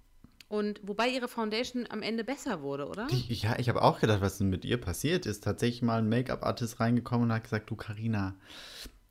Und 0.49 0.81
wobei 0.83 1.09
ihre 1.09 1.29
Foundation 1.29 1.87
am 1.89 2.03
Ende 2.03 2.25
besser 2.25 2.61
wurde, 2.63 2.87
oder? 2.89 3.07
Die, 3.07 3.33
ja, 3.33 3.59
ich 3.59 3.69
habe 3.71 3.81
auch 3.81 4.01
gedacht, 4.01 4.21
was 4.21 4.37
denn 4.39 4.51
mit 4.51 4.65
ihr 4.67 4.79
passiert 4.79 5.25
ist. 5.25 5.45
Tatsächlich 5.45 5.81
mal 5.81 5.99
ein 5.99 6.09
Make-up-Artist 6.11 6.79
reingekommen 6.81 7.31
und 7.31 7.35
hat 7.35 7.45
gesagt, 7.45 7.71
du 7.71 7.77
Karina, 7.77 8.35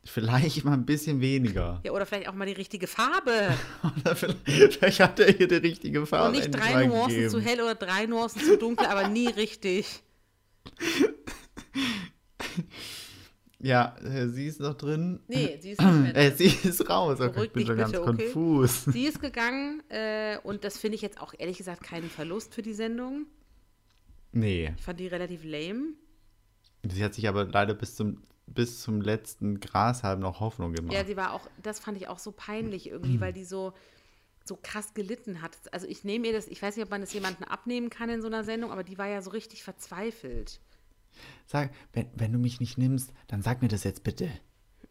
vielleicht 0.04 0.64
mal 0.66 0.74
ein 0.74 0.86
bisschen 0.86 1.22
weniger. 1.22 1.80
Ja, 1.84 1.92
oder 1.92 2.06
vielleicht 2.06 2.28
auch 2.28 2.34
mal 2.34 2.46
die 2.48 2.54
richtige 2.54 2.88
Farbe. 2.88 3.54
Oder 4.02 4.16
vielleicht, 4.16 4.74
vielleicht 4.76 5.00
hat 5.00 5.20
er 5.20 5.40
ihr 5.40 5.48
die 5.48 5.56
richtige 5.56 6.06
Farbe 6.06 6.28
Und 6.30 6.36
nicht 6.38 6.52
drei 6.52 6.86
Nuancen 6.88 7.10
gegeben. 7.10 7.30
zu 7.30 7.40
hell 7.40 7.62
oder 7.62 7.76
drei 7.76 8.06
Nuancen 8.08 8.42
zu 8.42 8.58
dunkel, 8.58 8.88
aber 8.88 9.08
nie 9.08 9.28
richtig. 9.28 10.02
Ja, 13.64 13.96
äh, 14.04 14.28
sie 14.28 14.48
ist 14.48 14.60
noch 14.60 14.74
drin. 14.74 15.20
Nee, 15.28 15.58
sie 15.62 15.72
ist 15.72 15.82
nicht 15.82 16.02
mehr 16.02 16.16
Äh, 16.16 16.32
drin. 16.32 16.38
sie 16.38 16.68
ist 16.68 16.90
raus. 16.90 17.20
Okay, 17.22 17.44
ich 17.44 17.52
bin 17.52 17.68
schon 17.68 17.78
ganz 17.78 17.92
bitte, 17.92 18.04
okay? 18.04 18.24
konfus. 18.32 18.86
Sie 18.86 19.06
ist 19.06 19.22
gegangen 19.22 19.84
äh, 19.90 20.38
und 20.44 20.64
das 20.64 20.80
finde 20.80 20.96
ich 20.96 21.02
jetzt 21.04 21.22
auch 21.22 21.34
ehrlich 21.38 21.58
gesagt 21.60 21.84
keinen 21.84 22.10
Verlust 22.10 22.56
für 22.56 22.64
die 22.64 22.74
Sendung. 22.74 23.28
Nee, 24.32 24.74
Ich 24.76 24.84
fand 24.84 25.00
die 25.00 25.08
relativ 25.08 25.44
lame. 25.44 25.94
sie 26.90 27.04
hat 27.04 27.14
sich 27.14 27.28
aber 27.28 27.46
leider 27.46 27.76
bis 27.76 27.96
zum, 27.96 28.24
bis 28.54 28.82
zum 28.82 29.02
letzten 29.02 29.60
Grashalm 29.60 30.20
noch 30.20 30.40
Hoffnung 30.40 30.74
gemacht. 30.74 30.94
Ja, 30.94 31.06
sie 31.06 31.18
war 31.18 31.34
auch, 31.34 31.48
das 31.62 31.80
fand 31.80 31.98
ich 31.98 32.08
auch 32.08 32.20
so 32.20 32.32
peinlich 32.32 32.90
irgendwie, 32.90 33.20
weil 33.20 33.34
die 33.34 33.46
so, 33.46 33.74
so 34.44 34.58
krass 34.62 34.94
gelitten 34.94 35.42
hat. 35.42 35.58
Also 35.72 35.88
ich 35.88 36.04
nehme 36.04 36.28
ihr 36.28 36.34
das, 36.34 36.48
ich 36.48 36.62
weiß 36.62 36.76
nicht, 36.76 36.86
ob 36.86 36.92
man 36.92 37.02
das 37.02 37.14
jemandem 37.14 37.48
abnehmen 37.48 37.90
kann 37.90 38.10
in 38.10 38.22
so 38.22 38.28
einer 38.28 38.44
Sendung, 38.44 38.72
aber 38.72 38.84
die 38.84 38.98
war 38.98 39.08
ja 39.08 39.22
so 39.22 39.32
richtig 39.32 39.64
verzweifelt. 39.64 40.60
Sag, 41.46 41.72
wenn, 41.94 42.08
wenn 42.16 42.32
du 42.32 42.40
mich 42.40 42.60
nicht 42.60 42.78
nimmst, 42.78 43.14
dann 43.28 43.42
sag 43.42 43.62
mir 43.62 43.68
das 43.68 43.84
jetzt 43.84 44.04
bitte. 44.04 44.30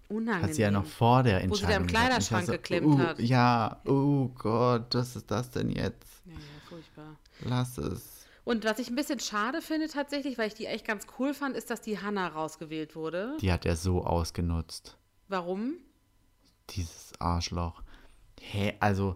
Unangenehm. 0.08 0.42
Hat 0.42 0.54
sie 0.54 0.62
ja 0.62 0.70
noch 0.70 0.86
vor 0.86 1.22
der 1.22 1.40
Entscheidung 1.40 1.50
Wo 1.50 1.54
sie 1.54 1.66
da 1.66 1.76
im 1.76 1.86
Kleiderschrank 1.86 2.46
so, 2.46 2.52
geklemmt 2.52 2.86
uh, 2.86 2.98
hat. 2.98 3.20
Ja, 3.20 3.80
oh 3.86 4.28
Gott, 4.28 4.94
was 4.94 5.16
ist 5.16 5.30
das 5.30 5.50
denn 5.50 5.70
jetzt? 5.70 6.22
Ja, 6.26 6.32
ja, 6.32 6.38
furchtbar. 6.68 7.16
Lass 7.44 7.78
es. 7.78 8.19
Und 8.50 8.64
was 8.64 8.80
ich 8.80 8.90
ein 8.90 8.96
bisschen 8.96 9.20
schade 9.20 9.62
finde 9.62 9.86
tatsächlich, 9.86 10.36
weil 10.36 10.48
ich 10.48 10.54
die 10.54 10.66
echt 10.66 10.84
ganz 10.84 11.06
cool 11.20 11.34
fand, 11.34 11.56
ist, 11.56 11.70
dass 11.70 11.82
die 11.82 12.00
Hannah 12.00 12.26
rausgewählt 12.26 12.96
wurde. 12.96 13.36
Die 13.40 13.52
hat 13.52 13.64
er 13.64 13.76
so 13.76 14.02
ausgenutzt. 14.02 14.98
Warum? 15.28 15.74
Dieses 16.70 17.12
Arschloch. 17.20 17.84
Hä, 18.40 18.74
also, 18.80 19.14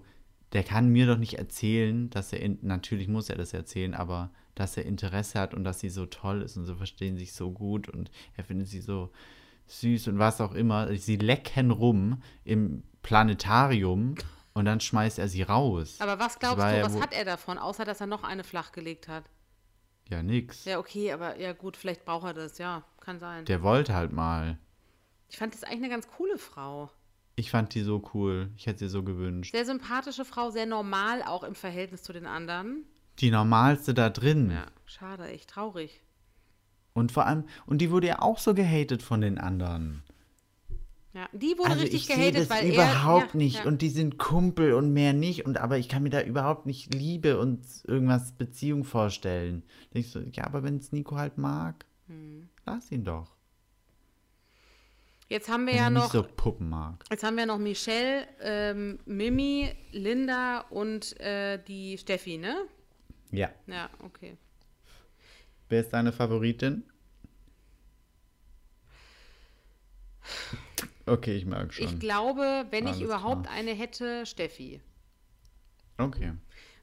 der 0.53 0.63
kann 0.63 0.89
mir 0.89 1.09
doch 1.09 1.19
nicht 1.19 1.35
erzählen, 1.35 2.11
dass 2.11 2.33
er, 2.33 2.43
in, 2.43 2.61
natürlich 2.63 3.09
muss 3.09 3.29
er 3.29 3.35
das 3.35 3.53
erzählen, 3.53 3.95
aber 3.95 4.31
dass 4.55 4.77
er 4.77 4.85
Interesse 4.85 5.41
hat 5.41 5.53
und 5.53 5.65
dass 5.65 5.81
sie 5.81 5.89
so 5.89 6.07
toll 6.07 6.41
ist 6.43 6.57
und 6.57 6.65
so 6.65 6.77
verstehen 6.77 7.17
sich 7.17 7.33
so 7.33 7.51
gut 7.51 7.89
und 7.89 8.13
er 8.37 8.45
findet 8.45 8.69
sie 8.69 8.81
so 8.81 9.11
süß 9.67 10.07
und 10.07 10.21
was 10.21 10.41
auch 10.41 10.53
immer. 10.53 10.95
Sie 10.97 11.17
lecken 11.17 11.73
rum 11.73 12.23
im 12.45 12.85
Planetarium 13.03 14.15
und 14.55 14.65
dann 14.65 14.81
schmeißt 14.81 15.19
er 15.19 15.29
sie 15.29 15.43
raus. 15.43 15.97
Aber 15.99 16.19
was 16.19 16.39
glaubst 16.39 16.65
du, 16.65 16.83
was 16.83 17.01
hat 17.01 17.13
er 17.13 17.25
davon, 17.25 17.59
außer 17.59 17.85
dass 17.85 18.01
er 18.01 18.07
noch 18.07 18.23
eine 18.23 18.45
flachgelegt 18.45 19.09
hat? 19.09 19.25
Ja, 20.09 20.23
nix. 20.23 20.65
Ja, 20.65 20.79
okay, 20.79 21.13
aber 21.13 21.39
ja 21.39 21.53
gut, 21.53 21.77
vielleicht 21.77 22.05
braucht 22.05 22.27
er 22.27 22.35
das, 22.35 22.59
ja, 22.59 22.85
kann 23.01 23.19
sein. 23.19 23.45
Der 23.47 23.63
wollte 23.63 23.95
halt 23.95 24.13
mal. 24.13 24.59
Ich 25.29 25.39
fand 25.39 25.55
das 25.55 25.65
eigentlich 25.65 25.79
eine 25.79 25.89
ganz 25.89 26.09
coole 26.09 26.39
Frau. 26.39 26.91
Ich 27.37 27.51
fand 27.51 27.75
die 27.75 27.83
so 27.83 28.09
cool. 28.15 28.51
Ich 28.57 28.67
hätte 28.67 28.81
sie 28.81 28.89
so 28.89 29.03
gewünscht. 29.03 29.53
Sehr 29.53 29.67
sympathische 29.67 30.25
Frau, 30.25 30.51
sehr 30.51 30.67
normal 30.67 31.23
auch 31.23 31.43
im 31.43 31.57
Verhältnis 31.57 32.03
zu 32.03 32.13
den 32.13 32.27
anderen. 32.27 32.85
Die 33.19 33.31
normalste 33.31 33.95
da 33.95 34.11
drin. 34.11 34.51
Ja, 34.51 34.67
schade, 34.87 35.27
echt 35.29 35.51
traurig. 35.51 36.01
Und 36.93 37.11
vor 37.11 37.27
allem, 37.27 37.45
und 37.67 37.79
die 37.79 37.91
wurde 37.91 38.07
ja 38.07 38.21
auch 38.21 38.39
so 38.39 38.55
gehatet 38.55 39.03
von 39.03 39.21
den 39.21 39.39
anderen. 39.39 40.05
Ja, 41.15 41.29
die 41.33 41.57
wurde 41.57 41.71
also 41.71 41.83
richtig 41.83 42.03
ich 42.03 42.09
gehatet, 42.09 42.37
das 42.37 42.51
weil 42.51 42.73
überhaupt 42.73 43.35
er, 43.35 43.37
nicht. 43.37 43.59
Ja. 43.59 43.65
Und 43.67 43.83
die 43.83 43.89
sind 43.91 44.19
Kumpel 44.19 44.75
und 44.75 44.93
mehr 44.93 45.13
nicht. 45.13 45.47
Und 45.47 45.59
aber 45.59 45.79
ich 45.79 45.89
kann 45.89 46.03
mir 46.03 46.11
da 46.11 46.21
überhaupt 46.21 46.67
nicht 46.67 46.93
Liebe 46.93 47.39
und 47.39 47.65
irgendwas 47.85 48.33
Beziehung 48.33 48.83
vorstellen. 48.85 49.63
Ich 49.93 50.11
so, 50.11 50.19
ja, 50.21 50.45
aber 50.45 50.65
wenn 50.65 50.79
es 50.79 50.91
Nico 50.93 51.17
halt 51.17 51.39
mag, 51.39 51.87
Hm. 52.09 52.49
lass 52.67 52.91
ihn 52.91 53.05
doch. 53.05 53.31
Jetzt 55.29 55.49
haben 55.49 55.65
wir 55.67 55.73
Wenn 55.73 55.79
ja 55.81 55.91
noch, 55.91 56.03
nicht 56.03 56.13
so 56.13 56.23
Puppen 56.23 56.69
mag. 56.69 57.03
jetzt 57.11 57.23
haben 57.25 57.37
wir 57.37 57.47
noch 57.47 57.59
Michelle, 57.59 58.27
ähm, 58.41 58.99
Mimi, 59.07 59.73
Linda 59.93 60.61
und 60.69 61.19
äh, 61.21 61.63
die 61.65 61.97
Steffi, 61.97 62.37
ne? 62.37 62.57
Ja. 63.31 63.51
Ja, 63.67 63.89
okay. 64.03 64.37
Wer 65.69 65.81
ist 65.81 65.91
deine 65.91 66.13
Favoritin? 66.13 66.85
Okay, 71.07 71.37
ich 71.37 71.47
mag 71.47 71.73
schon. 71.73 71.87
Ich 71.87 71.99
glaube, 71.99 72.67
wenn 72.71 72.85
ich 72.85 72.93
Alles 72.93 73.03
überhaupt 73.03 73.45
klar. 73.45 73.55
eine 73.55 73.73
hätte, 73.73 74.27
Steffi. 74.27 74.81
okay. 75.99 76.33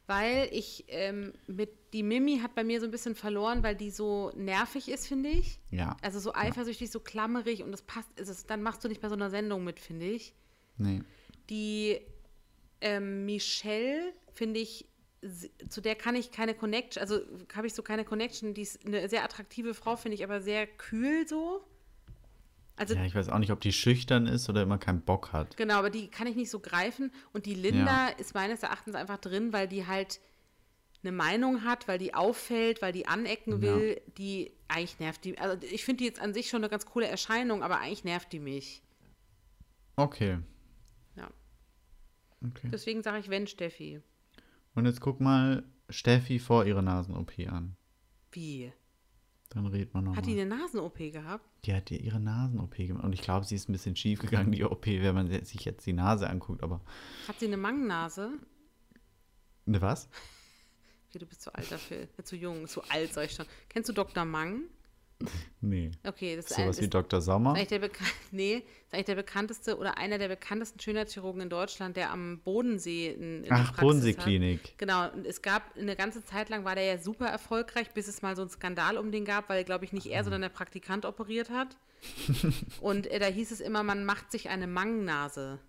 Weil 0.08 0.50
ich 0.52 0.86
ähm, 0.90 1.34
mit 1.48 1.70
die 1.94 2.04
Mimi 2.04 2.40
hat 2.40 2.56
bei 2.56 2.64
mir 2.64 2.80
so 2.80 2.86
ein 2.86 2.92
bisschen 2.92 3.16
verloren, 3.16 3.64
weil 3.64 3.76
die 3.76 3.92
so 3.92 4.32
nervig 4.36 4.90
ist, 4.90 5.08
finde 5.08 5.30
ich. 5.30 5.60
Ja. 5.70 5.98
Also 6.02 6.20
so 6.20 6.34
eifersüchtig, 6.34 6.90
so 6.90 7.00
klammerig 7.00 7.64
und 7.64 7.72
das 7.72 7.82
passt, 7.82 8.10
ist 8.20 8.30
es, 8.30 8.46
dann 8.46 8.62
machst 8.62 8.84
du 8.84 8.88
nicht 8.88 9.02
bei 9.02 9.10
so 9.10 9.16
einer 9.16 9.30
Sendung 9.30 9.64
mit, 9.64 9.80
finde 9.80 10.06
ich. 10.08 10.34
Nee. 10.78 11.02
Die 11.50 12.00
ähm, 12.82 13.26
Michelle, 13.26 14.14
finde 14.34 14.60
ich, 14.60 14.86
zu 15.70 15.82
der 15.82 15.96
kann 15.96 16.16
ich 16.16 16.32
keine 16.32 16.56
Connection, 16.56 17.02
also 17.02 17.20
habe 17.56 17.68
ich 17.68 17.74
so 17.74 17.84
keine 17.84 18.06
Connection. 18.06 18.54
Die 18.54 18.64
ist 18.64 18.86
eine 18.86 19.08
sehr 19.08 19.24
attraktive 19.24 19.74
Frau, 19.74 19.96
finde 19.96 20.16
ich, 20.16 20.24
aber 20.24 20.42
sehr 20.42 20.66
kühl 20.66 21.28
so. 21.28 21.64
Also 22.82 22.96
Ja, 22.96 23.06
ich 23.06 23.14
weiß 23.14 23.30
auch 23.30 23.38
nicht, 23.38 23.52
ob 23.52 23.62
die 23.62 23.74
schüchtern 23.74 24.26
ist 24.26 24.50
oder 24.50 24.64
immer 24.64 24.80
keinen 24.80 25.02
Bock 25.02 25.34
hat. 25.34 25.56
Genau, 25.56 25.76
aber 25.76 25.92
die 25.92 26.08
kann 26.08 26.26
ich 26.26 26.36
nicht 26.36 26.50
so 26.50 26.60
greifen. 26.60 27.12
Und 27.32 27.46
die 27.46 27.54
Linda 27.54 28.08
ist 28.08 28.34
meines 28.34 28.64
Erachtens 28.64 28.96
einfach 28.96 29.20
drin, 29.20 29.54
weil 29.54 29.68
die 29.68 29.86
halt 29.86 30.20
eine 31.04 31.12
Meinung 31.12 31.64
hat, 31.64 31.88
weil 31.88 32.00
die 32.00 32.16
auffällt, 32.16 32.82
weil 32.82 32.92
die 32.92 33.06
anecken 33.06 33.62
Ja. 33.62 33.62
will, 33.62 34.02
die 34.18 34.52
eigentlich 34.68 34.98
nervt 35.00 35.24
die. 35.26 35.38
Also 35.38 35.64
ich 35.68 35.86
finde 35.86 36.00
die 36.00 36.06
jetzt 36.06 36.20
an 36.20 36.34
sich 36.34 36.50
schon 36.50 36.64
eine 36.64 36.70
ganz 36.70 36.88
coole 36.88 37.06
Erscheinung, 37.08 37.62
aber 37.62 37.78
eigentlich 37.80 38.04
nervt 38.04 38.34
die 38.34 38.40
mich. 38.40 38.82
Okay. 39.96 40.40
Ja. 41.16 41.30
okay. 42.44 42.70
Deswegen 42.72 43.04
sage 43.04 43.20
ich, 43.20 43.30
wenn 43.30 43.46
Steffi. 43.46 44.02
Und 44.74 44.88
jetzt 44.88 45.02
guck 45.02 45.22
mal 45.22 45.64
Steffi 45.92 46.40
vor 46.40 46.66
ihrer 46.66 46.82
Nasen-OP 46.82 47.34
an. 47.48 47.76
Wie? 48.32 48.74
Dann 49.54 49.66
redet 49.68 49.94
man 49.94 50.16
Hat 50.16 50.26
die 50.26 50.34
nochmal. 50.36 50.54
eine 50.54 50.64
Nasen-OP 50.64 50.98
gehabt? 50.98 51.46
Die 51.66 51.74
hat 51.74 51.92
ihr 51.92 52.00
ihre 52.00 52.20
Nasen-OP 52.20 52.76
gemacht. 52.78 53.04
Und 53.04 53.14
ich 53.14 53.22
glaube, 53.22 53.46
sie 53.46 53.56
ist 53.56 53.68
ein 53.68 53.74
bisschen 53.74 53.96
schief 53.98 54.20
gegangen, 54.20 54.52
die 54.52 54.64
OP, 54.64 54.86
wenn 54.88 55.14
man 55.14 55.28
sich 55.44 55.66
jetzt 55.66 55.86
die 55.86 55.94
Nase 55.94 56.30
anguckt. 56.30 56.64
Aber. 56.64 56.80
Hat 57.28 57.40
sie 57.40 57.48
eine 57.48 57.58
Mangnase? 57.58 58.32
Ne, 59.66 59.82
was? 59.82 60.10
Okay, 61.10 61.20
du 61.20 61.26
bist 61.26 61.42
zu 61.42 61.54
alt 61.54 61.70
dafür. 61.70 62.08
Zu 62.24 62.38
jung, 62.38 62.68
zu 62.70 62.84
alt 62.84 63.12
sag 63.12 63.26
ich 63.26 63.34
schon. 63.34 63.46
Kennst 63.68 63.90
du 63.90 63.94
Dr. 63.94 64.24
Mang? 64.24 64.62
Nee. 65.62 65.92
Okay, 66.06 66.36
das 66.36 66.46
ist, 66.52 66.56
Sowas 66.58 66.78
ist 66.78 66.84
wie 66.84 66.90
Dr. 66.90 67.22
Sommer. 67.22 67.52
eigentlich 67.54 67.68
der 67.68 67.80
Bekan 67.80 68.08
nee, 68.32 68.56
ist 68.56 68.94
eigentlich 68.94 69.06
der 69.06 69.16
bekannteste 69.16 69.78
oder 69.78 69.98
einer 69.98 70.18
der 70.18 70.28
bekanntesten 70.28 70.80
Schönheitschirurgen 70.80 71.42
in 71.42 71.50
Deutschland, 71.50 71.98
der 71.98 72.12
am 72.12 72.40
Bodensee 72.44 73.10
in, 73.12 73.44
in 73.44 73.52
Ach. 73.52 73.76
Bodenseeklinik. 73.80 74.78
Genau, 74.78 75.10
und 75.12 75.26
es 75.26 75.42
gab 75.42 75.76
eine 75.78 75.96
ganze 75.96 76.24
Zeit 76.26 76.50
lang 76.50 76.66
war 76.66 76.76
der 76.76 76.86
ja 76.86 76.98
super 76.98 77.28
erfolgreich, 77.28 77.92
bis 77.92 78.08
es 78.08 78.22
mal 78.22 78.36
so 78.36 78.42
einen 78.42 78.50
Skandal 78.52 78.98
um 78.98 79.12
den 79.12 79.24
gab, 79.26 79.50
weil, 79.50 79.64
glaube 79.64 79.86
ich, 79.86 79.94
nicht 79.94 80.08
Ah. 80.08 80.16
er, 80.16 80.24
sondern 80.24 80.42
der 80.42 80.50
Praktikant 80.50 81.06
operiert 81.06 81.50
hat. 81.50 81.78
und 82.82 83.08
äh, 83.08 83.20
da 83.20 83.28
hieß 83.28 83.52
es 83.52 83.60
immer, 83.62 83.84
man 83.84 84.04
macht 84.06 84.32
sich 84.32 84.50
eine 84.50 84.66
Mangnase. 84.68 85.60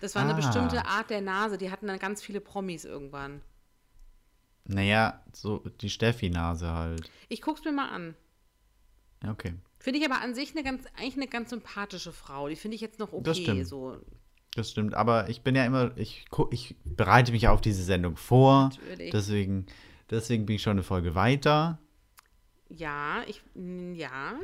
Das 0.00 0.14
war 0.14 0.22
eine 0.22 0.32
Ah. 0.34 0.36
bestimmte 0.36 0.84
Art 0.86 1.10
der 1.10 1.20
Nase, 1.20 1.56
die 1.56 1.70
hatten 1.70 1.86
dann 1.86 1.98
ganz 1.98 2.22
viele 2.22 2.40
Promis 2.40 2.84
irgendwann. 2.84 3.40
Naja, 4.64 5.22
so 5.32 5.58
die 5.80 5.90
Steffi-Nase 5.90 6.68
halt. 6.72 7.10
Ich 7.28 7.40
guck's 7.42 7.64
mir 7.64 7.72
mal 7.72 7.88
an. 7.88 8.14
Ja, 9.22 9.30
okay. 9.30 9.54
Finde 9.78 9.98
ich 9.98 10.04
aber 10.04 10.20
an 10.20 10.34
sich 10.34 10.52
eine 10.52 10.62
ganz, 10.62 10.84
eigentlich 10.96 11.16
eine 11.16 11.26
ganz 11.26 11.50
sympathische 11.50 12.12
Frau. 12.12 12.48
Die 12.48 12.56
finde 12.56 12.74
ich 12.74 12.80
jetzt 12.80 12.98
noch 12.98 13.12
okay. 13.12 13.22
Das 13.24 13.38
stimmt. 13.38 13.66
So. 13.66 13.96
Das 14.54 14.70
stimmt, 14.70 14.94
aber 14.94 15.28
ich 15.28 15.42
bin 15.42 15.54
ja 15.54 15.64
immer, 15.64 15.96
ich, 15.96 16.24
ich 16.50 16.74
bereite 16.84 17.32
mich 17.32 17.48
auf 17.48 17.60
diese 17.60 17.82
Sendung 17.82 18.16
vor. 18.16 18.70
Natürlich. 18.70 19.10
Deswegen, 19.10 19.66
deswegen 20.10 20.46
bin 20.46 20.56
ich 20.56 20.62
schon 20.62 20.72
eine 20.72 20.82
Folge 20.82 21.14
weiter. 21.14 21.78
Ja, 22.68 23.22
ich, 23.26 23.42
mm, 23.54 23.94
ja, 23.94 24.34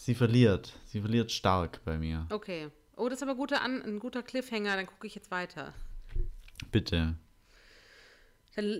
Sie 0.00 0.14
verliert. 0.14 0.72
Sie 0.86 1.02
verliert 1.02 1.30
stark 1.30 1.84
bei 1.84 1.98
mir. 1.98 2.26
okay. 2.30 2.68
Oh, 2.96 3.08
das 3.08 3.18
ist 3.18 3.22
aber 3.22 3.34
gute 3.34 3.60
an, 3.60 3.82
ein 3.82 3.98
guter 3.98 4.22
Cliffhanger, 4.22 4.76
dann 4.76 4.86
gucke 4.86 5.06
ich 5.06 5.14
jetzt 5.14 5.30
weiter. 5.30 5.72
Bitte. 6.70 7.16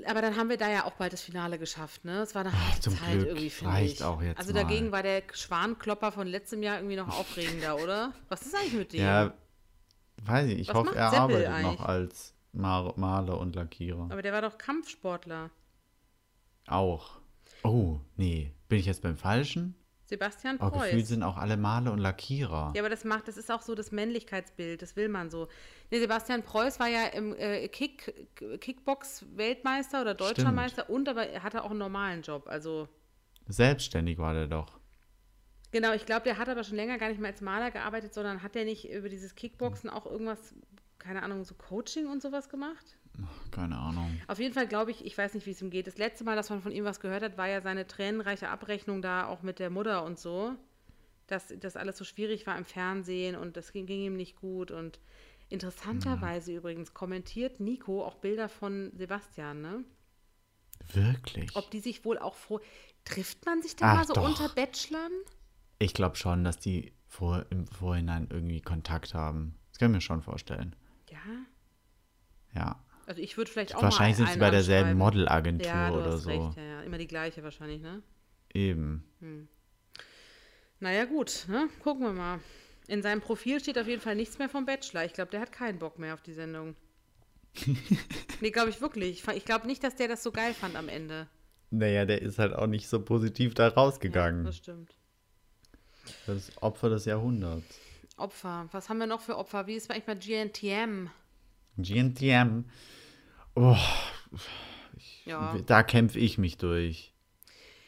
Aber 0.06 0.22
dann 0.22 0.36
haben 0.36 0.48
wir 0.48 0.56
da 0.56 0.70
ja 0.70 0.84
auch 0.84 0.92
bald 0.92 1.12
das 1.12 1.22
Finale 1.22 1.58
geschafft, 1.58 2.04
ne? 2.04 2.20
Es 2.22 2.34
war 2.34 2.42
eine 2.44 2.52
harte 2.52 2.80
zum 2.80 2.96
Zeit 2.96 3.12
Glück. 3.12 3.26
irgendwie, 3.28 3.50
finde 3.50 3.72
Reicht 3.74 3.94
ich. 4.00 4.04
auch 4.04 4.20
jetzt 4.22 4.38
also 4.38 4.52
mal. 4.52 4.62
dagegen 4.62 4.92
war 4.92 5.02
der 5.02 5.22
Schwanklopper 5.32 6.12
von 6.12 6.26
letztem 6.26 6.62
Jahr 6.62 6.76
irgendwie 6.78 6.96
noch 6.96 7.08
aufregender, 7.08 7.76
oder? 7.76 8.12
Was 8.28 8.42
ist 8.42 8.54
eigentlich 8.54 8.72
mit 8.74 8.92
dem? 8.92 9.00
Ja, 9.00 9.32
weiß 10.24 10.48
ich. 10.50 10.58
Ich 10.60 10.68
Was 10.68 10.74
hoffe, 10.76 10.94
er 10.94 11.10
Seppel 11.10 11.18
arbeitet 11.20 11.48
eigentlich? 11.48 11.78
noch 11.78 11.86
als 11.86 12.34
Mar 12.52 12.92
Maler 12.96 13.38
und 13.38 13.54
Lackierer. 13.56 14.08
Aber 14.10 14.22
der 14.22 14.32
war 14.32 14.42
doch 14.42 14.58
Kampfsportler. 14.58 15.50
Auch. 16.66 17.18
Oh, 17.62 18.00
nee. 18.16 18.52
Bin 18.68 18.78
ich 18.78 18.86
jetzt 18.86 19.02
beim 19.02 19.16
Falschen? 19.16 19.74
Sebastian 20.10 20.58
Preuß. 20.58 20.82
gefühlt 20.82 21.06
sind 21.06 21.22
auch 21.22 21.36
alle 21.36 21.56
Maler 21.56 21.92
und 21.92 21.98
Lackierer. 22.00 22.72
Ja, 22.74 22.82
aber 22.82 22.90
das 22.90 23.04
macht, 23.04 23.28
das 23.28 23.36
ist 23.36 23.50
auch 23.50 23.62
so 23.62 23.76
das 23.76 23.92
Männlichkeitsbild, 23.92 24.82
das 24.82 24.96
will 24.96 25.08
man 25.08 25.30
so. 25.30 25.46
Nee, 25.90 26.00
Sebastian 26.00 26.42
Preuß 26.42 26.80
war 26.80 26.88
ja 26.88 27.06
im 27.06 27.32
äh, 27.36 27.68
Kick, 27.68 28.12
Kickbox-Weltmeister 28.60 30.02
oder 30.02 30.14
Deutscher 30.14 30.42
Stimmt. 30.42 30.56
Meister 30.56 30.90
und 30.90 31.08
aber 31.08 31.28
er 31.28 31.44
hatte 31.44 31.62
auch 31.62 31.70
einen 31.70 31.78
normalen 31.78 32.22
Job. 32.22 32.48
Also, 32.48 32.88
Selbstständig 33.46 34.18
war 34.18 34.34
der 34.34 34.48
doch. 34.48 34.80
genau, 35.70 35.92
ich 35.92 36.06
glaube, 36.06 36.24
der 36.24 36.38
hat 36.38 36.48
aber 36.48 36.64
schon 36.64 36.76
länger 36.76 36.98
gar 36.98 37.08
nicht 37.08 37.20
mehr 37.20 37.30
als 37.30 37.40
Maler 37.40 37.70
gearbeitet, 37.70 38.12
sondern 38.12 38.42
hat 38.42 38.56
der 38.56 38.64
nicht 38.64 38.90
über 38.90 39.08
dieses 39.08 39.36
Kickboxen 39.36 39.88
auch 39.88 40.06
irgendwas, 40.06 40.54
keine 41.00 41.22
Ahnung, 41.22 41.44
so 41.44 41.54
Coaching 41.54 42.06
und 42.06 42.22
sowas 42.22 42.48
gemacht? 42.48 42.96
Keine 43.50 43.76
Ahnung. 43.76 44.20
Auf 44.28 44.38
jeden 44.38 44.54
Fall 44.54 44.68
glaube 44.68 44.92
ich, 44.92 45.04
ich 45.04 45.18
weiß 45.18 45.34
nicht, 45.34 45.46
wie 45.46 45.50
es 45.50 45.60
ihm 45.60 45.70
geht. 45.70 45.86
Das 45.86 45.98
letzte 45.98 46.24
Mal, 46.24 46.36
dass 46.36 46.50
man 46.50 46.62
von 46.62 46.72
ihm 46.72 46.84
was 46.84 47.00
gehört 47.00 47.22
hat, 47.22 47.36
war 47.36 47.48
ja 47.48 47.60
seine 47.60 47.86
tränenreiche 47.86 48.48
Abrechnung 48.48 49.02
da 49.02 49.26
auch 49.26 49.42
mit 49.42 49.58
der 49.58 49.70
Mutter 49.70 50.04
und 50.04 50.18
so. 50.18 50.54
Dass 51.26 51.52
das 51.58 51.76
alles 51.76 51.96
so 51.96 52.04
schwierig 52.04 52.46
war 52.46 52.56
im 52.56 52.64
Fernsehen 52.64 53.36
und 53.36 53.56
das 53.56 53.72
ging, 53.72 53.86
ging 53.86 54.00
ihm 54.02 54.16
nicht 54.16 54.36
gut. 54.36 54.70
Und 54.70 55.00
interessanterweise 55.48 56.54
übrigens 56.54 56.94
kommentiert 56.94 57.60
Nico 57.60 58.04
auch 58.04 58.16
Bilder 58.16 58.48
von 58.48 58.92
Sebastian, 58.96 59.60
ne? 59.60 59.84
Wirklich? 60.92 61.54
Ob 61.56 61.70
die 61.70 61.80
sich 61.80 62.04
wohl 62.04 62.18
auch 62.18 62.34
vor. 62.34 62.60
Trifft 63.04 63.46
man 63.46 63.62
sich 63.62 63.76
da 63.76 63.86
Ach, 63.86 63.96
mal 63.96 64.06
so 64.06 64.14
doch. 64.14 64.28
unter 64.28 64.48
Bachelorn? 64.54 65.12
Ich 65.78 65.94
glaube 65.94 66.16
schon, 66.16 66.44
dass 66.44 66.58
die 66.58 66.92
vor, 67.06 67.46
im 67.50 67.66
Vorhinein 67.66 68.28
irgendwie 68.30 68.60
Kontakt 68.60 69.14
haben. 69.14 69.54
Das 69.70 69.78
kann 69.78 69.90
ich 69.90 69.96
mir 69.96 70.00
schon 70.00 70.22
vorstellen. 70.22 70.76
Ja. 72.54 72.60
Ja. 72.60 72.84
Also 73.06 73.22
ich 73.22 73.36
würde 73.36 73.50
vielleicht 73.50 73.74
auch 73.74 73.82
Wahrscheinlich 73.82 74.16
sind 74.16 74.28
sie 74.28 74.38
bei 74.38 74.50
derselben. 74.50 74.96
Modelagentur 74.96 75.66
ja, 75.66 75.90
oder 75.90 76.16
so. 76.16 76.28
Recht, 76.28 76.56
ja, 76.56 76.62
ja. 76.62 76.82
Immer 76.82 76.98
die 76.98 77.08
gleiche 77.08 77.42
wahrscheinlich, 77.42 77.80
ne? 77.82 78.02
Eben. 78.54 79.04
Naja, 80.78 81.04
gut, 81.04 81.46
ne? 81.48 81.68
gucken 81.82 82.04
wir 82.04 82.12
mal. 82.12 82.40
In 82.86 83.02
seinem 83.02 83.20
Profil 83.20 83.60
steht 83.60 83.78
auf 83.78 83.86
jeden 83.86 84.00
Fall 84.00 84.14
nichts 84.16 84.38
mehr 84.38 84.48
vom 84.48 84.64
Bachelor. 84.64 85.04
Ich 85.04 85.12
glaube, 85.12 85.30
der 85.30 85.40
hat 85.40 85.52
keinen 85.52 85.78
Bock 85.78 85.98
mehr 85.98 86.14
auf 86.14 86.22
die 86.22 86.32
Sendung. 86.32 86.76
nee, 88.40 88.50
glaube 88.50 88.70
ich 88.70 88.80
wirklich. 88.80 89.24
Ich 89.34 89.44
glaube 89.44 89.66
nicht, 89.66 89.82
dass 89.82 89.96
der 89.96 90.08
das 90.08 90.22
so 90.22 90.30
geil 90.32 90.54
fand 90.54 90.76
am 90.76 90.88
Ende. 90.88 91.28
Naja, 91.70 92.04
der 92.04 92.22
ist 92.22 92.38
halt 92.38 92.52
auch 92.54 92.66
nicht 92.66 92.88
so 92.88 93.00
positiv 93.00 93.54
da 93.54 93.68
Ja, 93.68 93.74
rausgegangen. 93.74 94.44
das 94.44 94.56
stimmt. 94.56 94.94
das 96.26 96.50
Opfer 96.62 96.90
des 96.90 97.04
Jahrhunderts. 97.04 97.78
Opfer. 98.20 98.68
Was 98.72 98.88
haben 98.88 98.98
wir 98.98 99.06
noch 99.06 99.20
für 99.20 99.36
Opfer? 99.36 99.66
Wie 99.66 99.74
ist 99.74 99.90
eigentlich 99.90 100.04
bei 100.04 100.14
GNTM? 100.14 101.08
GNTM. 101.78 102.64
Oh, 103.56 103.76
Ja. 105.24 105.56
da 105.66 105.82
kämpfe 105.82 106.18
ich 106.18 106.38
mich 106.38 106.56
durch. 106.58 107.12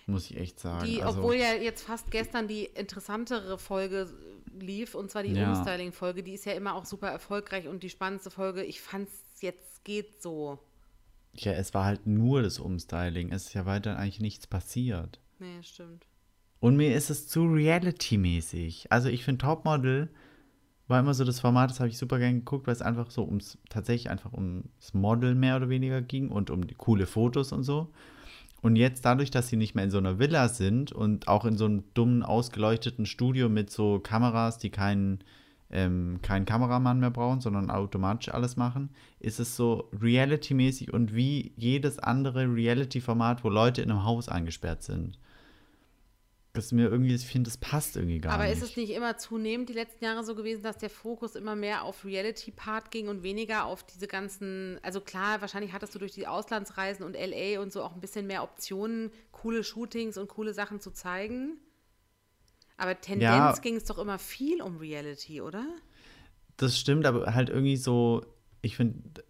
Muss 0.06 0.30
ich 0.30 0.36
echt 0.36 0.58
sagen. 0.58 0.84
Die, 0.86 1.02
also, 1.02 1.18
obwohl 1.20 1.36
ja 1.36 1.54
jetzt 1.54 1.82
fast 1.84 2.10
gestern 2.10 2.48
die 2.48 2.64
interessantere 2.64 3.56
Folge 3.58 4.12
lief, 4.58 4.94
und 4.94 5.10
zwar 5.10 5.22
die 5.22 5.32
Ja. 5.32 5.52
Umstyling-Folge, 5.52 6.22
die 6.22 6.32
ist 6.34 6.44
ja 6.44 6.52
immer 6.52 6.74
auch 6.74 6.84
super 6.84 7.08
erfolgreich 7.08 7.68
und 7.68 7.82
die 7.82 7.90
spannendste 7.90 8.30
Folge. 8.30 8.64
Ich 8.64 8.80
fand's 8.80 9.12
jetzt 9.40 9.84
geht 9.84 10.20
so. 10.22 10.58
ja, 11.34 11.52
es 11.52 11.72
war 11.74 11.84
halt 11.84 12.06
nur 12.06 12.42
das 12.42 12.58
Umstyling. 12.58 13.32
Es 13.32 13.46
ist 13.46 13.54
ja 13.54 13.64
weiter 13.64 13.96
eigentlich 13.98 14.20
nichts 14.20 14.46
passiert. 14.46 15.18
Nee, 15.38 15.62
stimmt. 15.62 16.04
Und 16.60 16.76
mir 16.76 16.94
ist 16.94 17.10
es 17.10 17.26
zu 17.26 17.44
reality-mäßig. 17.46 18.92
Also 18.92 19.08
ich 19.08 19.24
finde 19.24 19.44
Topmodel 19.44 20.10
war 20.88 21.00
immer 21.00 21.14
so 21.14 21.24
das 21.24 21.40
Format, 21.40 21.70
das 21.70 21.80
habe 21.80 21.88
ich 21.88 21.98
super 21.98 22.18
gern 22.18 22.40
geguckt, 22.40 22.66
weil 22.66 22.74
es 22.74 22.82
einfach 22.82 23.10
so 23.10 23.24
ums, 23.24 23.58
tatsächlich 23.68 24.10
einfach 24.10 24.32
ums 24.32 24.94
Model 24.94 25.34
mehr 25.34 25.56
oder 25.56 25.68
weniger 25.68 26.02
ging 26.02 26.28
und 26.28 26.50
um 26.50 26.66
die 26.66 26.74
coole 26.74 27.06
Fotos 27.06 27.52
und 27.52 27.62
so. 27.62 27.88
Und 28.60 28.76
jetzt 28.76 29.04
dadurch, 29.04 29.30
dass 29.30 29.48
sie 29.48 29.56
nicht 29.56 29.74
mehr 29.74 29.84
in 29.84 29.90
so 29.90 29.98
einer 29.98 30.18
Villa 30.18 30.48
sind 30.48 30.92
und 30.92 31.26
auch 31.26 31.44
in 31.44 31.56
so 31.56 31.64
einem 31.64 31.84
dummen, 31.94 32.22
ausgeleuchteten 32.22 33.06
Studio 33.06 33.48
mit 33.48 33.70
so 33.70 33.98
Kameras, 33.98 34.58
die 34.58 34.70
keinen 34.70 35.24
ähm, 35.72 36.20
keinen 36.22 36.44
Kameramann 36.44 37.00
mehr 37.00 37.10
brauchen, 37.10 37.40
sondern 37.40 37.70
automatisch 37.70 38.32
alles 38.32 38.56
machen, 38.56 38.90
ist 39.18 39.40
es 39.40 39.56
so 39.56 39.88
reality-mäßig 40.00 40.92
und 40.92 41.14
wie 41.14 41.52
jedes 41.56 41.98
andere 41.98 42.44
Reality-Format, 42.54 43.42
wo 43.42 43.48
Leute 43.48 43.82
in 43.82 43.90
einem 43.90 44.04
Haus 44.04 44.28
eingesperrt 44.28 44.82
sind. 44.82 45.18
Das 46.54 46.66
ist 46.66 46.72
mir 46.72 46.88
irgendwie, 46.90 47.14
ich 47.14 47.26
finde, 47.26 47.48
das 47.48 47.56
passt 47.56 47.96
irgendwie 47.96 48.18
gar 48.18 48.34
Aber 48.34 48.44
nicht. 48.44 48.52
ist 48.56 48.62
es 48.62 48.76
nicht 48.76 48.90
immer 48.90 49.16
zunehmend 49.16 49.70
die 49.70 49.72
letzten 49.72 50.04
Jahre 50.04 50.22
so 50.22 50.34
gewesen, 50.34 50.62
dass 50.62 50.76
der 50.76 50.90
Fokus 50.90 51.34
immer 51.34 51.56
mehr 51.56 51.82
auf 51.82 52.04
Reality-Part 52.04 52.90
ging 52.90 53.08
und 53.08 53.22
weniger 53.22 53.64
auf 53.64 53.82
diese 53.84 54.06
ganzen, 54.06 54.78
also 54.82 55.00
klar, 55.00 55.40
wahrscheinlich 55.40 55.72
hattest 55.72 55.94
du 55.94 55.98
durch 55.98 56.12
die 56.12 56.26
Auslandsreisen 56.26 57.06
und 57.06 57.14
LA 57.16 57.60
und 57.62 57.72
so 57.72 57.82
auch 57.82 57.94
ein 57.94 58.00
bisschen 58.02 58.26
mehr 58.26 58.42
Optionen, 58.42 59.10
coole 59.30 59.64
Shootings 59.64 60.18
und 60.18 60.28
coole 60.28 60.52
Sachen 60.52 60.78
zu 60.78 60.90
zeigen. 60.90 61.56
Aber 62.76 63.00
Tendenz 63.00 63.56
Ja. 63.56 63.58
ging 63.62 63.76
es 63.76 63.84
doch 63.84 63.98
immer 63.98 64.18
viel 64.18 64.60
um 64.60 64.76
Reality, 64.76 65.40
oder? 65.40 65.64
Das 66.58 66.78
stimmt, 66.78 67.06
aber 67.06 67.34
halt 67.34 67.48
irgendwie 67.48 67.76
so, 67.78 68.26
ich 68.60 68.76
finde, 68.76 69.24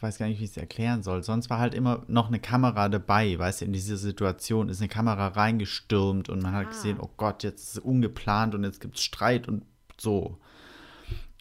weiß 0.00 0.18
gar 0.18 0.26
nicht, 0.26 0.40
wie 0.40 0.44
ich 0.44 0.50
es 0.50 0.56
erklären 0.56 1.02
soll. 1.02 1.22
Sonst 1.22 1.48
war 1.50 1.58
halt 1.58 1.74
immer 1.74 2.04
noch 2.08 2.28
eine 2.28 2.38
Kamera 2.40 2.88
dabei, 2.88 3.38
weißt 3.38 3.62
du, 3.62 3.64
in 3.64 3.72
dieser 3.72 3.96
Situation 3.96 4.68
ist 4.68 4.80
eine 4.80 4.88
Kamera 4.88 5.28
reingestürmt 5.28 6.28
und 6.28 6.42
man 6.42 6.52
hat 6.54 6.66
Ah. 6.66 6.70
gesehen, 6.70 6.98
oh 7.00 7.10
Gott, 7.16 7.42
jetzt 7.42 7.62
ist 7.62 7.70
es 7.76 7.78
ungeplant 7.78 8.54
und 8.54 8.64
jetzt 8.64 8.80
gibt 8.80 8.96
es 8.96 9.02
Streit 9.02 9.48
und 9.48 9.64
so. 9.98 10.38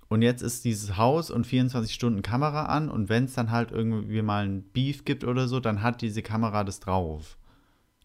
Und 0.07 0.21
jetzt 0.21 0.41
ist 0.41 0.63
dieses 0.65 0.97
Haus 0.97 1.31
und 1.31 1.45
24 1.47 1.93
Stunden 1.93 2.21
Kamera 2.21 2.67
an 2.67 2.89
und 2.89 3.09
wenn 3.09 3.25
es 3.25 3.33
dann 3.33 3.51
halt 3.51 3.71
irgendwie 3.71 4.21
mal 4.21 4.45
ein 4.45 4.63
Beef 4.63 5.03
gibt 5.03 5.23
oder 5.23 5.47
so, 5.47 5.59
dann 5.59 5.81
hat 5.81 6.01
diese 6.01 6.21
Kamera 6.21 6.63
das 6.63 6.79
drauf. 6.79 7.37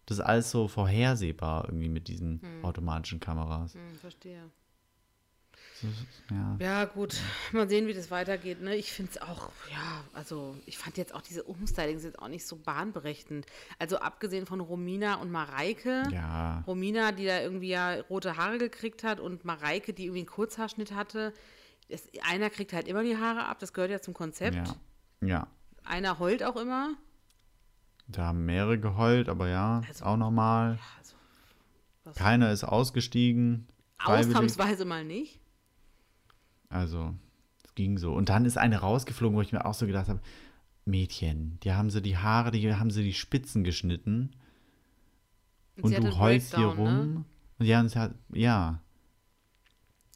Das 0.07 0.17
ist 0.17 0.23
alles 0.25 0.51
so 0.51 0.67
vorhersehbar 0.67 1.65
irgendwie 1.67 1.87
mit 1.87 2.07
diesen 2.07 2.41
automatischen 2.63 3.19
Kameras. 3.19 3.75
Hm, 3.75 3.95
verstehe. 4.01 4.41
Ja. 6.29 6.57
Ja, 6.59 6.85
gut. 6.85 7.15
Mal 7.51 7.67
sehen, 7.69 7.87
wie 7.87 7.93
das 7.93 8.11
weitergeht. 8.11 8.61
Ne? 8.61 8.75
Ich 8.75 8.91
finde 8.91 9.11
es 9.15 9.21
auch, 9.21 9.49
ja, 9.71 10.03
also 10.13 10.55
ich 10.65 10.77
fand 10.77 10.97
jetzt 10.97 11.13
auch 11.13 11.21
diese 11.21 11.43
Umstylings 11.43 12.03
jetzt 12.03 12.19
auch 12.19 12.27
nicht 12.27 12.45
so 12.45 12.55
bahnbrechend. 12.55 13.45
Also 13.79 13.97
abgesehen 13.97 14.45
von 14.45 14.59
Romina 14.59 15.15
und 15.15 15.31
Mareike. 15.31 16.03
Ja. 16.11 16.63
Romina, 16.67 17.11
die 17.11 17.25
da 17.25 17.41
irgendwie 17.41 17.69
ja 17.69 17.99
rote 18.01 18.37
Haare 18.37 18.57
gekriegt 18.57 19.03
hat 19.03 19.19
und 19.19 19.43
Mareike, 19.45 19.93
die 19.93 20.03
irgendwie 20.05 20.21
einen 20.21 20.27
Kurzhaarschnitt 20.29 20.93
hatte. 20.93 21.33
Es, 21.89 22.03
einer 22.23 22.49
kriegt 22.49 22.71
halt 22.73 22.87
immer 22.87 23.03
die 23.03 23.17
Haare 23.17 23.45
ab, 23.45 23.59
das 23.59 23.73
gehört 23.73 23.91
ja 23.91 23.99
zum 24.01 24.13
Konzept. 24.13 24.55
Ja. 24.55 24.75
Ja. 25.27 25.47
Einer 25.83 26.19
heult 26.19 26.43
auch 26.43 26.55
immer. 26.55 26.93
Da 28.07 28.27
haben 28.27 28.45
mehrere 28.45 28.79
geheult, 28.79 29.29
aber 29.29 29.47
ja, 29.49 29.79
ist 29.79 29.87
Also, 29.89 30.05
auch 30.05 30.17
normal. 30.17 30.79
Also, 30.99 31.15
was- 32.03 32.15
Keiner 32.15 32.51
ist 32.51 32.63
ausgestiegen. 32.63 33.67
Ausnahmsweise 34.03 34.85
mal 34.85 35.03
nicht. 35.05 35.39
Also, 36.71 37.13
es 37.63 37.75
ging 37.75 37.97
so. 37.97 38.13
Und 38.13 38.29
dann 38.29 38.45
ist 38.45 38.57
eine 38.57 38.77
rausgeflogen, 38.77 39.37
wo 39.37 39.41
ich 39.41 39.51
mir 39.51 39.65
auch 39.65 39.73
so 39.73 39.85
gedacht 39.85 40.07
habe, 40.07 40.21
Mädchen, 40.85 41.59
die 41.63 41.73
haben 41.73 41.89
sie 41.89 42.01
die 42.01 42.17
Haare, 42.17 42.51
die 42.51 42.73
haben 42.73 42.89
sie 42.89 43.03
die 43.03 43.13
Spitzen 43.13 43.63
geschnitten 43.63 44.31
Und 45.77 45.95
und 45.95 46.03
du 46.03 46.17
heulst 46.17 46.55
hier 46.55 46.67
Breakdown, 46.67 46.87
rum. 46.87 47.13
Ne? 47.13 47.25
Und 47.59 47.65
ja, 47.65 47.79
und 47.79 47.95
hat, 47.95 48.15
ja, 48.33 48.81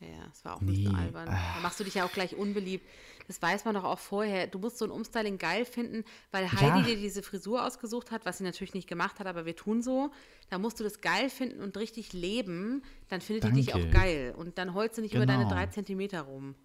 Ja, 0.07 0.27
es 0.31 0.43
war 0.45 0.55
auch 0.55 0.61
ein 0.61 0.67
bisschen 0.67 0.91
Nee, 0.93 0.97
albern. 0.99 1.25
Da 1.27 1.59
machst 1.61 1.79
du 1.79 1.83
dich 1.83 1.95
ja 1.95 2.05
auch 2.05 2.11
gleich 2.11 2.35
unbeliebt. 2.35 2.85
Das 3.27 3.41
weiß 3.41 3.65
man 3.65 3.73
doch 3.75 3.83
auch 3.83 3.99
vorher. 3.99 4.47
Du 4.47 4.59
musst 4.59 4.77
so 4.77 4.85
ein 4.85 4.91
Umstyling 4.91 5.37
geil 5.37 5.65
finden, 5.65 6.03
weil 6.31 6.51
Heidi 6.51 6.79
Ja. 6.79 6.81
dir 6.85 6.95
diese 6.97 7.23
Frisur 7.23 7.65
ausgesucht 7.65 8.11
hat, 8.11 8.25
was 8.25 8.37
sie 8.37 8.43
natürlich 8.43 8.73
nicht 8.73 8.87
gemacht 8.87 9.19
hat, 9.19 9.25
aber 9.27 9.45
wir 9.45 9.55
tun 9.55 9.81
so. 9.81 10.11
Da 10.49 10.59
musst 10.59 10.79
du 10.79 10.83
das 10.83 11.01
geil 11.01 11.29
finden 11.29 11.61
und 11.61 11.75
richtig 11.77 12.13
leben. 12.13 12.83
Dann 13.09 13.21
findet 13.21 13.45
die 13.45 13.51
dich 13.53 13.73
auch 13.73 13.79
Danke. 13.79 13.89
geil. 13.97 14.35
Und 14.37 14.57
dann 14.57 14.73
heulst 14.75 14.97
du 14.97 15.01
nicht 15.01 15.15
über 15.15 15.25
deine 15.25 15.43
Genau. 15.43 15.55
drei 15.55 15.65
Zentimeter 15.67 16.21
rum. 16.21 16.55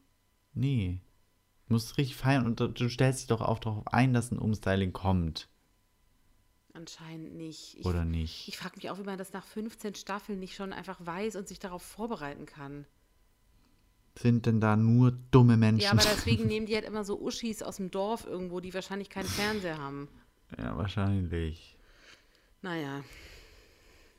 nee. 0.52 1.00
Du 1.68 1.74
musst 1.74 1.98
richtig 1.98 2.16
feiern 2.16 2.46
und 2.46 2.58
du, 2.58 2.66
du 2.66 2.88
stellst 2.88 3.20
dich 3.20 3.26
doch 3.28 3.40
auch 3.40 3.60
darauf 3.60 3.86
ein, 3.92 4.12
dass 4.12 4.32
ein 4.32 4.40
Umstyling 4.40 4.92
kommt. 4.92 5.48
Anscheinend 6.72 7.34
nicht. 7.36 7.78
Ich, 7.78 7.84
Oder 7.86 8.04
nicht? 8.04 8.48
ich 8.48 8.56
frage 8.56 8.74
mich 8.76 8.90
auch, 8.90 8.98
wie 8.98 9.02
man 9.04 9.18
das 9.18 9.32
nach 9.32 9.44
15 9.44 9.94
Staffeln 9.96 10.38
nicht 10.38 10.54
schon 10.54 10.72
einfach 10.72 10.98
weiß 11.04 11.36
und 11.36 11.48
sich 11.48 11.58
darauf 11.58 11.82
vorbereiten 11.82 12.46
kann. 12.46 12.86
Sind 14.18 14.44
denn 14.46 14.60
da 14.60 14.76
nur 14.76 15.12
dumme 15.30 15.56
Menschen? 15.56 15.82
Ja, 15.84 15.92
aber 15.92 16.02
deswegen 16.14 16.46
nehmen 16.46 16.66
die 16.66 16.74
halt 16.74 16.84
immer 16.84 17.04
so 17.04 17.20
Uschis 17.20 17.62
aus 17.62 17.76
dem 17.76 17.90
Dorf 17.90 18.26
irgendwo, 18.26 18.60
die 18.60 18.74
wahrscheinlich 18.74 19.08
keinen 19.10 19.28
Fernseher 19.28 19.78
haben. 19.78 20.08
ja, 20.58 20.76
wahrscheinlich. 20.76 21.76
Naja. 22.62 23.02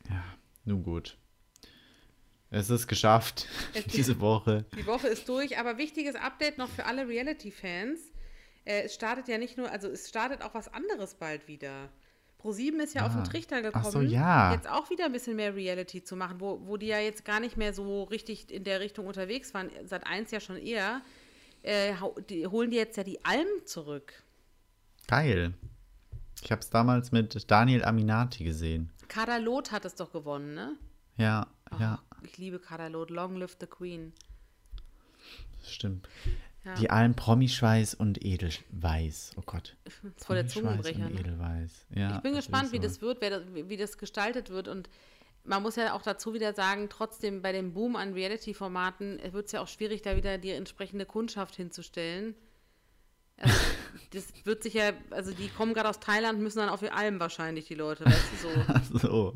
Ja, 0.09 0.23
nun 0.65 0.83
gut. 0.83 1.17
Es 2.49 2.69
ist 2.69 2.87
geschafft, 2.87 3.47
Es- 3.73 3.85
diese 3.93 4.19
Woche. 4.19 4.65
Die 4.75 4.85
Woche 4.85 5.07
ist 5.07 5.27
durch, 5.29 5.57
aber 5.57 5.77
wichtiges 5.77 6.15
Update 6.15 6.57
noch 6.57 6.69
für 6.69 6.85
alle 6.85 7.07
Reality-Fans. 7.07 7.99
Äh, 8.65 8.83
es 8.83 8.93
startet 8.95 9.27
ja 9.27 9.37
nicht 9.37 9.57
nur, 9.57 9.71
also 9.71 9.87
es 9.87 10.09
startet 10.09 10.41
auch 10.41 10.53
was 10.53 10.67
anderes 10.73 11.15
bald 11.15 11.47
wieder. 11.47 11.89
Pro7 12.41 12.81
ist 12.81 12.95
ja 12.95 13.05
auf 13.05 13.11
den 13.13 13.21
Ah. 13.21 13.25
Trichter 13.25 13.61
gekommen, 13.61 13.91
so, 13.91 14.01
ja. 14.01 14.53
jetzt 14.53 14.67
auch 14.69 14.89
wieder 14.89 15.05
ein 15.05 15.11
bisschen 15.11 15.35
mehr 15.35 15.55
Reality 15.55 16.03
zu 16.03 16.15
machen, 16.15 16.39
wo, 16.39 16.59
wo 16.65 16.77
die 16.77 16.87
ja 16.87 16.99
jetzt 16.99 17.23
gar 17.25 17.39
nicht 17.39 17.57
mehr 17.57 17.73
so 17.73 18.03
richtig 18.03 18.49
in 18.51 18.63
der 18.63 18.79
Richtung 18.79 19.05
unterwegs 19.07 19.53
waren, 19.53 19.69
seit 19.85 20.05
eins 20.07 20.31
ja 20.31 20.39
schon 20.39 20.57
eher. 20.57 21.01
Äh, 21.63 21.93
die, 22.29 22.47
holen 22.47 22.71
die 22.71 22.77
jetzt 22.77 22.97
ja 22.97 23.03
die 23.03 23.23
Alm 23.23 23.47
zurück. 23.65 24.13
Geil. 25.07 25.53
Ich 26.43 26.51
habe 26.51 26.61
es 26.61 26.69
damals 26.71 27.11
mit 27.11 27.51
Daniel 27.51 27.83
Aminati 27.85 28.43
gesehen. 28.43 28.91
Kader 29.07 29.39
Loth 29.39 29.71
hat 29.71 29.85
es 29.85 29.93
doch 29.95 30.11
gewonnen, 30.11 30.55
ne? 30.55 30.75
Ja, 31.17 31.45
ja, 31.79 32.01
Ach, 32.09 32.23
Ich 32.23 32.37
liebe 32.39 32.57
Kader 32.59 32.89
Loth. 32.89 33.11
Long 33.11 33.35
live 33.35 33.55
the 33.59 33.67
Queen. 33.67 34.13
stimmt. 35.63 36.07
Ja. 36.63 36.75
Die 36.75 36.89
allen 36.91 37.15
Promischweiß 37.15 37.95
und 37.95 38.23
Edelweiß. 38.23 39.31
Oh 39.35 39.41
Gott. 39.45 39.75
Das 39.83 40.25
voll 40.25 40.35
der 40.35 40.47
Zungenbrecher. 40.47 41.05
und 41.07 41.13
Ne? 41.15 41.19
Edelweiß. 41.19 41.87
Ja, 41.95 42.15
Ich 42.17 42.21
bin 42.21 42.35
gespannt, 42.35 42.65
ist 42.65 42.71
wie 42.73 42.77
so. 42.77 42.83
das 42.83 43.01
wird, 43.01 43.23
das, 43.23 43.41
wie 43.53 43.77
das 43.77 43.97
gestaltet 43.97 44.51
wird. 44.51 44.67
Und 44.67 44.87
man 45.43 45.63
muss 45.63 45.75
ja 45.75 45.93
auch 45.93 46.03
dazu 46.03 46.35
wieder 46.35 46.53
sagen, 46.53 46.87
trotzdem 46.89 47.41
bei 47.41 47.51
dem 47.51 47.73
Boom 47.73 47.95
an 47.95 48.13
Reality-Formaten 48.13 49.19
wird 49.31 49.47
es 49.47 49.53
ja 49.53 49.61
auch 49.61 49.67
schwierig, 49.67 50.03
da 50.03 50.15
wieder 50.15 50.37
die 50.37 50.51
entsprechende 50.51 51.05
Kundschaft 51.07 51.55
hinzustellen. 51.55 52.35
Also, 53.37 53.55
das 54.13 54.27
wird 54.43 54.61
sich 54.61 54.75
ja, 54.75 54.91
also 55.09 55.31
die 55.33 55.47
kommen 55.49 55.73
gerade 55.73 55.89
aus 55.89 55.99
Thailand, 55.99 56.39
müssen 56.41 56.59
dann 56.59 56.69
auf 56.69 56.81
die 56.81 56.91
Alm 56.91 57.19
wahrscheinlich, 57.19 57.65
die 57.65 57.73
Leute, 57.75 58.05
weißt 58.05 58.23
du 58.33 58.47
so. 58.49 58.63
Ach 58.67 58.83
so. 59.01 59.33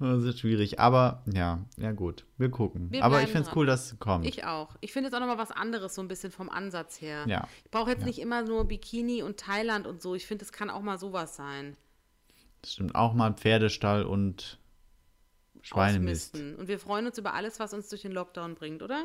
Das 0.00 0.24
ist 0.24 0.40
schwierig, 0.40 0.80
aber 0.80 1.22
ja, 1.32 1.64
ja 1.76 1.92
gut, 1.92 2.24
wir 2.36 2.50
gucken. 2.50 2.90
Wir 2.90 3.04
aber 3.04 3.22
ich 3.22 3.30
finde 3.30 3.48
es 3.48 3.56
cool, 3.56 3.64
dass 3.64 3.92
es 3.92 3.98
kommt. 4.00 4.26
Ich 4.26 4.44
auch. 4.44 4.74
Ich 4.80 4.92
finde 4.92 5.06
jetzt 5.08 5.14
auch 5.14 5.20
nochmal 5.20 5.38
was 5.38 5.52
anderes, 5.52 5.94
so 5.94 6.02
ein 6.02 6.08
bisschen 6.08 6.32
vom 6.32 6.50
Ansatz 6.50 7.00
her. 7.00 7.24
Ja. 7.28 7.46
Ich 7.64 7.70
brauche 7.70 7.90
jetzt 7.90 8.00
Ja. 8.00 8.06
nicht 8.06 8.18
immer 8.18 8.42
nur 8.42 8.64
Bikini 8.66 9.22
und 9.22 9.36
Thailand 9.38 9.86
und 9.86 10.02
so. 10.02 10.14
Ich 10.16 10.26
finde, 10.26 10.44
es 10.44 10.52
kann 10.52 10.68
auch 10.68 10.82
mal 10.82 10.98
sowas 10.98 11.36
sein. 11.36 11.76
Das 12.62 12.72
stimmt 12.72 12.94
auch 12.96 13.14
mal 13.14 13.32
Pferdestall 13.34 14.04
und 14.04 14.58
Schweinemist. 15.62 16.34
Ausmisten. 16.34 16.56
Und 16.56 16.68
wir 16.68 16.78
freuen 16.78 17.06
uns 17.06 17.16
über 17.18 17.34
alles, 17.34 17.60
was 17.60 17.72
uns 17.72 17.88
durch 17.88 18.02
den 18.02 18.12
Lockdown 18.12 18.54
bringt, 18.56 18.82
oder? 18.82 19.04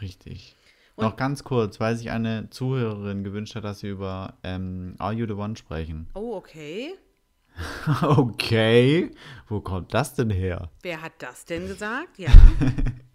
Richtig. 0.00 0.56
Und- 0.96 1.04
Noch 1.04 1.16
ganz 1.16 1.44
kurz, 1.44 1.78
weil 1.80 1.96
sich 1.96 2.10
eine 2.10 2.50
Zuhörerin 2.50 3.22
gewünscht 3.24 3.54
hat, 3.54 3.64
dass 3.64 3.82
wir 3.82 3.90
über 3.92 4.34
ähm, 4.42 4.94
Are 4.98 5.12
You 5.12 5.26
the 5.26 5.34
One 5.34 5.56
sprechen. 5.56 6.08
Oh, 6.14 6.34
okay. 6.34 6.94
Okay, 8.02 9.10
wo 9.48 9.60
kommt 9.60 9.92
das 9.94 10.14
denn 10.14 10.30
her? 10.30 10.70
Wer 10.82 11.02
hat 11.02 11.14
das 11.18 11.44
denn 11.44 11.66
gesagt? 11.66 12.18
Ja. 12.18 12.30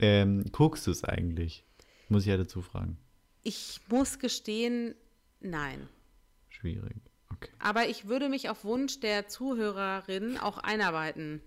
Ähm, 0.00 0.44
guckst 0.52 0.86
du 0.86 0.90
es 0.90 1.04
eigentlich? 1.04 1.64
Muss 2.08 2.22
ich 2.24 2.28
ja 2.28 2.36
dazu 2.36 2.60
fragen. 2.60 2.98
Ich 3.42 3.80
muss 3.88 4.18
gestehen, 4.18 4.94
nein. 5.40 5.88
Schwierig. 6.48 6.96
Okay. 7.32 7.48
Aber 7.60 7.88
ich 7.88 8.06
würde 8.08 8.28
mich 8.28 8.50
auf 8.50 8.64
Wunsch 8.64 9.00
der 9.00 9.28
Zuhörerin 9.28 10.36
auch 10.36 10.58
einarbeiten. 10.58 11.40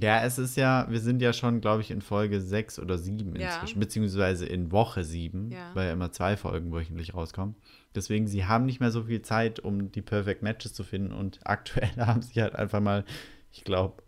Ja, 0.00 0.22
es 0.24 0.38
ist 0.38 0.56
ja, 0.56 0.86
wir 0.88 1.00
sind 1.00 1.20
ja 1.20 1.32
schon, 1.32 1.60
glaube 1.60 1.82
ich, 1.82 1.90
in 1.90 2.00
Folge 2.00 2.40
6 2.40 2.78
oder 2.78 2.96
7 2.96 3.36
Ja. 3.36 3.54
inzwischen, 3.54 3.80
beziehungsweise 3.80 4.46
in 4.46 4.72
Woche 4.72 5.04
7, 5.04 5.50
Ja. 5.50 5.72
weil 5.74 5.88
ja 5.88 5.92
immer 5.92 6.10
zwei 6.10 6.36
Folgen 6.36 6.72
wöchentlich 6.72 7.14
rauskommen. 7.14 7.54
Deswegen, 7.94 8.26
sie 8.26 8.44
haben 8.46 8.66
nicht 8.66 8.80
mehr 8.80 8.90
so 8.90 9.04
viel 9.04 9.22
Zeit, 9.22 9.60
um 9.60 9.92
die 9.92 10.02
Perfect 10.02 10.42
Matches 10.42 10.72
zu 10.74 10.82
finden 10.84 11.12
und 11.12 11.40
aktuell 11.44 11.94
haben 11.96 12.22
sie 12.22 12.42
halt 12.42 12.54
einfach 12.56 12.80
mal, 12.80 13.04
ich 13.52 13.64
glaube, 13.64 14.02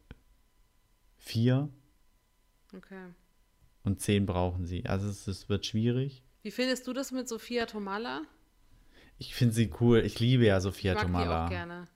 vier 1.16 1.68
Okay. 2.74 3.06
und 3.84 4.00
zehn 4.00 4.26
brauchen 4.26 4.64
sie. 4.66 4.86
Also 4.86 5.08
es, 5.08 5.26
es 5.26 5.48
wird 5.48 5.66
schwierig. 5.66 6.22
Wie 6.42 6.50
findest 6.50 6.86
du 6.86 6.92
das 6.92 7.12
mit 7.12 7.28
Sophia 7.28 7.66
Tomala? 7.66 8.22
Ich 9.18 9.34
finde 9.34 9.54
sie 9.54 9.70
cool. 9.80 10.00
Ich 10.04 10.20
liebe 10.20 10.44
ja 10.44 10.58
Ich 10.58 10.62
Sophia 10.64 10.94
mag 10.94 11.00
die 11.02 11.06
Tomala. 11.06 11.46
auch 11.46 11.48
gerne. 11.50 11.88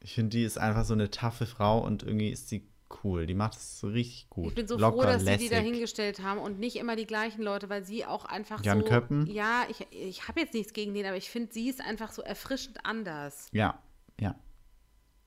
Ich 0.00 0.14
finde, 0.14 0.30
die 0.36 0.44
ist 0.44 0.58
einfach 0.58 0.84
so 0.84 0.94
eine 0.94 1.10
taffe 1.10 1.46
Frau 1.46 1.84
und 1.84 2.02
irgendwie 2.02 2.30
ist 2.30 2.48
sie 2.48 2.68
cool. 3.04 3.26
Die 3.26 3.34
macht 3.34 3.54
es 3.56 3.82
richtig 3.84 4.28
gut. 4.30 4.48
Ich 4.48 4.54
bin 4.54 4.66
so 4.68 4.76
Locker, 4.76 4.96
froh, 4.96 5.02
dass 5.04 5.20
sie 5.22 5.26
lässig. 5.26 5.48
die 5.48 5.54
dahingestellt 5.54 6.22
haben 6.22 6.40
und 6.40 6.58
nicht 6.58 6.76
immer 6.76 6.96
die 6.96 7.06
gleichen 7.06 7.42
Leute, 7.42 7.68
weil 7.68 7.84
sie 7.84 8.04
auch 8.04 8.24
einfach 8.24 8.64
Jan 8.64 8.80
so. 8.80 8.86
Köppen? 8.86 9.26
Ja, 9.26 9.64
ich, 9.68 9.86
ich 9.90 10.28
habe 10.28 10.40
jetzt 10.40 10.54
nichts 10.54 10.72
gegen 10.72 10.94
den, 10.94 11.06
aber 11.06 11.16
ich 11.16 11.30
finde, 11.30 11.52
sie 11.52 11.68
ist 11.68 11.80
einfach 11.80 12.12
so 12.12 12.22
erfrischend 12.22 12.84
anders. 12.84 13.48
Ja, 13.52 13.78
ja. 14.20 14.34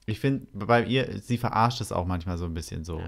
Ich 0.06 0.20
finde, 0.20 0.48
bei 0.54 0.84
ihr, 0.86 1.20
sie 1.22 1.38
verarscht 1.38 1.82
es 1.82 1.92
auch 1.92 2.06
manchmal 2.06 2.38
so 2.38 2.46
ein 2.46 2.54
bisschen 2.54 2.84
so. 2.84 3.00
Ja. 3.00 3.08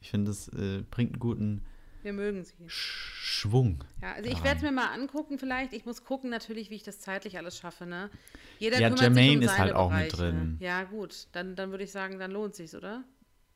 Ich 0.00 0.10
finde, 0.10 0.30
es 0.30 0.48
äh, 0.48 0.82
bringt 0.90 1.12
einen 1.14 1.18
guten 1.20 1.64
Wir 2.02 2.12
mögen 2.12 2.44
sie. 2.44 2.54
Sch 2.68 3.10
Schwung. 3.24 3.82
Ja, 4.00 4.12
also 4.12 4.30
ich 4.30 4.42
werde 4.44 4.58
es 4.58 4.62
mir 4.62 4.70
mal 4.70 4.86
angucken 4.94 5.38
vielleicht. 5.38 5.72
Ich 5.72 5.84
muss 5.86 6.04
gucken 6.04 6.30
natürlich, 6.30 6.70
wie 6.70 6.76
ich 6.76 6.82
das 6.82 7.00
zeitlich 7.00 7.36
alles 7.36 7.58
schaffe, 7.58 7.84
ne? 7.84 8.08
Jeder 8.58 8.78
Ja, 8.78 8.88
kümmert 8.88 9.00
Jermaine 9.02 9.28
sich 9.28 9.36
um 9.36 9.42
ist 9.42 9.58
halt 9.58 9.72
auch 9.74 9.90
mit 9.90 9.98
Bereiche. 10.12 10.16
drin. 10.16 10.56
Ja, 10.60 10.84
gut. 10.84 11.26
Dann, 11.32 11.56
dann 11.56 11.70
würde 11.72 11.84
ich 11.84 11.90
sagen, 11.92 12.18
dann 12.18 12.30
lohnt 12.30 12.54
sich's, 12.54 12.74
oder? 12.74 13.02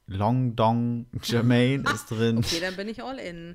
Long 0.09 0.57
Dong 0.57 1.07
Jermaine 1.23 1.85
ist 1.95 2.07
drin. 2.11 2.39
Okay, 2.39 2.61
dann 2.61 2.75
bin 2.77 2.89
ich 2.89 3.03
all 3.03 3.19
in. 3.19 3.55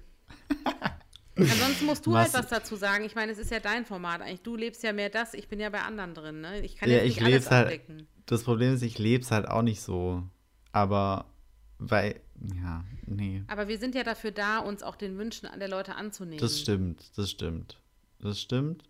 Ansonsten 1.35 1.85
musst 1.87 2.05
du 2.05 2.15
halt 2.15 2.27
Was- 2.31 2.43
was 2.43 2.49
dazu 2.49 2.75
sagen. 2.75 3.03
Ich 3.05 3.15
meine, 3.15 3.31
es 3.31 3.39
ist 3.39 3.49
ja 3.51 3.59
dein 3.59 3.85
Format 3.85 4.21
eigentlich. 4.21 4.43
Du 4.43 4.55
lebst 4.55 4.83
ja 4.83 4.93
mehr 4.93 5.09
das, 5.09 5.33
ich 5.33 5.47
bin 5.47 5.59
ja 5.59 5.69
bei 5.69 5.81
anderen 5.81 6.13
drin, 6.13 6.41
ne? 6.41 6.59
Ich 6.61 6.75
kann 6.75 6.89
Ja, 6.89 6.97
jetzt 6.97 7.05
ich 7.07 7.15
nicht 7.15 7.23
alles 7.25 7.33
leb's 7.35 7.51
halt. 7.51 7.65
abdecken. 7.65 8.07
Das 8.27 8.43
Problem 8.43 8.73
ist, 8.75 8.83
ich 8.83 8.99
lebe 8.99 9.23
es 9.23 9.31
halt 9.31 9.47
auch 9.47 9.63
nicht 9.63 9.81
so. 9.81 10.21
Aber, 10.71 11.25
weil, 11.79 12.21
ja, 12.55 12.83
nee. 13.07 13.43
Aber 13.47 13.67
wir 13.67 13.79
sind 13.79 13.95
ja 13.95 14.03
dafür 14.03 14.31
da, 14.31 14.59
uns 14.59 14.83
auch 14.83 14.95
den 14.95 15.17
Wünschen 15.17 15.49
der 15.59 15.67
Leute 15.67 15.95
anzunehmen. 15.95 16.39
Das 16.39 16.59
stimmt, 16.59 17.17
das 17.17 17.31
stimmt. 17.31 17.79
Das 18.19 18.39
stimmt. 18.39 18.83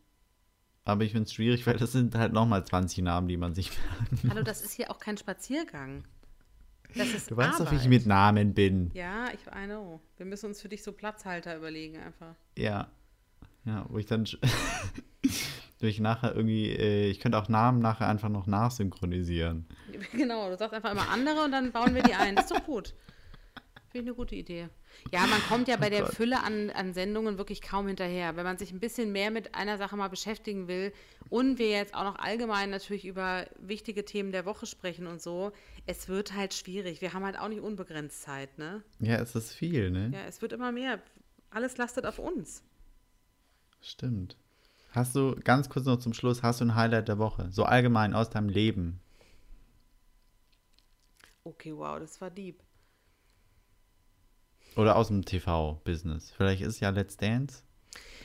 Aber 0.85 1.05
ich 1.05 1.13
finde 1.13 1.27
es 1.27 1.33
schwierig, 1.33 1.65
weil 1.65 1.77
das 1.77 1.93
sind 1.93 2.13
halt 2.15 2.33
nochmal 2.33 2.65
20 2.65 3.03
Namen, 3.05 3.29
die 3.29 3.37
man 3.37 3.55
sich 3.55 3.71
merken. 4.11 4.29
Hallo, 4.29 4.43
das 4.43 4.61
ist 4.61 4.73
hier 4.73 4.91
auch 4.91 4.99
kein 4.99 5.17
Spaziergang. 5.17 6.03
Das 6.95 7.13
ist 7.13 7.31
Du 7.31 7.37
weißt 7.37 7.59
doch, 7.59 7.71
wie 7.71 7.75
ich 7.75 7.87
mit 7.87 8.05
Namen 8.05 8.53
bin. 8.53 8.91
Ja, 8.93 9.27
ich 9.33 9.47
I 9.47 9.65
know. 9.65 9.99
Wir 10.17 10.25
müssen 10.25 10.47
uns 10.47 10.61
für 10.61 10.69
dich 10.69 10.83
so 10.83 10.91
Platzhalter 10.91 11.55
überlegen 11.57 11.97
einfach. 11.97 12.35
Ja. 12.57 12.87
Ja, 13.65 13.85
wo 13.89 13.97
ich 13.97 14.05
dann 14.05 14.27
durch 15.79 15.99
nachher 15.99 16.35
irgendwie, 16.35 16.69
äh, 16.69 17.09
ich 17.09 17.19
könnte 17.19 17.37
auch 17.37 17.47
Namen 17.47 17.79
nachher 17.79 18.07
einfach 18.09 18.29
noch 18.29 18.47
nachsynchronisieren. 18.47 19.65
Genau, 20.11 20.49
du 20.49 20.57
sagst 20.57 20.73
einfach 20.73 20.91
immer 20.91 21.09
andere 21.09 21.45
und 21.45 21.51
dann 21.51 21.71
bauen 21.71 21.95
wir 21.95 22.03
die 22.03 22.13
ein. 22.13 22.35
Ist 22.37 22.51
doch 22.51 22.63
gut. 22.65 22.93
Finde 23.91 24.05
ich 24.05 24.07
eine 24.07 24.15
gute 24.15 24.35
Idee. 24.35 24.69
Ja, 25.11 25.27
man 25.27 25.41
kommt 25.43 25.67
ja 25.67 25.77
bei 25.77 25.89
der 25.89 26.03
Oh. 26.03 26.11
Fülle 26.11 26.43
an, 26.43 26.69
an 26.71 26.93
Sendungen 26.93 27.37
wirklich 27.37 27.61
kaum 27.61 27.87
hinterher. 27.87 28.35
Wenn 28.35 28.43
man 28.43 28.57
sich 28.57 28.71
ein 28.71 28.79
bisschen 28.79 29.11
mehr 29.11 29.31
mit 29.31 29.55
einer 29.55 29.77
Sache 29.77 29.95
mal 29.95 30.07
beschäftigen 30.09 30.67
will 30.67 30.91
und 31.29 31.59
wir 31.59 31.69
jetzt 31.69 31.93
auch 31.93 32.03
noch 32.03 32.17
allgemein 32.19 32.69
natürlich 32.69 33.05
über 33.05 33.45
wichtige 33.59 34.05
Themen 34.05 34.31
der 34.31 34.45
Woche 34.45 34.65
sprechen 34.65 35.07
und 35.07 35.21
so, 35.21 35.51
es 35.85 36.07
wird 36.07 36.33
halt 36.33 36.53
schwierig. 36.53 37.01
Wir 37.01 37.13
haben 37.13 37.23
halt 37.25 37.39
auch 37.39 37.47
nicht 37.47 37.61
unbegrenzt 37.61 38.21
Zeit, 38.21 38.57
ne? 38.57 38.83
Ja, 38.99 39.17
es 39.17 39.35
ist 39.35 39.51
viel, 39.53 39.91
ne? 39.91 40.11
Ja, 40.13 40.25
es 40.27 40.41
wird 40.41 40.53
immer 40.53 40.71
mehr. 40.71 40.99
Alles 41.49 41.77
lastet 41.77 42.05
auf 42.05 42.19
uns. 42.19 42.63
Stimmt. 43.81 44.37
Hast 44.91 45.15
du, 45.15 45.35
ganz 45.43 45.69
kurz 45.69 45.85
noch 45.85 45.97
zum 45.97 46.13
Schluss, 46.13 46.43
hast 46.43 46.61
du 46.61 46.65
ein 46.65 46.75
Highlight 46.75 47.07
der 47.07 47.17
Woche? 47.17 47.47
So 47.51 47.63
allgemein 47.63 48.13
aus 48.13 48.29
deinem 48.29 48.49
Leben. 48.49 48.99
Okay, 51.43 51.75
wow, 51.75 51.99
das 51.99 52.21
war 52.21 52.29
deep. 52.29 52.61
Oder 54.75 54.95
aus 54.95 55.07
dem 55.07 55.23
TV-Business. 55.25 56.31
Vielleicht 56.35 56.61
ist 56.61 56.79
ja 56.79 56.89
Let's 56.89 57.17
Dance. 57.17 57.63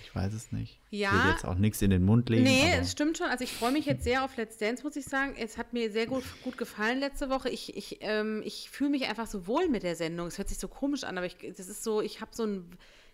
Ich 0.03 0.15
weiß 0.15 0.33
es 0.33 0.53
nicht. 0.53 0.81
Ja. 0.91 1.11
Ich 1.15 1.25
will 1.25 1.31
jetzt 1.33 1.45
auch 1.45 1.57
nichts 1.57 1.83
in 1.83 1.91
den 1.91 2.03
Mund 2.03 2.31
legen. 2.31 2.45
Nee, 2.45 2.73
es 2.81 2.93
stimmt 2.93 3.19
schon. 3.19 3.27
Also 3.27 3.45
ich 3.45 3.53
freue 3.53 3.73
mich 3.73 3.85
jetzt 3.85 4.05
sehr 4.05 4.25
auf 4.25 4.37
Let's 4.39 4.57
Dance, 4.57 4.83
muss 4.83 4.97
ich 4.97 5.05
sagen. 5.05 5.35
Es 5.39 5.59
hat 5.59 5.75
mir 5.75 5.91
sehr 5.91 6.07
gut, 6.07 6.25
gut 6.43 6.57
gefallen 6.57 6.99
letzte 6.99 7.29
Woche. 7.29 7.51
Ich, 7.51 7.77
ich, 7.77 7.99
ähm, 8.01 8.43
ich 8.45 8.71
fühle 8.71 8.91
mich 8.91 9.07
einfach 9.07 9.27
so 9.27 9.47
wohl 9.47 9.69
mit 9.69 9.83
der 9.83 9.97
Sendung. 9.97 10.27
Es 10.27 10.39
hört 10.39 10.49
sich 10.49 10.59
so 10.59 10.69
komisch 10.69 11.05
an, 11.05 11.19
aber 11.19 11.27
ich, 11.27 11.37
das 11.57 11.69
ist 11.69 11.85
so, 11.85 12.01
ich 12.01 12.23
habe 12.23 12.31
so 12.35 12.45
ein, 12.45 12.71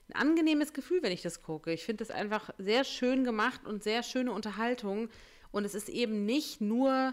ein 0.09 0.15
angenehmes 0.15 0.73
Gefühl, 0.73 1.03
wenn 1.03 1.11
ich 1.11 1.23
das 1.23 1.43
gucke. 1.43 1.73
Ich 1.73 1.83
finde 1.83 2.05
das 2.05 2.15
einfach 2.15 2.51
sehr 2.59 2.85
schön 2.85 3.25
gemacht 3.25 3.67
und 3.67 3.83
sehr 3.83 4.05
schöne 4.05 4.31
Unterhaltung. 4.31 5.09
Und 5.51 5.65
es 5.65 5.75
ist 5.75 5.89
eben 5.89 6.25
nicht 6.25 6.61
nur, 6.61 7.13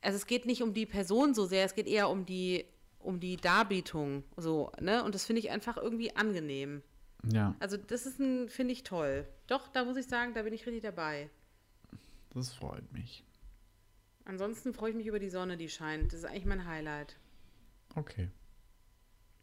also 0.00 0.16
es 0.16 0.26
geht 0.26 0.46
nicht 0.46 0.62
um 0.62 0.74
die 0.74 0.86
Person 0.86 1.32
so 1.32 1.46
sehr, 1.46 1.64
es 1.64 1.74
geht 1.74 1.86
eher 1.86 2.08
um 2.08 2.26
die, 2.26 2.64
um 3.06 3.20
die 3.20 3.36
Darbietung. 3.36 4.24
So, 4.36 4.70
ne? 4.80 5.02
Und 5.04 5.14
das 5.14 5.24
finde 5.24 5.40
ich 5.40 5.50
einfach 5.50 5.76
irgendwie 5.76 6.14
angenehm. 6.14 6.82
ja, 7.32 7.54
Also 7.60 7.76
das 7.76 8.04
ist 8.06 8.18
ein, 8.20 8.48
finde 8.48 8.72
ich 8.72 8.82
toll. 8.82 9.26
Doch, 9.46 9.68
da 9.68 9.84
muss 9.84 9.96
ich 9.96 10.06
sagen, 10.06 10.34
da 10.34 10.42
bin 10.42 10.52
ich 10.52 10.66
richtig 10.66 10.82
dabei. 10.82 11.30
das 12.30 12.52
freut 12.52 12.92
mich. 12.92 13.24
Ansonsten 14.24 14.74
freue 14.74 14.90
ich 14.90 14.96
mich 14.96 15.06
über 15.06 15.20
die 15.20 15.30
Sonne, 15.30 15.56
die 15.56 15.68
scheint. 15.68 16.12
Das 16.12 16.20
ist 16.20 16.24
eigentlich 16.26 16.44
mein 16.46 16.66
Highlight. 16.66 17.16
Okay. 17.94 18.28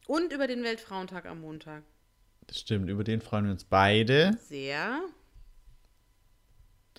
Und 0.07 0.33
über 0.33 0.47
den 0.47 0.61
Weltfrauentag 0.63 1.25
am 1.25 1.39
Montag. 1.39 1.83
Das 2.47 2.59
stimmt, 2.59 2.89
über 2.89 3.05
den 3.05 3.21
freuen 3.21 3.45
wir 3.45 3.51
uns 3.53 3.63
beide. 3.63 4.37
Sehr. 4.41 4.99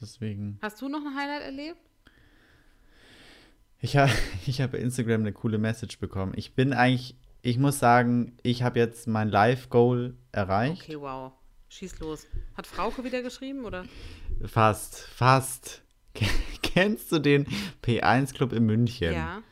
Deswegen. 0.01 0.59
Hast 0.63 0.81
du 0.81 0.89
noch 0.89 1.05
ein 1.05 1.15
Highlight 1.15 1.43
erlebt? 1.43 1.79
Ich 3.89 3.97
habe 3.99 4.11
ich 4.47 4.61
hab 4.63 4.73
bei 4.73 4.79
Instagram 4.79 5.21
eine 5.21 5.33
coole 5.35 5.59
Message 5.59 5.99
bekommen. 5.99 6.33
Ich 6.37 6.55
bin 6.55 6.73
eigentlich, 6.73 7.17
ich 7.43 7.59
muss 7.59 7.79
sagen, 7.79 8.33
ich 8.43 8.63
habe 8.63 8.79
jetzt 8.79 9.07
mein 9.07 9.29
Live-Goal 9.29 10.15
erreicht. 10.33 10.83
Okay, 10.85 10.99
wow. 10.99 11.33
Schieß 11.69 11.99
los. 11.99 12.27
Hat 12.57 12.67
Frauke 12.67 13.05
wieder 13.05 13.21
geschrieben, 13.23 13.67
oder? 13.67 13.85
Fast, 14.47 15.01
fast. 15.01 15.83
Kennst 16.63 17.13
du 17.13 17.19
den 17.19 17.47
P1-Club 17.83 18.55
in 18.55 18.65
München? 18.65 19.13
Ja. 19.13 19.43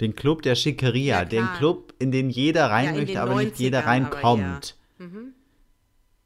Den 0.00 0.16
Club 0.16 0.42
der 0.42 0.56
Schickeria, 0.56 1.20
Ja, 1.20 1.24
den. 1.24 1.46
Club, 1.58 1.94
in 2.00 2.10
den 2.10 2.30
jeder 2.30 2.70
rein 2.70 2.86
Ja, 2.86 2.92
möchte, 2.94 3.20
aber 3.22 3.36
nicht 3.36 3.58
jeder 3.60 3.82
90ern 3.82 3.86
reinkommt. 3.86 4.76
Mhm. 4.98 5.34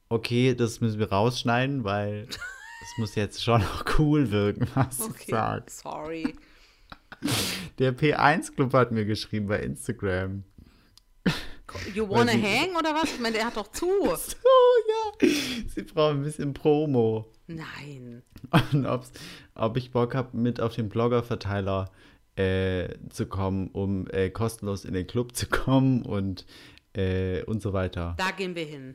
Okay, 0.09 0.55
das 0.55 0.81
müssen 0.81 0.99
wir 0.99 1.11
rausschneiden, 1.11 1.85
weil 1.85 2.27
es 2.83 2.99
muss 2.99 3.15
jetzt 3.15 3.43
schon 3.45 3.63
auch 3.63 3.85
cool 3.99 4.31
wirken, 4.31 4.69
was 4.75 4.97
du 4.99 5.05
Okay. 5.05 5.31
sagst. 5.31 5.81
Sorry. 5.81 6.35
Der 7.79 7.97
P1-Club 7.97 8.73
hat 8.75 8.93
mir 8.93 9.05
geschrieben 9.05 9.47
bei 9.47 9.61
Instagram. 9.61 10.45
You 11.95 12.07
wanna 12.09 12.33
sie- 12.33 12.43
hang 12.43 12.77
oder 12.77 12.95
was? 12.95 13.13
Ich 13.15 13.21
meine, 13.21 13.37
der 13.37 13.47
hat 13.47 13.57
doch 13.57 13.71
zu. 13.73 13.87
Oh 14.45 15.23
ja, 15.25 15.29
sie 15.75 15.83
brauchen 15.83 16.19
ein 16.19 16.23
bisschen 16.23 16.53
Promo. 16.53 17.31
Nein. 17.47 18.23
Und 18.73 18.87
ob 19.55 19.77
ich 19.77 19.91
Bock 19.91 20.15
habe, 20.15 20.37
mit 20.37 20.61
auf 20.61 20.75
den 20.75 20.89
Blogger-Verteiler 20.89 21.91
äh, 22.37 22.89
zu 23.11 23.27
kommen, 23.27 23.69
um 23.69 24.07
äh, 24.11 24.31
kostenlos 24.31 24.85
in 24.85 24.95
den 24.95 25.07
Club 25.07 25.35
zu 25.37 25.47
kommen 25.47 26.03
und, 26.03 26.47
äh, 26.95 27.43
und 27.45 27.63
so 27.63 27.73
weiter. 27.73 28.15
Da 28.19 28.31
gehen 28.33 28.55
wir 28.55 28.65
hin. 28.65 28.95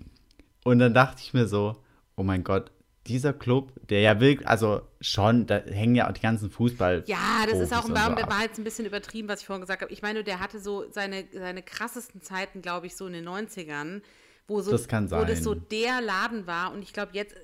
Und 0.63 0.79
dann 0.79 0.93
dachte 0.93 1.21
ich 1.23 1.33
mir 1.33 1.47
so, 1.47 1.75
oh 2.15 2.23
mein 2.23 2.43
Gott, 2.43 2.71
dieser 3.07 3.33
Club, 3.33 3.71
der 3.89 4.01
ja 4.01 4.19
wirklich, 4.19 4.47
also 4.47 4.81
schon, 5.01 5.45
da 5.47 5.57
hängen 5.57 5.95
ja 5.95 6.07
auch 6.09 6.13
die 6.13 6.21
ganzen 6.21 6.49
Fußball. 6.51 7.03
Ja, 7.07 7.45
das 7.49 7.59
ist 7.59 7.71
auch 7.73 7.81
Profis 7.81 7.89
und 7.89 7.95
war, 7.95 8.05
so 8.17 8.23
ab. 8.23 8.29
war 8.31 8.41
jetzt 8.43 8.57
ein 8.57 8.63
bisschen 8.63 8.85
übertrieben, 8.85 9.27
was 9.27 9.41
ich 9.41 9.45
vorhin 9.47 9.61
gesagt 9.61 9.81
habe. 9.81 9.91
Ich 9.93 10.01
meine, 10.01 10.23
der 10.23 10.39
hatte 10.39 10.59
so 10.59 10.85
seine, 10.91 11.25
seine 11.33 11.63
krassesten 11.63 12.21
Zeiten, 12.21 12.61
glaube 12.61 12.87
ich, 12.87 12.95
so 12.95 13.07
in 13.07 13.13
den 13.13 13.27
90ern, 13.27 14.01
wo 14.47 14.61
so 14.61 14.71
Das 14.71 14.87
kann 14.87 15.09
wo 15.11 15.15
das 15.23 15.35
sein. 15.37 15.43
so 15.43 15.55
der 15.55 16.01
Laden 16.01 16.47
war 16.47 16.71
und 16.73 16.81
ich 16.81 16.93
glaube 16.93 17.11
jetzt 17.13 17.33
äh, 17.35 17.39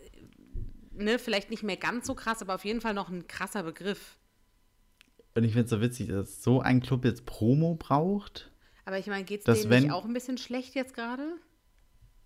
ne, 1.03 1.20
vielleicht 1.20 1.49
nicht 1.49 1.64
mehr 1.64 1.78
ganz 1.78 2.07
so 2.07 2.16
krass, 2.16 2.41
aber 2.41 2.55
auf 2.55 2.66
jeden 2.66 2.82
Fall 2.82 2.93
noch 2.93 3.09
ein 3.09 3.28
krasser 3.28 3.64
Begriff. 3.64 4.18
Und 5.36 5.43
ich 5.43 5.53
finde 5.53 5.64
es 5.66 5.70
so 5.72 5.82
witzig, 5.82 6.09
dass 6.09 6.43
so 6.43 6.61
ein 6.61 6.80
Club 6.82 7.05
jetzt 7.05 7.26
Promo 7.26 7.76
braucht. 7.76 8.51
Aber 8.86 8.99
ich 8.99 9.07
meine, 9.07 9.24
geht 9.24 9.47
es 9.47 9.59
denen 9.61 9.70
wenn- 9.72 9.84
nicht 9.84 9.91
auch 9.91 10.05
ein 10.05 10.14
bisschen 10.14 10.38
schlecht 10.38 10.76
jetzt 10.76 10.93
gerade? 10.93 11.24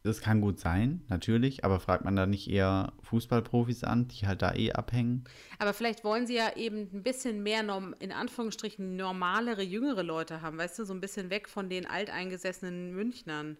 Das 0.08 0.22
kann 0.22 0.39
gut 0.39 0.58
sein, 0.58 1.01
natürlich, 1.10 1.66
aber 1.66 1.82
fragt 1.82 2.05
man 2.05 2.16
da 2.16 2.26
nicht 2.26 2.49
eher 2.49 2.93
Fußballprofis 3.03 3.84
an, 3.84 4.08
die 4.08 4.26
halt 4.26 4.41
da 4.41 4.55
eh 4.55 4.72
abhängen? 4.72 5.26
Aber 5.60 5.74
vielleicht 5.74 6.05
wollen 6.05 6.26
sie 6.26 6.36
ja 6.36 6.55
eben 6.55 6.88
ein 6.93 7.03
bisschen 7.03 7.43
mehr, 7.43 7.62
norm, 7.62 7.93
in 7.99 8.14
Anführungsstrichen, 8.14 8.95
normalere, 8.95 9.64
jüngere 9.64 10.03
Leute 10.03 10.41
haben, 10.41 10.58
weißt 10.58 10.80
du, 10.80 10.86
so 10.86 10.93
ein 10.93 11.01
bisschen 11.01 11.30
weg 11.30 11.49
von 11.49 11.70
den 11.70 11.86
alteingesessenen 11.86 12.95
Münchnern. 12.95 13.58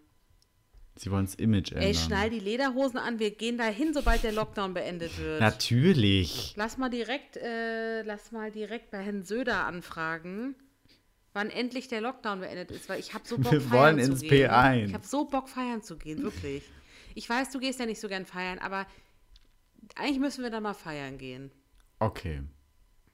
Sie 0.96 1.10
wollen 1.10 1.26
das 1.26 1.34
Image 1.34 1.72
ändern. 1.72 1.86
Ey, 1.86 1.94
schnall 1.94 2.30
die 2.30 2.40
Lederhosen 2.40 2.98
an, 2.98 3.18
wir 3.18 3.30
gehen 3.30 3.58
dahin, 3.58 3.92
sobald 3.92 4.22
der 4.22 4.32
Lockdown 4.32 4.72
beendet 4.72 5.18
wird. 5.18 5.40
Natürlich. 5.40 6.54
Lass 6.56 6.78
mal 6.78 6.88
direkt, 6.88 7.36
äh, 7.36 8.02
lass 8.04 8.32
mal 8.32 8.50
direkt 8.50 8.90
bei 8.90 9.02
Herrn 9.02 9.22
Söder 9.22 9.66
anfragen, 9.66 10.56
wann 11.38 11.50
endlich 11.50 11.86
der 11.88 12.00
Lockdown 12.00 12.40
beendet 12.40 12.70
ist, 12.72 12.88
weil 12.88 12.98
ich 13.00 13.14
habe 13.14 13.26
so 13.26 13.38
Bock 13.38 13.52
Wir 13.52 13.60
feiern 13.60 13.96
wollen 13.96 14.04
zu 14.04 14.10
ins 14.12 14.20
gehen. 14.22 14.50
P1. 14.50 14.86
Ich 14.86 14.94
habe 14.94 15.06
so 15.06 15.24
Bock 15.24 15.48
feiern 15.48 15.82
zu 15.82 15.96
gehen, 15.96 16.22
wirklich. 16.22 16.64
Ich 17.14 17.28
weiß, 17.28 17.50
du 17.50 17.58
gehst 17.60 17.78
ja 17.80 17.86
nicht 17.86 18.00
so 18.00 18.08
gern 18.08 18.26
feiern, 18.26 18.58
aber 18.58 18.86
eigentlich 19.96 20.18
müssen 20.18 20.42
wir 20.42 20.50
da 20.50 20.60
mal 20.60 20.74
feiern 20.74 21.16
gehen. 21.18 21.50
Okay. 22.00 22.42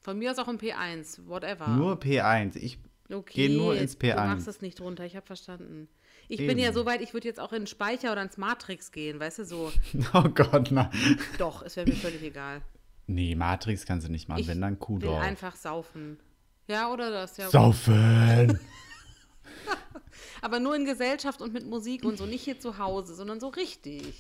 Von 0.00 0.18
mir 0.18 0.30
aus 0.30 0.38
auch 0.38 0.48
im 0.48 0.58
P1, 0.58 1.26
whatever. 1.26 1.68
Nur 1.68 1.96
P1. 1.98 2.56
Ich 2.56 2.78
okay, 3.10 3.48
geh 3.48 3.56
nur 3.56 3.76
ins 3.76 3.96
Du 3.98 4.06
P1. 4.06 4.16
machst 4.16 4.48
es 4.48 4.60
nicht 4.60 4.80
runter, 4.80 5.04
ich 5.04 5.16
habe 5.16 5.26
verstanden. 5.26 5.88
Ich 6.28 6.38
bin 6.38 6.50
Eben. 6.50 6.58
ja 6.60 6.72
so 6.72 6.86
weit, 6.86 7.02
ich 7.02 7.12
würde 7.12 7.28
jetzt 7.28 7.38
auch 7.40 7.52
in 7.52 7.60
den 7.62 7.66
Speicher 7.66 8.10
oder 8.12 8.22
ins 8.22 8.38
Matrix 8.38 8.92
gehen, 8.92 9.20
weißt 9.20 9.40
du, 9.40 9.44
so. 9.44 9.72
Oh 10.14 10.28
Gott, 10.30 10.70
nein. 10.70 10.90
Doch, 11.38 11.62
es 11.62 11.76
wäre 11.76 11.86
mir 11.88 11.96
völlig 11.96 12.22
egal. 12.22 12.62
Nee, 13.06 13.34
Matrix 13.34 13.84
kannst 13.84 14.06
du 14.06 14.10
nicht 14.10 14.28
machen, 14.28 14.40
Ich 14.40 14.48
wenn 14.48 14.60
dann 14.62 14.72
will 14.72 14.78
Kudorf. 14.78 15.22
einfach 15.22 15.54
saufen. 15.56 16.18
Ja, 16.66 16.90
oder 16.92 17.10
das? 17.10 17.36
Ja. 17.36 17.50
Saufen! 17.50 18.58
Aber 20.42 20.60
nur 20.60 20.74
in 20.76 20.84
Gesellschaft 20.84 21.40
und 21.40 21.52
mit 21.52 21.66
Musik 21.66 22.04
und 22.04 22.18
so, 22.18 22.26
nicht 22.26 22.42
hier 22.44 22.60
zu 22.60 22.78
Hause, 22.78 23.14
sondern 23.14 23.40
so 23.40 23.48
richtig. 23.48 24.14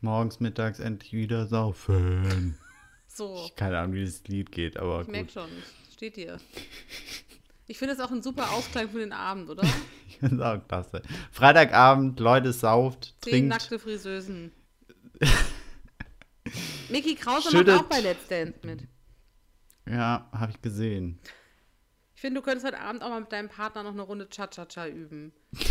Morgens, 0.00 0.40
mittags 0.40 0.78
endlich 0.78 1.12
wieder 1.12 1.46
saufen. 1.46 2.58
So, 3.06 3.50
Keine 3.56 3.78
Ahnung, 3.78 3.94
wie 3.94 4.04
das 4.04 4.22
Lied 4.28 4.52
geht, 4.52 4.76
aber 4.76 5.02
ich 5.02 5.08
merke 5.08 5.24
gut. 5.24 5.32
schon, 5.32 5.48
steht 5.92 6.14
hier. 6.16 6.38
Ich 7.66 7.78
finde 7.78 7.94
es 7.94 8.00
auch 8.00 8.10
ein 8.10 8.22
super 8.22 8.52
Ausklang 8.52 8.88
für 8.90 9.00
den 9.00 9.12
Abend, 9.12 9.50
oder? 9.50 9.64
Ich 10.08 10.18
finde 10.28 10.44
auch 10.48 10.66
klasse. 10.66 11.00
Freitagabend, 11.30 12.18
Leute, 12.18 12.52
sauft, 12.52 13.14
Zehn 13.20 13.30
trinkt. 13.32 13.48
nackte 13.50 13.78
Friseusen. 13.78 14.50
Mickey 16.88 17.14
Krause 17.14 17.50
Schüttet. 17.50 17.68
macht 17.76 17.84
auch 17.84 17.88
bei 17.88 18.00
Let's 18.00 18.26
Dance 18.26 18.58
mit. 18.64 18.80
Ja, 19.88 20.28
habe 20.32 20.50
ich 20.52 20.60
gesehen. 20.60 21.20
Ich 22.18 22.20
finde, 22.22 22.40
du 22.40 22.44
könntest 22.44 22.66
heute 22.66 22.80
Abend 22.80 23.04
auch 23.04 23.10
mal 23.10 23.20
mit 23.20 23.30
deinem 23.30 23.48
Partner 23.48 23.84
noch 23.84 23.92
eine 23.92 24.02
Runde 24.02 24.28
Cha-Cha-Cha 24.28 24.88
üben. 24.88 25.32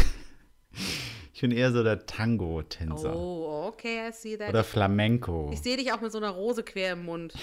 Ich 1.33 1.41
bin 1.41 1.51
eher 1.51 1.71
so 1.73 1.83
der 1.83 2.05
Tango-Tänzer. 2.05 3.13
Oh, 3.15 3.65
okay, 3.67 4.07
I 4.07 4.11
see 4.13 4.37
that. 4.37 4.49
Oder 4.49 4.63
Flamenco. 4.63 5.51
ich 5.53 5.61
sehe 5.61 5.75
dich 5.77 5.91
auch 5.91 5.99
mit 6.01 6.11
so 6.11 6.17
einer 6.17 6.29
Rose 6.31 6.63
quer 6.63 6.93
im 6.93 7.03
Mund. 7.05 7.33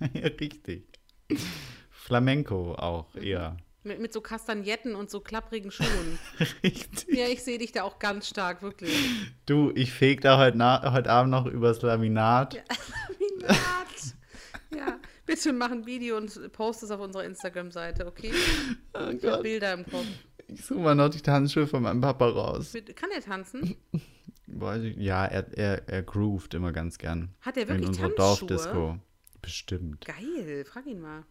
ja, 0.14 0.26
richtig. 0.40 0.84
Flamenco 1.90 2.74
auch 2.74 3.12
Mhm. 3.14 3.22
eher. 3.22 3.56
Mit, 3.84 4.00
mit 4.00 4.12
so 4.14 4.20
Kastagnetten 4.22 4.94
und 4.96 5.10
so 5.10 5.20
klapprigen 5.20 5.70
Schuhen. 5.70 6.18
Richtig. 6.64 7.06
ja, 7.16 7.26
ich 7.26 7.42
sehe 7.44 7.58
dich 7.58 7.70
da 7.72 7.82
auch 7.82 7.98
ganz 7.98 8.28
stark, 8.28 8.62
wirklich. 8.62 8.92
Du, 9.46 9.70
ich 9.74 9.92
feg 9.92 10.20
da 10.22 10.38
heute, 10.38 10.58
heute 10.92 11.10
Abend 11.10 11.30
noch 11.32 11.46
übers 11.46 11.82
Laminat. 11.82 12.54
Laminat. 12.54 13.81
Bitte 15.26 15.52
mach 15.52 15.70
ein 15.70 15.86
Video 15.86 16.16
und 16.16 16.52
post 16.52 16.82
es 16.82 16.90
auf 16.90 17.00
unserer 17.00 17.24
Instagram-Seite, 17.24 18.06
okay? 18.06 18.32
Oh 18.94 18.98
Ich 18.98 19.04
habe 19.04 19.18
Gott. 19.18 19.42
Bilder 19.42 19.72
im 19.74 19.84
Kopf. 19.84 20.06
Ich 20.48 20.64
suche 20.64 20.80
mal 20.80 20.94
noch 20.94 21.08
die 21.08 21.20
Tanzschuhe 21.20 21.66
von 21.66 21.82
meinem 21.82 22.00
Papa 22.00 22.26
raus. 22.28 22.74
Kann 22.94 23.10
er 23.14 23.22
tanzen? 23.22 23.76
Weiß 24.46 24.82
ich, 24.82 24.96
ja, 24.96 25.24
er, 25.24 25.46
er, 25.56 25.88
er 25.88 26.02
groovt 26.02 26.52
immer 26.54 26.72
ganz 26.72 26.98
gern. 26.98 27.30
Hat 27.40 27.56
er 27.56 27.62
In 27.62 27.68
wirklich 27.70 27.88
unserer 27.88 28.14
Tanzschuhe? 28.14 28.48
Dorfdisco. 28.48 28.98
Bestimmt. 29.40 30.04
Geil, 30.04 30.64
frag 30.66 30.86
ihn 30.86 31.00
mal. 31.00 31.24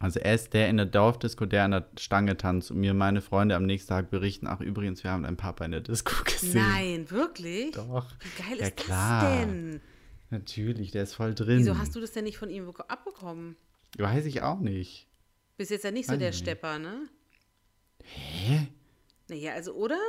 Also 0.00 0.20
er 0.20 0.34
ist 0.34 0.54
der 0.54 0.68
in 0.70 0.78
der 0.78 0.86
Dorfdisco, 0.86 1.44
der 1.44 1.64
an 1.64 1.72
der 1.72 1.86
Stange 1.98 2.36
tanzt 2.38 2.70
und 2.70 2.78
mir 2.78 2.94
meine 2.94 3.20
Freunde 3.20 3.56
am 3.56 3.64
nächsten 3.66 3.90
Tag 3.90 4.08
berichten, 4.10 4.46
ach 4.46 4.60
übrigens, 4.60 5.04
wir 5.04 5.10
haben 5.10 5.24
einen 5.26 5.36
Papa 5.36 5.64
in 5.66 5.72
der 5.72 5.80
Disco 5.82 6.14
gesehen. 6.24 6.54
Nein, 6.62 7.10
wirklich? 7.10 7.72
Doch. 7.72 8.06
Wie 8.20 8.42
geil 8.42 8.58
Ja, 8.60 8.66
ist 8.68 8.76
klar. 8.76 9.22
das 9.22 9.40
denn? 9.40 9.80
Natürlich, 10.32 10.90
der 10.92 11.02
ist 11.02 11.12
voll 11.14 11.34
drin. 11.34 11.58
Wieso 11.58 11.76
hast 11.78 11.94
du 11.94 12.00
das 12.00 12.12
denn 12.12 12.24
nicht 12.24 12.38
von 12.38 12.48
ihm 12.48 12.66
beko- 12.68 12.86
abbekommen? 12.88 13.54
Weiß 13.98 14.24
ich 14.24 14.40
auch 14.40 14.60
nicht. 14.60 15.06
Bist 15.58 15.70
jetzt 15.70 15.84
ja 15.84 15.90
nicht 15.90 16.06
so 16.06 16.12
Weiß 16.12 16.18
der 16.18 16.30
nicht. 16.30 16.38
Stepper, 16.38 16.78
ne? 16.78 17.06
Hä? 18.02 18.66
Naja, 19.28 19.52
also, 19.52 19.74
oder? 19.74 20.00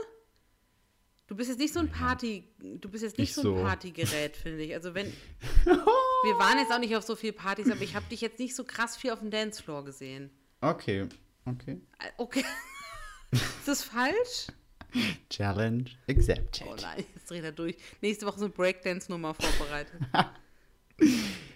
Du 1.28 1.36
bist 1.36 1.50
jetzt 1.50 1.60
nicht 1.60 1.74
so 1.74 1.80
ein 1.82 1.90
Party, 1.90 2.48
du 2.60 2.90
bist 2.90 3.04
jetzt 3.04 3.18
nicht 3.18 3.30
Ich 3.30 3.36
so 3.36 3.42
ein 3.42 3.58
so. 3.58 3.64
Partygerät, 3.64 4.38
finde 4.38 4.64
ich. 4.64 4.74
Also 4.74 4.94
wenn, 4.94 5.08
Wir 5.66 6.38
waren 6.40 6.58
jetzt 6.58 6.72
auch 6.72 6.80
nicht 6.80 6.96
auf 6.96 7.04
so 7.04 7.16
viel 7.18 7.34
Partys, 7.34 7.70
aber 7.70 7.82
ich 7.82 7.96
habe 7.96 8.06
dich 8.10 8.22
jetzt 8.22 8.40
nicht 8.40 8.56
so 8.56 8.64
krass 8.64 8.96
viel 8.96 9.12
auf 9.12 9.20
dem 9.20 9.30
Dancefloor 9.30 9.84
gesehen. 9.84 10.30
Okay, 10.62 11.08
okay. 11.46 11.82
Äh, 12.00 12.10
Okay. 12.18 12.46
Ist 13.32 13.68
das 13.68 13.84
falsch? 13.84 14.48
Challenge 15.30 15.86
accepted. 16.10 16.68
Oh 16.68 16.76
nein, 16.82 17.04
jetzt 17.16 17.30
dreht 17.30 17.44
er 17.44 17.52
durch. 17.52 17.76
Nächste 18.02 18.26
Woche 18.26 18.40
sind 18.40 18.54
Breakdance-Nummer 18.56 19.34
vorbereitet. 19.34 20.00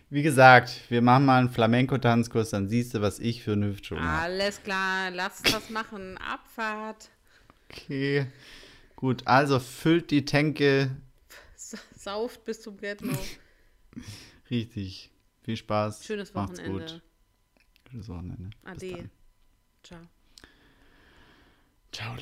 Wie 0.10 0.22
gesagt, 0.24 0.82
wir 0.90 1.02
machen 1.02 1.26
mal 1.26 1.40
einen 1.40 1.50
Flamenco-Tanzkurs, 1.50 2.52
dann 2.52 2.70
siehst 2.70 2.94
du, 2.94 3.02
was 3.02 3.20
ich 3.20 3.44
für 3.44 3.54
eine 3.54 3.68
Hüftschwung 3.68 4.00
habe. 4.00 4.22
Alles 4.24 4.64
klar, 4.64 5.12
lass 5.12 5.42
uns 5.42 5.52
das 5.52 5.70
machen. 5.70 6.18
Abfahrt. 6.18 7.10
Okay. 7.70 8.28
Gut, 8.96 9.28
also 9.28 9.60
füllt 9.60 10.10
die 10.12 10.24
Tänke 10.26 10.96
Sauft 11.96 12.46
bis 12.46 12.62
zum 12.62 12.78
Get-No. 12.78 13.18
richtig. 14.50 15.12
Viel 15.44 15.58
Spaß. 15.58 16.06
Schönes 16.06 16.34
Macht's 16.34 16.60
Wochenende. 16.60 16.94
gut. 16.94 17.02
Schönes 17.92 18.10
Wochenende. 18.10 18.50
Bis 18.64 18.84
Ade. 18.84 18.92
dann. 18.94 19.12
Ciao. 19.84 20.00
Ciao. 21.92 22.18